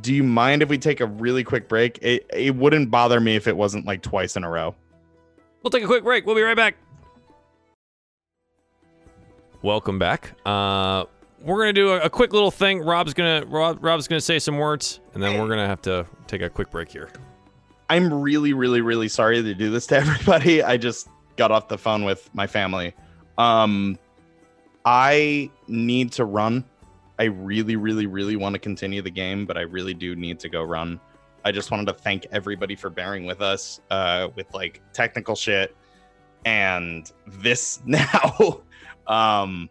[0.00, 1.98] Do you mind if we take a really quick break?
[2.00, 4.74] It it wouldn't bother me if it wasn't like twice in a row.
[5.62, 6.26] We'll take a quick break.
[6.26, 6.76] We'll be right back.
[9.62, 10.32] Welcome back.
[10.44, 11.04] Uh,
[11.40, 12.80] we're gonna do a, a quick little thing.
[12.80, 16.40] Rob's gonna Rob, Rob's gonna say some words, and then we're gonna have to take
[16.40, 17.10] a quick break here.
[17.90, 20.62] I'm really, really, really sorry to do this to everybody.
[20.62, 22.94] I just got off the phone with my family.
[23.38, 23.98] Um,
[24.84, 26.64] I need to run.
[27.18, 30.48] I really, really, really want to continue the game, but I really do need to
[30.48, 31.00] go run.
[31.44, 35.76] I just wanted to thank everybody for bearing with us uh, with like technical shit
[36.44, 38.62] and this now.
[39.06, 39.68] um,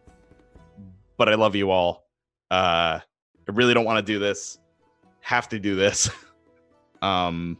[1.18, 2.06] but I love you all.
[2.50, 3.00] Uh,
[3.48, 4.60] I really don't want to do this.
[5.22, 6.10] Have to do this.
[7.02, 7.58] um,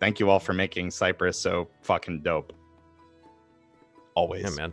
[0.00, 2.52] thank you all for making Cypress so fucking dope.
[4.14, 4.42] Always.
[4.44, 4.72] Yeah, man.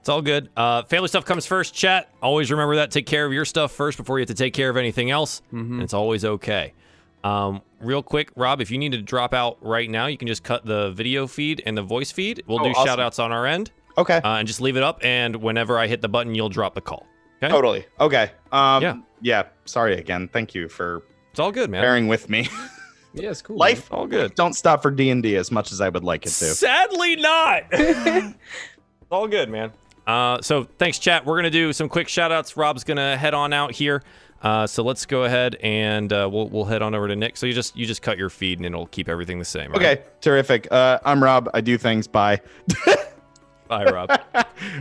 [0.00, 0.50] It's all good.
[0.56, 1.74] Uh, family stuff comes first.
[1.74, 2.10] Chat.
[2.22, 2.90] Always remember that.
[2.90, 5.42] Take care of your stuff first before you have to take care of anything else.
[5.52, 5.60] Mhm.
[5.72, 6.72] And it's always okay.
[7.24, 10.44] Um, real quick, Rob, if you need to drop out right now, you can just
[10.44, 12.42] cut the video feed and the voice feed.
[12.46, 12.86] We'll Oh, do awesome.
[12.86, 14.18] shout outs on our end Okay.
[14.18, 15.00] uh, and just leave it up.
[15.04, 17.04] And whenever I hit the button, you'll drop the call.
[17.42, 17.50] Okay?
[17.52, 17.84] Totally.
[17.98, 18.30] Okay.
[18.52, 18.94] Um, Yeah.
[19.22, 19.42] yeah.
[19.64, 20.28] Sorry again.
[20.32, 21.02] Thank you for
[21.32, 21.82] It's all good, man.
[21.82, 22.48] bearing with me.
[23.16, 23.56] Yeah, it's cool.
[23.56, 24.34] Life All good.
[24.34, 26.44] don't stop for D and D as much as I would like it to.
[26.54, 27.64] Sadly not.
[29.10, 29.72] all good, man.
[30.06, 31.24] Uh, so thanks, chat.
[31.26, 32.56] We're gonna do some quick shout outs.
[32.56, 34.02] Rob's gonna head on out here.
[34.42, 37.36] Uh, so let's go ahead and uh, we'll we'll head on over to Nick.
[37.36, 39.72] So you just you just cut your feed and it'll keep everything the same.
[39.72, 39.80] right?
[39.98, 40.02] Okay.
[40.20, 40.68] Terrific.
[40.70, 41.48] Uh, I'm Rob.
[41.54, 42.06] I do things.
[42.06, 42.40] Bye.
[43.68, 44.10] Bye, Rob.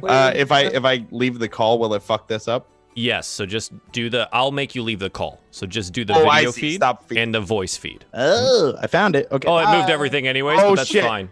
[0.03, 2.67] uh, if I if I leave the call, will it fuck this up?
[2.95, 3.27] Yes.
[3.27, 4.27] So just do the.
[4.33, 5.39] I'll make you leave the call.
[5.51, 6.61] So just do the Oh, I video see.
[6.61, 7.17] feed Stop feed.
[7.19, 8.05] and the voice feed.
[8.13, 9.27] Oh, I found it.
[9.31, 9.47] Okay.
[9.47, 9.93] Oh, it moved Ah.
[9.93, 11.03] everything anyways, Oh, but that's shit.
[11.03, 11.29] fine.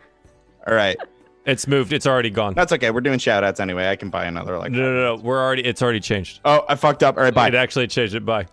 [0.68, 0.98] All right.
[1.46, 1.92] It's moved.
[1.92, 2.54] It's already gone.
[2.54, 2.90] That's okay.
[2.92, 3.90] We're doing shout outs anyway.
[3.90, 4.72] I can buy another like.
[4.72, 5.22] No, no, no.
[5.22, 5.66] We're already.
[5.66, 6.40] It's already changed.
[6.46, 7.18] Oh, I fucked up.
[7.18, 7.34] All right.
[7.34, 7.48] Bye.
[7.50, 8.24] It actually changed it.
[8.26, 8.46] Bye.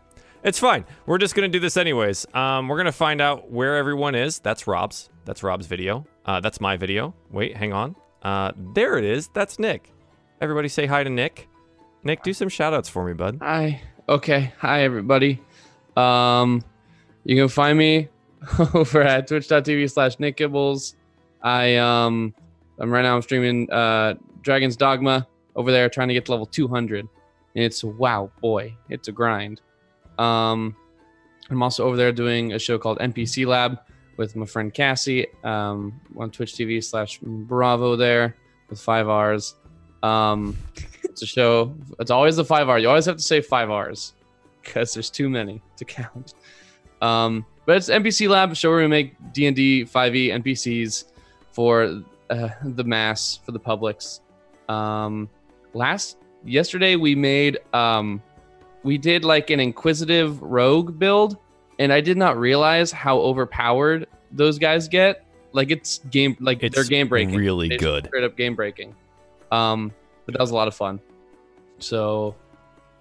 [0.42, 0.86] It's fine.
[1.06, 2.26] We're just gonna do this anyways.
[2.34, 4.38] Um, we're gonna find out where everyone is.
[4.38, 5.10] That's Rob's.
[5.26, 6.06] That's Rob's video.
[6.24, 7.14] Uh, that's my video.
[7.30, 7.94] Wait, hang on.
[8.22, 9.28] Uh, there it is.
[9.34, 9.92] That's Nick.
[10.40, 11.46] Everybody say hi to Nick.
[12.02, 13.38] Nick, do some shout outs for me, bud.
[13.42, 13.82] Hi.
[14.08, 14.52] Okay.
[14.58, 15.40] Hi, everybody.
[15.96, 16.64] Um,
[17.24, 18.08] you can find me
[18.74, 20.94] over at twitch.tv slash Nick Gibbles.
[21.42, 22.34] I, um,
[22.78, 26.46] I'm right now, I'm streaming, uh, Dragon's Dogma over there trying to get to level
[26.46, 27.00] 200.
[27.00, 29.60] And it's, wow, boy, it's a grind.
[30.18, 30.74] Um,
[31.50, 33.78] I'm also over there doing a show called NPC Lab
[34.16, 38.36] with my friend Cassie, um, on Twitch TV slash Bravo there
[38.68, 39.54] with five R's.
[40.02, 40.56] Um,
[41.20, 41.74] it's a show.
[41.98, 42.78] It's always the five R.
[42.78, 44.14] You always have to say five R's
[44.62, 46.34] because there's too many to count.
[47.02, 51.04] Um, but it's NPC Lab, a show where we make D and D 5e NPCs
[51.52, 54.20] for uh, the mass, for the publics.
[54.68, 55.28] Um,
[55.74, 58.22] last yesterday we made um,
[58.82, 61.36] we did like an inquisitive rogue build,
[61.78, 65.26] and I did not realize how overpowered those guys get.
[65.52, 68.06] Like it's game, like It's they're game breaking really just good.
[68.06, 68.94] straight up game breaking.
[69.50, 69.92] Um,
[70.24, 71.00] but that was a lot of fun.
[71.80, 72.34] So,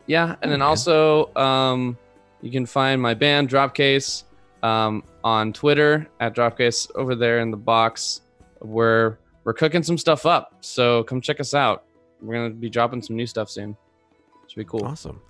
[0.08, 0.68] yeah, and then Okay.
[0.68, 1.98] also um,
[2.42, 4.24] you can find my band Dropcase
[4.64, 8.22] um, on Twitter at Dropcase over there in the box.
[8.62, 11.84] We're we're cooking some stuff up, so come check us out.
[12.22, 13.76] We're gonna be dropping some new stuff soon.
[14.48, 14.84] Should be cool.
[14.86, 15.22] Awesome.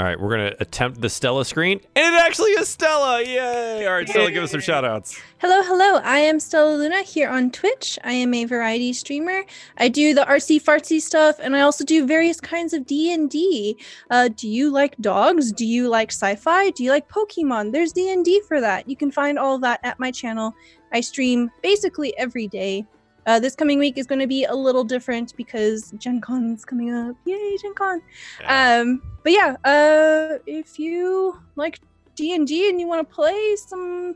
[0.00, 3.22] All right, we're gonna attempt the Stella screen, and it actually is Stella!
[3.22, 3.86] Yay!
[3.86, 5.20] All right, Stella, give us some shout outs.
[5.36, 6.00] Hello, hello.
[6.02, 7.98] I am Stella Luna here on Twitch.
[8.02, 9.44] I am a variety streamer.
[9.76, 13.28] I do the artsy fartsy stuff, and I also do various kinds of D and
[13.28, 13.76] D.
[14.10, 15.52] Uh, do you like dogs?
[15.52, 16.70] Do you like sci-fi?
[16.70, 17.72] Do you like Pokemon?
[17.72, 18.88] There's D and D for that.
[18.88, 20.54] You can find all of that at my channel.
[20.94, 22.86] I stream basically every day.
[23.26, 26.92] Uh, this coming week is going to be a little different because Gen Con's coming
[26.92, 27.16] up.
[27.24, 28.02] Yay, Gen Con!
[28.46, 31.80] Um, but yeah, uh, if you like
[32.14, 34.14] D and D and you want to play some,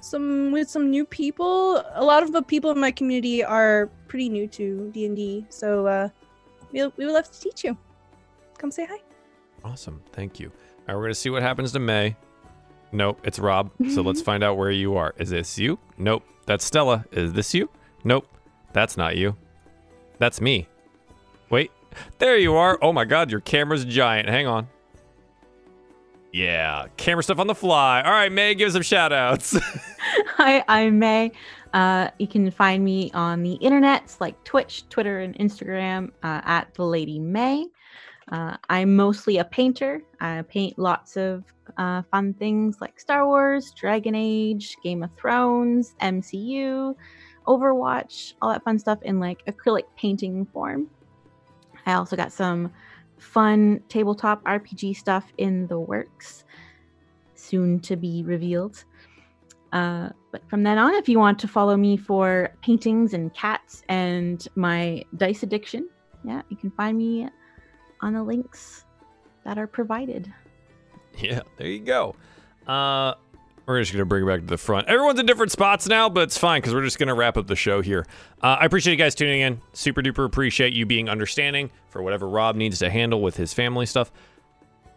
[0.00, 4.28] some with some new people, a lot of the people in my community are pretty
[4.28, 6.08] new to D and D, so uh,
[6.72, 7.76] we we would love to teach you.
[8.58, 8.98] Come say hi.
[9.64, 10.02] Awesome.
[10.12, 10.48] Thank you.
[10.48, 12.16] All right, we're going to see what happens to May.
[12.92, 13.70] Nope, it's Rob.
[13.90, 15.14] So let's find out where you are.
[15.18, 15.78] Is this you?
[15.98, 16.24] Nope.
[16.46, 17.04] That's Stella.
[17.12, 17.70] Is this you?
[18.04, 18.26] Nope.
[18.72, 19.36] That's not you.
[20.18, 20.68] That's me.
[21.50, 21.70] Wait.
[22.18, 22.78] There you are.
[22.82, 24.28] Oh my god, your camera's giant.
[24.28, 24.68] Hang on.
[26.32, 28.02] Yeah, camera stuff on the fly.
[28.02, 29.58] All right, May, give some shout outs.
[30.36, 31.32] Hi, I'm May.
[31.72, 36.72] Uh, you can find me on the internets like Twitch, Twitter, and Instagram uh, at
[36.74, 37.66] the Lady May.
[38.30, 40.02] Uh, I'm mostly a painter.
[40.20, 41.42] I paint lots of
[41.78, 46.94] uh, fun things like Star Wars, Dragon Age, Game of Thrones, MCU,
[47.50, 50.88] Overwatch, all that fun stuff in like acrylic painting form.
[51.84, 52.70] I also got some
[53.18, 56.44] fun tabletop RPG stuff in the works,
[57.34, 58.84] soon to be revealed.
[59.72, 63.82] Uh, but from then on, if you want to follow me for paintings and cats
[63.88, 65.88] and my dice addiction,
[66.24, 67.28] yeah, you can find me
[68.00, 68.84] on the links
[69.44, 70.32] that are provided.
[71.18, 72.14] Yeah, there you go.
[72.68, 73.14] Uh,
[73.70, 74.88] we're just gonna bring it back to the front.
[74.88, 77.56] Everyone's in different spots now, but it's fine because we're just gonna wrap up the
[77.56, 78.04] show here.
[78.42, 79.60] Uh, I appreciate you guys tuning in.
[79.72, 83.86] Super duper appreciate you being understanding for whatever Rob needs to handle with his family
[83.86, 84.10] stuff.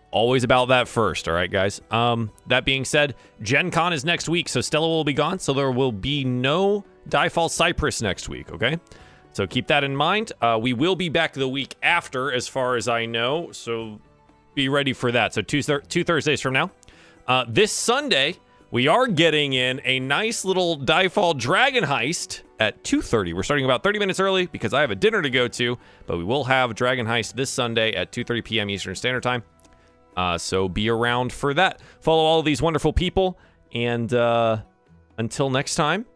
[0.10, 1.82] Always about that first, all right, guys.
[1.90, 5.54] Um, that being said, Gen Con is next week, so Stella will be gone, so
[5.54, 8.80] there will be no Diefall Cypress next week, okay?
[9.32, 10.32] So keep that in mind.
[10.40, 14.00] Uh, we will be back the week after, as far as I know, so
[14.54, 15.34] be ready for that.
[15.34, 16.70] So two, thir- two Thursdays from now.
[17.28, 18.36] Uh, this Sunday,
[18.74, 23.36] we are getting in a nice little Diefall Dragon Heist at 2.30.
[23.36, 25.78] We're starting about 30 minutes early because I have a dinner to go to,
[26.08, 28.72] but we will have Dragon Heist this Sunday at 2.30 p.m.
[28.72, 29.44] Eastern Standard Time.
[30.18, 31.82] Uh, so be around for that.
[32.02, 33.38] Follow all of these wonderful people,
[33.76, 34.58] and uh,
[35.20, 36.08] until next time,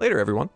[0.00, 0.50] later, everyone.